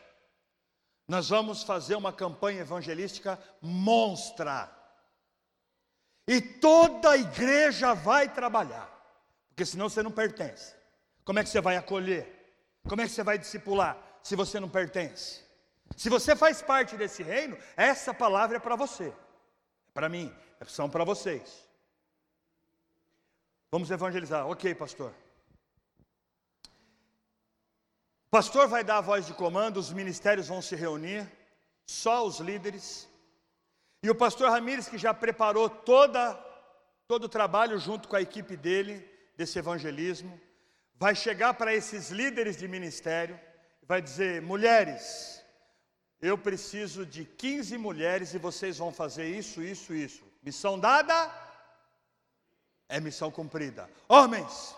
Nós 1.07 1.29
vamos 1.29 1.61
fazer 1.61 1.93
uma 1.93 2.11
campanha 2.11 2.61
evangelística 2.61 3.39
monstra. 3.61 4.75
E 6.27 6.41
toda 6.41 7.11
a 7.11 7.17
igreja 7.17 7.93
vai 7.93 8.33
trabalhar. 8.33 8.89
Porque 9.49 9.63
senão 9.63 9.89
você 9.89 10.01
não 10.01 10.11
pertence. 10.11 10.73
Como 11.23 11.37
é 11.37 11.43
que 11.43 11.51
você 11.51 11.61
vai 11.61 11.77
acolher? 11.77 12.25
Como 12.89 12.99
é 12.99 13.05
que 13.05 13.11
você 13.11 13.21
vai 13.21 13.37
discipular 13.37 13.95
se 14.23 14.35
você 14.35 14.59
não 14.59 14.67
pertence? 14.67 15.50
Se 15.95 16.09
você 16.09 16.35
faz 16.35 16.61
parte 16.61 16.95
desse 16.95 17.23
reino, 17.23 17.57
essa 17.75 18.13
palavra 18.13 18.57
é 18.57 18.59
para 18.59 18.75
você, 18.75 19.07
é 19.07 19.91
para 19.93 20.09
mim, 20.09 20.33
é 20.59 20.65
são 20.65 20.89
para 20.89 21.03
vocês. 21.03 21.67
Vamos 23.69 23.89
evangelizar, 23.91 24.47
ok, 24.47 24.75
pastor. 24.75 25.13
O 28.27 28.31
pastor 28.31 28.67
vai 28.67 28.83
dar 28.83 28.97
a 28.97 29.01
voz 29.01 29.25
de 29.25 29.33
comando, 29.33 29.77
os 29.77 29.91
ministérios 29.91 30.47
vão 30.47 30.61
se 30.61 30.75
reunir, 30.75 31.29
só 31.85 32.25
os 32.25 32.39
líderes. 32.39 33.07
E 34.03 34.09
o 34.09 34.15
pastor 34.15 34.49
Ramires, 34.49 34.87
que 34.87 34.97
já 34.97 35.13
preparou 35.13 35.69
toda, 35.69 36.33
todo 37.07 37.25
o 37.25 37.29
trabalho 37.29 37.77
junto 37.77 38.07
com 38.07 38.15
a 38.15 38.21
equipe 38.21 38.55
dele, 38.55 39.07
desse 39.35 39.59
evangelismo, 39.59 40.39
vai 40.95 41.13
chegar 41.15 41.53
para 41.53 41.73
esses 41.73 42.09
líderes 42.09 42.57
de 42.57 42.67
ministério 42.67 43.39
vai 43.91 44.01
dizer: 44.01 44.41
mulheres, 44.41 45.40
eu 46.21 46.37
preciso 46.37 47.05
de 47.05 47.25
15 47.25 47.77
mulheres 47.77 48.33
e 48.33 48.37
vocês 48.37 48.77
vão 48.77 48.91
fazer 48.91 49.25
isso, 49.25 49.61
isso, 49.61 49.93
isso. 49.93 50.23
Missão 50.43 50.79
dada 50.79 51.31
é 52.87 52.99
missão 52.99 53.31
cumprida. 53.31 53.89
Homens, 54.07 54.75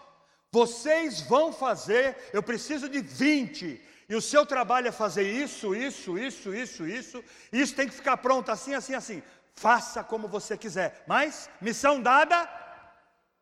vocês 0.51 1.21
vão 1.21 1.51
fazer, 1.51 2.17
eu 2.31 2.41
preciso 2.41 2.87
de 2.87 3.01
20. 3.01 3.81
E 4.07 4.15
o 4.15 4.21
seu 4.21 4.45
trabalho 4.45 4.87
é 4.87 4.91
fazer 4.91 5.23
isso, 5.23 5.75
isso, 5.75 6.17
isso, 6.17 6.53
isso, 6.53 6.87
isso. 6.87 7.23
Isso 7.51 7.75
tem 7.75 7.87
que 7.87 7.93
ficar 7.93 8.17
pronto 8.17 8.49
assim, 8.49 8.73
assim, 8.73 8.93
assim. 8.93 9.23
Faça 9.55 10.03
como 10.03 10.27
você 10.27 10.57
quiser. 10.57 11.03
Mas 11.07 11.49
missão 11.59 12.01
dada, 12.01 12.47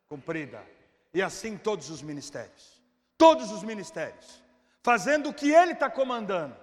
cumprida. 0.08 0.62
E 1.14 1.22
assim 1.22 1.56
todos 1.56 1.90
os 1.90 2.02
ministérios 2.02 2.72
todos 3.22 3.52
os 3.52 3.62
ministérios, 3.62 4.42
fazendo 4.82 5.28
o 5.28 5.32
que 5.32 5.48
ele 5.52 5.74
está 5.74 5.88
comandando. 5.88 6.56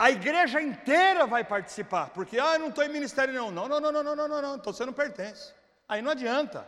A 0.00 0.10
igreja 0.10 0.62
inteira 0.62 1.26
vai 1.26 1.44
participar, 1.44 2.08
porque 2.08 2.38
ah, 2.38 2.54
eu 2.54 2.58
não 2.58 2.68
estou 2.68 2.82
em 2.82 2.88
ministério 2.88 3.34
não. 3.34 3.50
Não, 3.50 3.68
não, 3.68 3.78
não, 3.78 3.92
não, 3.92 4.02
não, 4.02 4.16
não, 4.16 4.28
não, 4.28 4.40
não, 4.40 4.56
então 4.56 4.72
você 4.72 4.86
não 4.86 4.94
pertence. 4.94 5.52
Aí 5.86 6.00
não 6.00 6.12
adianta. 6.12 6.66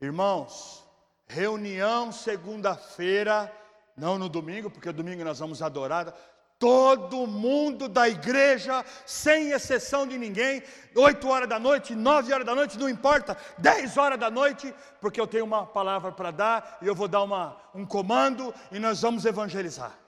Irmãos, 0.00 0.84
reunião 1.26 2.12
segunda-feira, 2.12 3.52
não 3.96 4.16
no 4.20 4.28
domingo, 4.28 4.70
porque 4.70 4.92
domingo 4.92 5.24
nós 5.24 5.40
vamos 5.40 5.60
adorar. 5.62 6.14
Todo 6.60 7.26
mundo 7.26 7.88
da 7.88 8.08
igreja, 8.08 8.84
sem 9.04 9.50
exceção 9.50 10.06
de 10.06 10.16
ninguém, 10.16 10.62
8 10.94 11.28
horas 11.28 11.48
da 11.48 11.58
noite, 11.58 11.92
9 11.96 12.32
horas 12.32 12.46
da 12.46 12.54
noite, 12.54 12.78
não 12.78 12.88
importa, 12.88 13.36
10 13.58 13.96
horas 13.96 14.20
da 14.20 14.30
noite, 14.30 14.72
porque 15.00 15.20
eu 15.20 15.26
tenho 15.26 15.44
uma 15.44 15.66
palavra 15.66 16.12
para 16.12 16.30
dar 16.30 16.78
e 16.80 16.86
eu 16.86 16.94
vou 16.94 17.08
dar 17.08 17.24
uma, 17.24 17.56
um 17.74 17.84
comando 17.84 18.54
e 18.70 18.78
nós 18.78 19.02
vamos 19.02 19.24
evangelizar. 19.24 20.05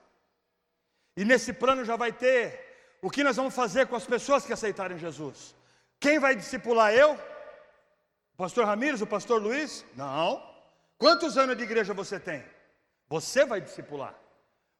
E 1.19 1.25
nesse 1.25 1.51
plano 1.51 1.83
já 1.83 1.97
vai 1.97 2.13
ter 2.13 2.41
o 3.01 3.09
que 3.09 3.25
nós 3.25 3.35
vamos 3.35 3.53
fazer 3.53 3.87
com 3.87 3.95
as 4.01 4.05
pessoas 4.05 4.45
que 4.45 4.53
aceitarem 4.53 4.97
Jesus. 4.97 5.53
Quem 5.99 6.17
vai 6.17 6.33
discipular 6.33 6.93
eu? 6.93 7.11
O 8.35 8.37
pastor 8.37 8.63
Ramires, 8.65 9.01
o 9.01 9.07
pastor 9.15 9.41
Luiz? 9.41 9.83
Não. 9.97 10.41
Quantos 10.97 11.37
anos 11.37 11.57
de 11.57 11.63
igreja 11.63 11.93
você 11.93 12.17
tem? 12.21 12.41
Você 13.09 13.43
vai 13.43 13.59
discipular. 13.59 14.15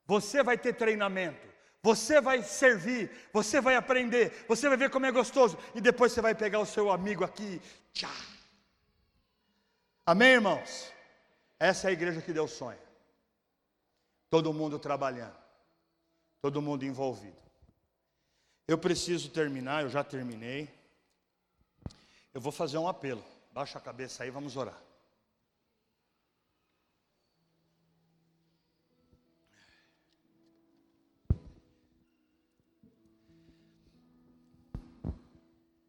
Você 0.05 0.41
vai 0.41 0.57
ter 0.57 0.71
treinamento. 0.83 1.45
Você 1.83 2.21
vai 2.21 2.41
servir, 2.41 3.11
você 3.33 3.59
vai 3.59 3.75
aprender, 3.75 4.45
você 4.47 4.69
vai 4.69 4.77
ver 4.77 4.89
como 4.89 5.05
é 5.05 5.11
gostoso, 5.11 5.57
e 5.75 5.81
depois 5.81 6.11
você 6.13 6.21
vai 6.21 6.35
pegar 6.35 6.59
o 6.59 6.65
seu 6.65 6.89
amigo 6.89 7.25
aqui. 7.25 7.61
Tchá. 7.93 8.11
Amém, 10.05 10.33
irmãos? 10.35 10.91
Essa 11.59 11.87
é 11.87 11.89
a 11.89 11.93
igreja 11.93 12.21
que 12.21 12.31
Deus 12.31 12.51
sonha. 12.51 12.79
Todo 14.29 14.53
mundo 14.53 14.77
trabalhando, 14.77 15.35
todo 16.41 16.61
mundo 16.61 16.83
envolvido. 16.83 17.37
Eu 18.67 18.77
preciso 18.77 19.29
terminar, 19.29 19.83
eu 19.83 19.89
já 19.89 20.03
terminei. 20.03 20.69
Eu 22.33 22.39
vou 22.39 22.51
fazer 22.51 22.77
um 22.77 22.87
apelo. 22.87 23.23
Baixa 23.51 23.77
a 23.77 23.81
cabeça 23.81 24.23
aí, 24.23 24.29
vamos 24.29 24.55
orar. 24.55 24.79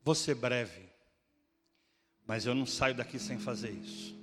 Vou 0.03 0.15
ser 0.15 0.35
breve, 0.35 0.89
mas 2.27 2.47
eu 2.47 2.55
não 2.55 2.67
saio 2.67 2.95
daqui 2.95 3.19
sem 3.19 3.39
fazer 3.39 3.71
isso. 3.71 4.20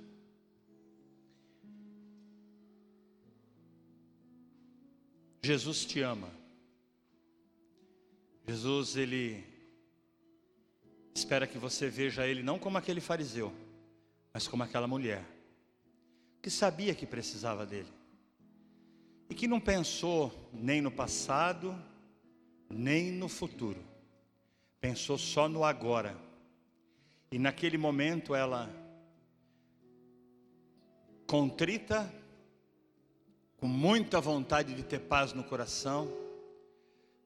Jesus 5.42 5.84
te 5.84 6.00
ama. 6.00 6.30
Jesus, 8.46 8.96
ele 8.96 9.44
espera 11.14 11.46
que 11.46 11.58
você 11.58 11.88
veja 11.88 12.26
ele 12.26 12.42
não 12.42 12.58
como 12.58 12.78
aquele 12.78 13.00
fariseu, 13.00 13.52
mas 14.32 14.48
como 14.48 14.62
aquela 14.62 14.86
mulher 14.86 15.24
que 16.40 16.50
sabia 16.50 16.94
que 16.94 17.06
precisava 17.06 17.66
dele 17.66 17.92
e 19.28 19.34
que 19.34 19.46
não 19.46 19.60
pensou 19.60 20.32
nem 20.52 20.80
no 20.80 20.90
passado, 20.90 21.76
nem 22.70 23.10
no 23.10 23.28
futuro, 23.28 23.84
pensou 24.80 25.18
só 25.18 25.48
no 25.48 25.64
agora. 25.64 26.16
E 27.30 27.38
naquele 27.38 27.76
momento 27.76 28.34
ela, 28.34 28.70
contrita, 31.26 32.10
com 33.58 33.66
muita 33.66 34.20
vontade 34.20 34.74
de 34.74 34.82
ter 34.82 35.00
paz 35.00 35.32
no 35.32 35.44
coração, 35.44 36.10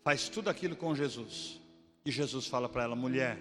faz 0.02 0.28
tudo 0.28 0.48
aquilo 0.50 0.74
com 0.74 0.94
Jesus. 0.94 1.60
E 2.04 2.10
Jesus 2.10 2.46
fala 2.46 2.68
para 2.68 2.84
ela: 2.84 2.96
mulher, 2.96 3.38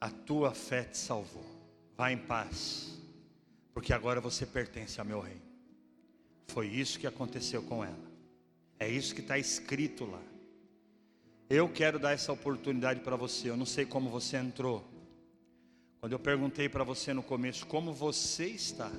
a 0.00 0.10
tua 0.10 0.52
fé 0.52 0.84
te 0.84 0.98
salvou. 0.98 1.44
Vá 1.96 2.10
em 2.10 2.18
paz, 2.18 2.98
porque 3.72 3.92
agora 3.92 4.20
você 4.20 4.44
pertence 4.44 4.98
ao 4.98 5.06
meu 5.06 5.20
reino. 5.20 5.42
Foi 6.48 6.66
isso 6.66 6.98
que 6.98 7.06
aconteceu 7.06 7.62
com 7.62 7.84
ela. 7.84 8.12
É 8.78 8.88
isso 8.88 9.14
que 9.14 9.20
está 9.20 9.38
escrito 9.38 10.04
lá. 10.04 10.22
Eu 11.48 11.68
quero 11.68 11.98
dar 11.98 12.12
essa 12.12 12.32
oportunidade 12.32 13.00
para 13.00 13.16
você. 13.16 13.50
Eu 13.50 13.56
não 13.56 13.66
sei 13.66 13.84
como 13.84 14.10
você 14.10 14.36
entrou. 14.36 14.84
Quando 16.00 16.12
eu 16.12 16.18
perguntei 16.18 16.68
para 16.68 16.84
você 16.84 17.14
no 17.14 17.22
começo 17.22 17.66
como 17.66 17.92
você 17.92 18.46
está, 18.46 18.90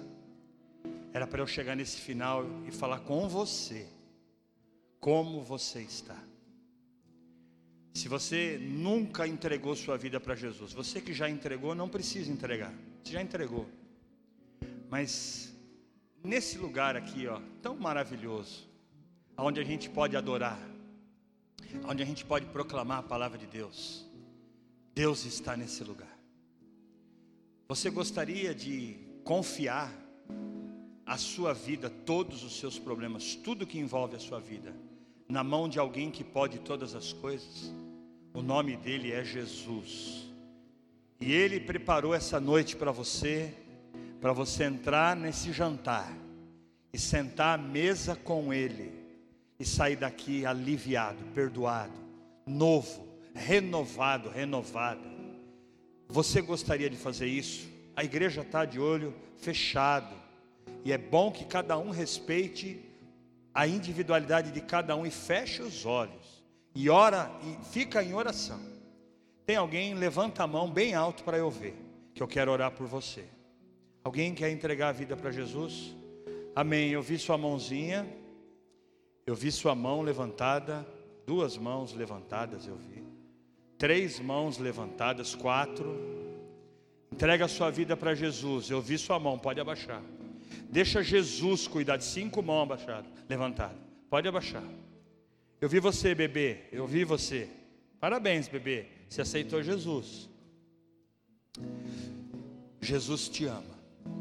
era 1.15 1.25
para 1.25 1.41
eu 1.41 1.47
chegar 1.47 1.77
nesse 1.77 2.01
final 2.01 2.43
e 2.67 2.71
falar 2.71 2.99
com 2.99 3.29
você 3.29 3.87
como 4.99 5.41
você 5.41 5.79
está. 5.81 6.21
Se 7.93 8.09
você 8.09 8.57
nunca 8.61 9.25
entregou 9.25 9.73
sua 9.77 9.97
vida 9.97 10.19
para 10.19 10.35
Jesus, 10.35 10.73
você 10.73 10.99
que 10.99 11.13
já 11.13 11.29
entregou, 11.29 11.73
não 11.73 11.87
precisa 11.87 12.29
entregar. 12.29 12.73
Você 13.01 13.13
já 13.13 13.21
entregou. 13.21 13.65
Mas 14.89 15.55
nesse 16.21 16.57
lugar 16.57 16.97
aqui, 16.97 17.27
ó, 17.27 17.39
tão 17.61 17.77
maravilhoso, 17.77 18.67
onde 19.37 19.61
a 19.61 19.63
gente 19.63 19.89
pode 19.89 20.17
adorar, 20.17 20.59
onde 21.85 22.03
a 22.03 22.05
gente 22.05 22.25
pode 22.25 22.45
proclamar 22.47 22.99
a 22.99 23.03
palavra 23.03 23.37
de 23.37 23.47
Deus. 23.47 24.05
Deus 24.93 25.23
está 25.23 25.55
nesse 25.55 25.81
lugar. 25.81 26.13
Você 27.69 27.89
gostaria 27.89 28.53
de 28.53 28.97
confiar 29.23 29.89
a 31.05 31.17
sua 31.17 31.53
vida, 31.53 31.89
todos 31.89 32.43
os 32.43 32.59
seus 32.59 32.79
problemas, 32.79 33.35
tudo 33.35 33.67
que 33.67 33.77
envolve 33.77 34.15
a 34.15 34.19
sua 34.19 34.39
vida, 34.39 34.73
na 35.29 35.43
mão 35.43 35.69
de 35.69 35.77
alguém 35.77 36.09
que 36.09 36.23
pode 36.23 36.59
todas 36.59 36.95
as 36.95 37.13
coisas. 37.13 37.71
O 38.33 38.41
nome 38.41 38.75
dele 38.75 39.11
é 39.11 39.23
Jesus. 39.23 40.25
E 41.19 41.31
ele 41.31 41.59
preparou 41.59 42.13
essa 42.13 42.39
noite 42.39 42.75
para 42.75 42.91
você, 42.91 43.53
para 44.19 44.33
você 44.33 44.63
entrar 44.63 45.15
nesse 45.15 45.51
jantar 45.51 46.11
e 46.91 46.97
sentar 46.97 47.59
à 47.59 47.61
mesa 47.61 48.15
com 48.15 48.53
ele 48.53 48.91
e 49.59 49.65
sair 49.65 49.95
daqui 49.95 50.45
aliviado, 50.45 51.23
perdoado, 51.33 51.93
novo, 52.45 53.07
renovado, 53.33 54.29
renovada. 54.29 55.15
Você 56.07 56.41
gostaria 56.41 56.89
de 56.89 56.97
fazer 56.97 57.27
isso? 57.27 57.69
A 57.95 58.03
igreja 58.03 58.41
está 58.41 58.65
de 58.65 58.79
olho 58.79 59.13
fechado. 59.37 60.24
E 60.85 60.93
é 60.93 60.97
bom 60.97 61.31
que 61.31 61.43
cada 61.43 61.77
um 61.77 61.89
respeite 61.89 62.79
a 63.53 63.67
individualidade 63.67 64.51
de 64.51 64.61
cada 64.61 64.95
um 64.95 65.05
e 65.05 65.11
feche 65.11 65.61
os 65.61 65.85
olhos 65.85 66.45
e 66.75 66.89
ora 66.89 67.31
e 67.41 67.65
fica 67.65 68.03
em 68.03 68.13
oração. 68.13 68.59
Tem 69.45 69.55
alguém 69.55 69.93
levanta 69.93 70.43
a 70.43 70.47
mão 70.47 70.69
bem 70.69 70.93
alto 70.93 71.23
para 71.23 71.37
eu 71.37 71.49
ver, 71.49 71.75
que 72.13 72.21
eu 72.21 72.27
quero 72.27 72.51
orar 72.51 72.71
por 72.71 72.85
você. 72.85 73.25
Alguém 74.03 74.35
quer 74.35 74.51
entregar 74.51 74.89
a 74.89 74.91
vida 74.91 75.17
para 75.17 75.31
Jesus? 75.31 75.95
Amém. 76.55 76.91
Eu 76.91 77.01
vi 77.01 77.17
sua 77.17 77.37
mãozinha. 77.37 78.07
Eu 79.25 79.33
vi 79.33 79.51
sua 79.51 79.73
mão 79.73 80.03
levantada, 80.03 80.85
duas 81.25 81.57
mãos 81.57 81.93
levantadas, 81.93 82.67
eu 82.67 82.75
vi. 82.75 83.03
Três 83.75 84.19
mãos 84.19 84.59
levantadas, 84.59 85.33
quatro. 85.33 85.99
Entrega 87.11 87.45
a 87.45 87.47
sua 87.47 87.71
vida 87.71 87.97
para 87.97 88.13
Jesus. 88.13 88.69
Eu 88.69 88.79
vi 88.79 88.99
sua 88.99 89.19
mão, 89.19 89.39
pode 89.39 89.59
abaixar. 89.59 90.03
Deixa 90.69 91.03
Jesus 91.03 91.67
cuidar 91.67 91.97
de 91.97 92.03
cinco 92.03 92.41
mãos 92.41 92.63
abaixadas, 92.63 93.11
levantadas. 93.29 93.77
Pode 94.09 94.27
abaixar. 94.27 94.63
Eu 95.59 95.69
vi 95.69 95.79
você, 95.79 96.13
bebê. 96.13 96.65
Eu 96.71 96.85
vi 96.85 97.03
você. 97.03 97.49
Parabéns, 97.99 98.47
bebê. 98.47 98.87
Você 99.09 99.21
aceitou 99.21 99.63
Jesus. 99.63 100.29
Jesus 102.81 103.29
te 103.29 103.45
ama. 103.45 103.75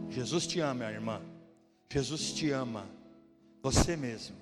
Jesus 0.08 0.46
te 0.46 0.60
ama, 0.60 0.74
minha 0.74 0.92
irmã. 0.92 1.20
Jesus 1.90 2.32
te 2.32 2.50
ama. 2.50 2.86
Você 3.62 3.96
mesmo. 3.96 4.36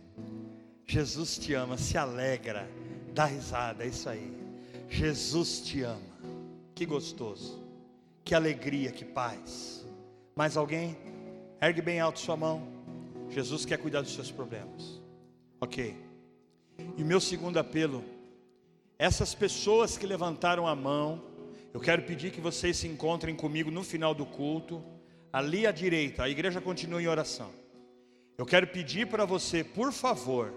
Jesus 0.86 1.38
te 1.38 1.54
ama. 1.54 1.76
Se 1.76 1.96
alegra. 1.96 2.68
Dá 3.14 3.24
risada. 3.24 3.84
É 3.84 3.88
isso 3.88 4.08
aí. 4.08 4.32
Jesus 4.88 5.60
te 5.62 5.82
ama. 5.82 6.00
Que 6.74 6.84
gostoso. 6.84 7.60
Que 8.24 8.34
alegria, 8.34 8.92
que 8.92 9.04
paz. 9.04 9.84
Mais 10.36 10.56
alguém? 10.56 10.96
Ergue 11.62 11.80
bem 11.80 12.00
alto 12.00 12.18
sua 12.18 12.36
mão. 12.36 12.66
Jesus 13.30 13.64
quer 13.64 13.78
cuidar 13.78 14.00
dos 14.00 14.12
seus 14.12 14.32
problemas. 14.32 15.00
Ok. 15.60 15.94
E 16.96 17.04
meu 17.04 17.20
segundo 17.20 17.56
apelo, 17.56 18.04
essas 18.98 19.32
pessoas 19.32 19.96
que 19.96 20.04
levantaram 20.04 20.66
a 20.66 20.74
mão, 20.74 21.22
eu 21.72 21.78
quero 21.78 22.02
pedir 22.02 22.32
que 22.32 22.40
vocês 22.40 22.78
se 22.78 22.88
encontrem 22.88 23.36
comigo 23.36 23.70
no 23.70 23.84
final 23.84 24.12
do 24.12 24.26
culto, 24.26 24.82
ali 25.32 25.64
à 25.64 25.70
direita. 25.70 26.24
A 26.24 26.28
igreja 26.28 26.60
continua 26.60 27.00
em 27.00 27.06
oração. 27.06 27.50
Eu 28.36 28.44
quero 28.44 28.66
pedir 28.66 29.06
para 29.06 29.24
você, 29.24 29.62
por 29.62 29.92
favor, 29.92 30.52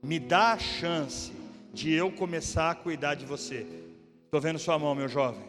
me 0.00 0.20
dá 0.20 0.52
a 0.52 0.58
chance 0.60 1.32
de 1.72 1.92
eu 1.92 2.12
começar 2.12 2.70
a 2.70 2.74
cuidar 2.76 3.16
de 3.16 3.26
você. 3.26 3.66
Estou 4.26 4.40
vendo 4.40 4.60
sua 4.60 4.78
mão, 4.78 4.94
meu 4.94 5.08
jovem. 5.08 5.42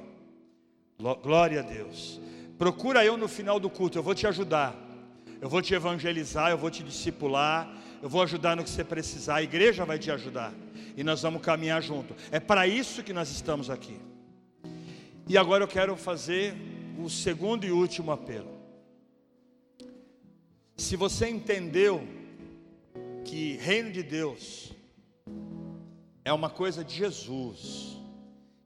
Glória 0.97 1.59
a 1.59 1.63
Deus. 1.63 2.19
Procura 2.57 3.05
eu 3.05 3.17
no 3.17 3.27
final 3.27 3.59
do 3.59 3.69
culto, 3.69 3.99
eu 3.99 4.03
vou 4.03 4.15
te 4.15 4.25
ajudar 4.25 4.84
eu 5.41 5.49
vou 5.49 5.61
te 5.61 5.73
evangelizar, 5.73 6.51
eu 6.51 6.57
vou 6.57 6.69
te 6.71 6.83
discipular, 6.83 7.71
eu 8.01 8.09
vou 8.09 8.21
ajudar 8.23 8.55
no 8.55 8.63
que 8.63 8.69
você 8.69 8.83
precisar, 8.83 9.35
a 9.35 9.43
igreja 9.43 9.85
vai 9.85 9.97
te 9.97 10.11
ajudar 10.11 10.53
e 10.95 11.03
nós 11.03 11.21
vamos 11.21 11.41
caminhar 11.41 11.81
junto. 11.81 12.15
É 12.31 12.39
para 12.39 12.67
isso 12.67 13.03
que 13.03 13.13
nós 13.13 13.29
estamos 13.29 13.69
aqui. 13.69 13.99
E 15.27 15.37
agora 15.37 15.63
eu 15.63 15.67
quero 15.67 15.95
fazer 15.97 16.55
o 16.97 17.09
segundo 17.09 17.65
e 17.65 17.71
último 17.71 18.11
apelo. 18.11 18.55
Se 20.77 20.95
você 20.95 21.27
entendeu 21.27 22.05
que 23.23 23.57
reino 23.57 23.91
de 23.91 24.03
Deus 24.03 24.71
é 26.23 26.31
uma 26.31 26.49
coisa 26.49 26.83
de 26.83 26.95
Jesus, 26.95 27.97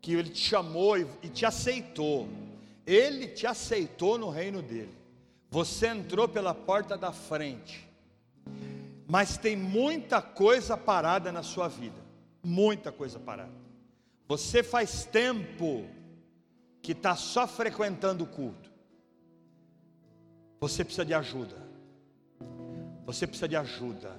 que 0.02 0.14
Ele 0.14 0.30
te 0.30 0.40
chamou 0.40 0.98
e 0.98 1.30
te 1.30 1.46
aceitou, 1.46 2.28
Ele 2.86 3.28
te 3.28 3.48
aceitou 3.48 4.18
no 4.18 4.30
reino 4.30 4.62
dele. 4.62 4.99
Você 5.50 5.88
entrou 5.88 6.28
pela 6.28 6.54
porta 6.54 6.98
da 6.98 7.12
frente, 7.12 7.90
mas 9.08 9.38
tem 9.38 9.56
muita 9.56 10.22
coisa 10.22 10.78
parada 10.78 11.32
na 11.32 11.42
sua 11.42 11.68
vida, 11.68 12.00
muita 12.44 12.92
coisa 12.92 13.20
parada. 13.20 13.52
Você 14.28 14.62
faz 14.62 15.06
tempo 15.06 15.90
que 16.84 16.92
está 16.92 17.16
só 17.16 17.48
frequentando 17.48 18.24
o 18.24 18.28
culto. 18.28 18.70
Você 20.60 20.84
precisa 20.84 21.06
de 21.06 21.14
ajuda. 21.14 21.58
Você 23.06 23.26
precisa 23.26 23.48
de 23.48 23.56
ajuda. 23.56 24.16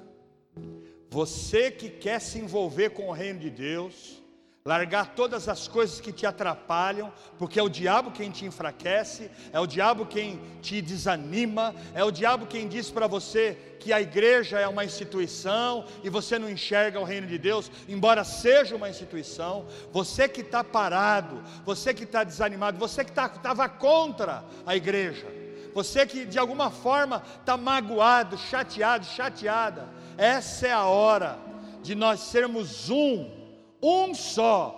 Você 1.08 1.70
que 1.70 1.88
quer 1.88 2.20
se 2.20 2.38
envolver 2.38 2.90
com 2.90 3.08
o 3.08 3.12
reino 3.12 3.38
de 3.38 3.50
Deus, 3.50 4.19
largar 4.64 5.14
todas 5.14 5.48
as 5.48 5.66
coisas 5.66 6.00
que 6.00 6.12
te 6.12 6.26
atrapalham, 6.26 7.10
porque 7.38 7.58
é 7.58 7.62
o 7.62 7.68
diabo 7.68 8.10
quem 8.10 8.30
te 8.30 8.44
enfraquece, 8.44 9.30
é 9.52 9.58
o 9.58 9.66
diabo 9.66 10.04
quem 10.04 10.38
te 10.60 10.82
desanima, 10.82 11.74
é 11.94 12.04
o 12.04 12.10
diabo 12.10 12.46
quem 12.46 12.68
diz 12.68 12.90
para 12.90 13.06
você 13.06 13.56
que 13.80 13.90
a 13.90 14.00
igreja 14.00 14.60
é 14.60 14.68
uma 14.68 14.84
instituição 14.84 15.86
e 16.04 16.10
você 16.10 16.38
não 16.38 16.50
enxerga 16.50 17.00
o 17.00 17.04
reino 17.04 17.26
de 17.26 17.38
Deus, 17.38 17.70
embora 17.88 18.22
seja 18.22 18.76
uma 18.76 18.90
instituição. 18.90 19.64
Você 19.90 20.28
que 20.28 20.42
está 20.42 20.62
parado, 20.62 21.42
você 21.64 21.94
que 21.94 22.04
está 22.04 22.22
desanimado, 22.22 22.78
você 22.78 23.02
que 23.02 23.10
estava 23.10 23.66
contra 23.66 24.44
a 24.66 24.76
igreja, 24.76 25.26
você 25.72 26.04
que 26.04 26.26
de 26.26 26.38
alguma 26.38 26.70
forma 26.70 27.22
está 27.40 27.56
magoado, 27.56 28.36
chateado, 28.36 29.06
chateada, 29.06 29.88
essa 30.18 30.66
é 30.66 30.72
a 30.72 30.84
hora 30.84 31.38
de 31.82 31.94
nós 31.94 32.20
sermos 32.20 32.90
um 32.90 33.39
um 33.82 34.14
só, 34.14 34.76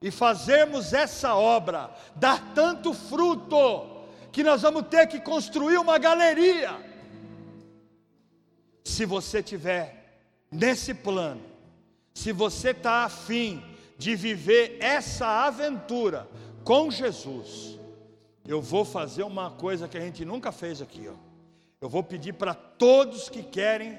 e 0.00 0.10
fazermos 0.10 0.92
essa 0.92 1.34
obra 1.34 1.90
dar 2.14 2.54
tanto 2.54 2.92
fruto, 2.92 3.96
que 4.30 4.42
nós 4.42 4.62
vamos 4.62 4.86
ter 4.88 5.06
que 5.06 5.18
construir 5.20 5.78
uma 5.78 5.98
galeria. 5.98 6.76
Se 8.84 9.04
você 9.06 9.42
tiver 9.42 10.20
nesse 10.50 10.92
plano, 10.92 11.42
se 12.14 12.32
você 12.32 12.70
está 12.70 13.04
afim 13.04 13.62
de 13.96 14.14
viver 14.14 14.76
essa 14.80 15.26
aventura 15.46 16.28
com 16.62 16.90
Jesus, 16.90 17.78
eu 18.46 18.60
vou 18.60 18.84
fazer 18.84 19.22
uma 19.22 19.50
coisa 19.50 19.88
que 19.88 19.96
a 19.96 20.00
gente 20.00 20.24
nunca 20.24 20.52
fez 20.52 20.80
aqui, 20.80 21.08
ó. 21.08 21.14
Eu 21.80 21.88
vou 21.88 22.02
pedir 22.02 22.32
para 22.34 22.54
todos 22.54 23.28
que 23.28 23.42
querem 23.42 23.98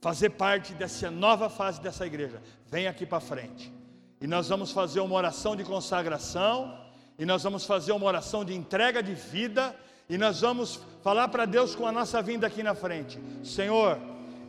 fazer 0.00 0.30
parte 0.30 0.72
dessa 0.74 1.10
nova 1.10 1.48
fase 1.48 1.80
dessa 1.80 2.06
igreja, 2.06 2.42
vem 2.66 2.86
aqui 2.86 3.04
para 3.04 3.20
frente. 3.20 3.72
E 4.20 4.26
nós 4.26 4.48
vamos 4.48 4.72
fazer 4.72 5.00
uma 5.00 5.14
oração 5.14 5.54
de 5.54 5.64
consagração, 5.64 6.78
e 7.18 7.24
nós 7.24 7.42
vamos 7.42 7.64
fazer 7.64 7.92
uma 7.92 8.06
oração 8.06 8.44
de 8.44 8.54
entrega 8.54 9.02
de 9.02 9.14
vida, 9.14 9.74
e 10.08 10.16
nós 10.18 10.40
vamos 10.40 10.80
falar 11.02 11.28
para 11.28 11.44
Deus 11.44 11.74
com 11.74 11.86
a 11.86 11.92
nossa 11.92 12.20
vinda 12.20 12.46
aqui 12.46 12.62
na 12.62 12.74
frente: 12.74 13.18
Senhor, 13.44 13.98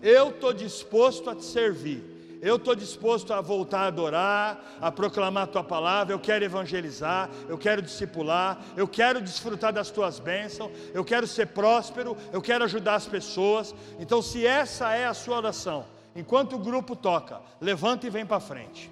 eu 0.02 0.30
estou 0.30 0.54
disposto 0.54 1.30
a 1.30 1.36
te 1.36 1.46
servir 1.46 2.11
eu 2.42 2.56
estou 2.56 2.76
disposto 2.76 3.32
a 3.34 3.40
voltar 3.40 3.82
a 3.82 3.88
adorar, 3.88 4.66
a 4.82 4.92
proclamar 4.92 5.44
a 5.44 5.48
tua 5.48 5.64
palavra, 5.64 6.14
eu 6.14 6.20
quero 6.20 6.44
evangelizar, 6.44 7.30
eu 7.48 7.58
quero 7.58 7.82
discipular, 7.82 8.60
eu 8.76 8.88
quero 8.88 9.22
desfrutar 9.22 9.72
das 9.72 9.92
tuas 9.92 10.20
bênçãos, 10.20 10.72
eu 10.94 11.06
quero 11.06 11.28
ser 11.28 11.48
próspero, 11.48 12.18
eu 12.34 12.42
quero 12.42 12.64
ajudar 12.64 12.96
as 12.96 13.08
pessoas. 13.08 13.76
Então, 14.00 14.22
se 14.22 14.46
essa 14.46 14.94
é 14.94 15.06
a 15.06 15.14
sua 15.14 15.38
oração, 15.38 15.86
enquanto 16.16 16.56
o 16.56 16.60
grupo 16.60 16.96
toca, 16.96 17.42
levanta 17.60 18.08
e 18.08 18.10
vem 18.10 18.26
para 18.26 18.40
frente. 18.40 18.92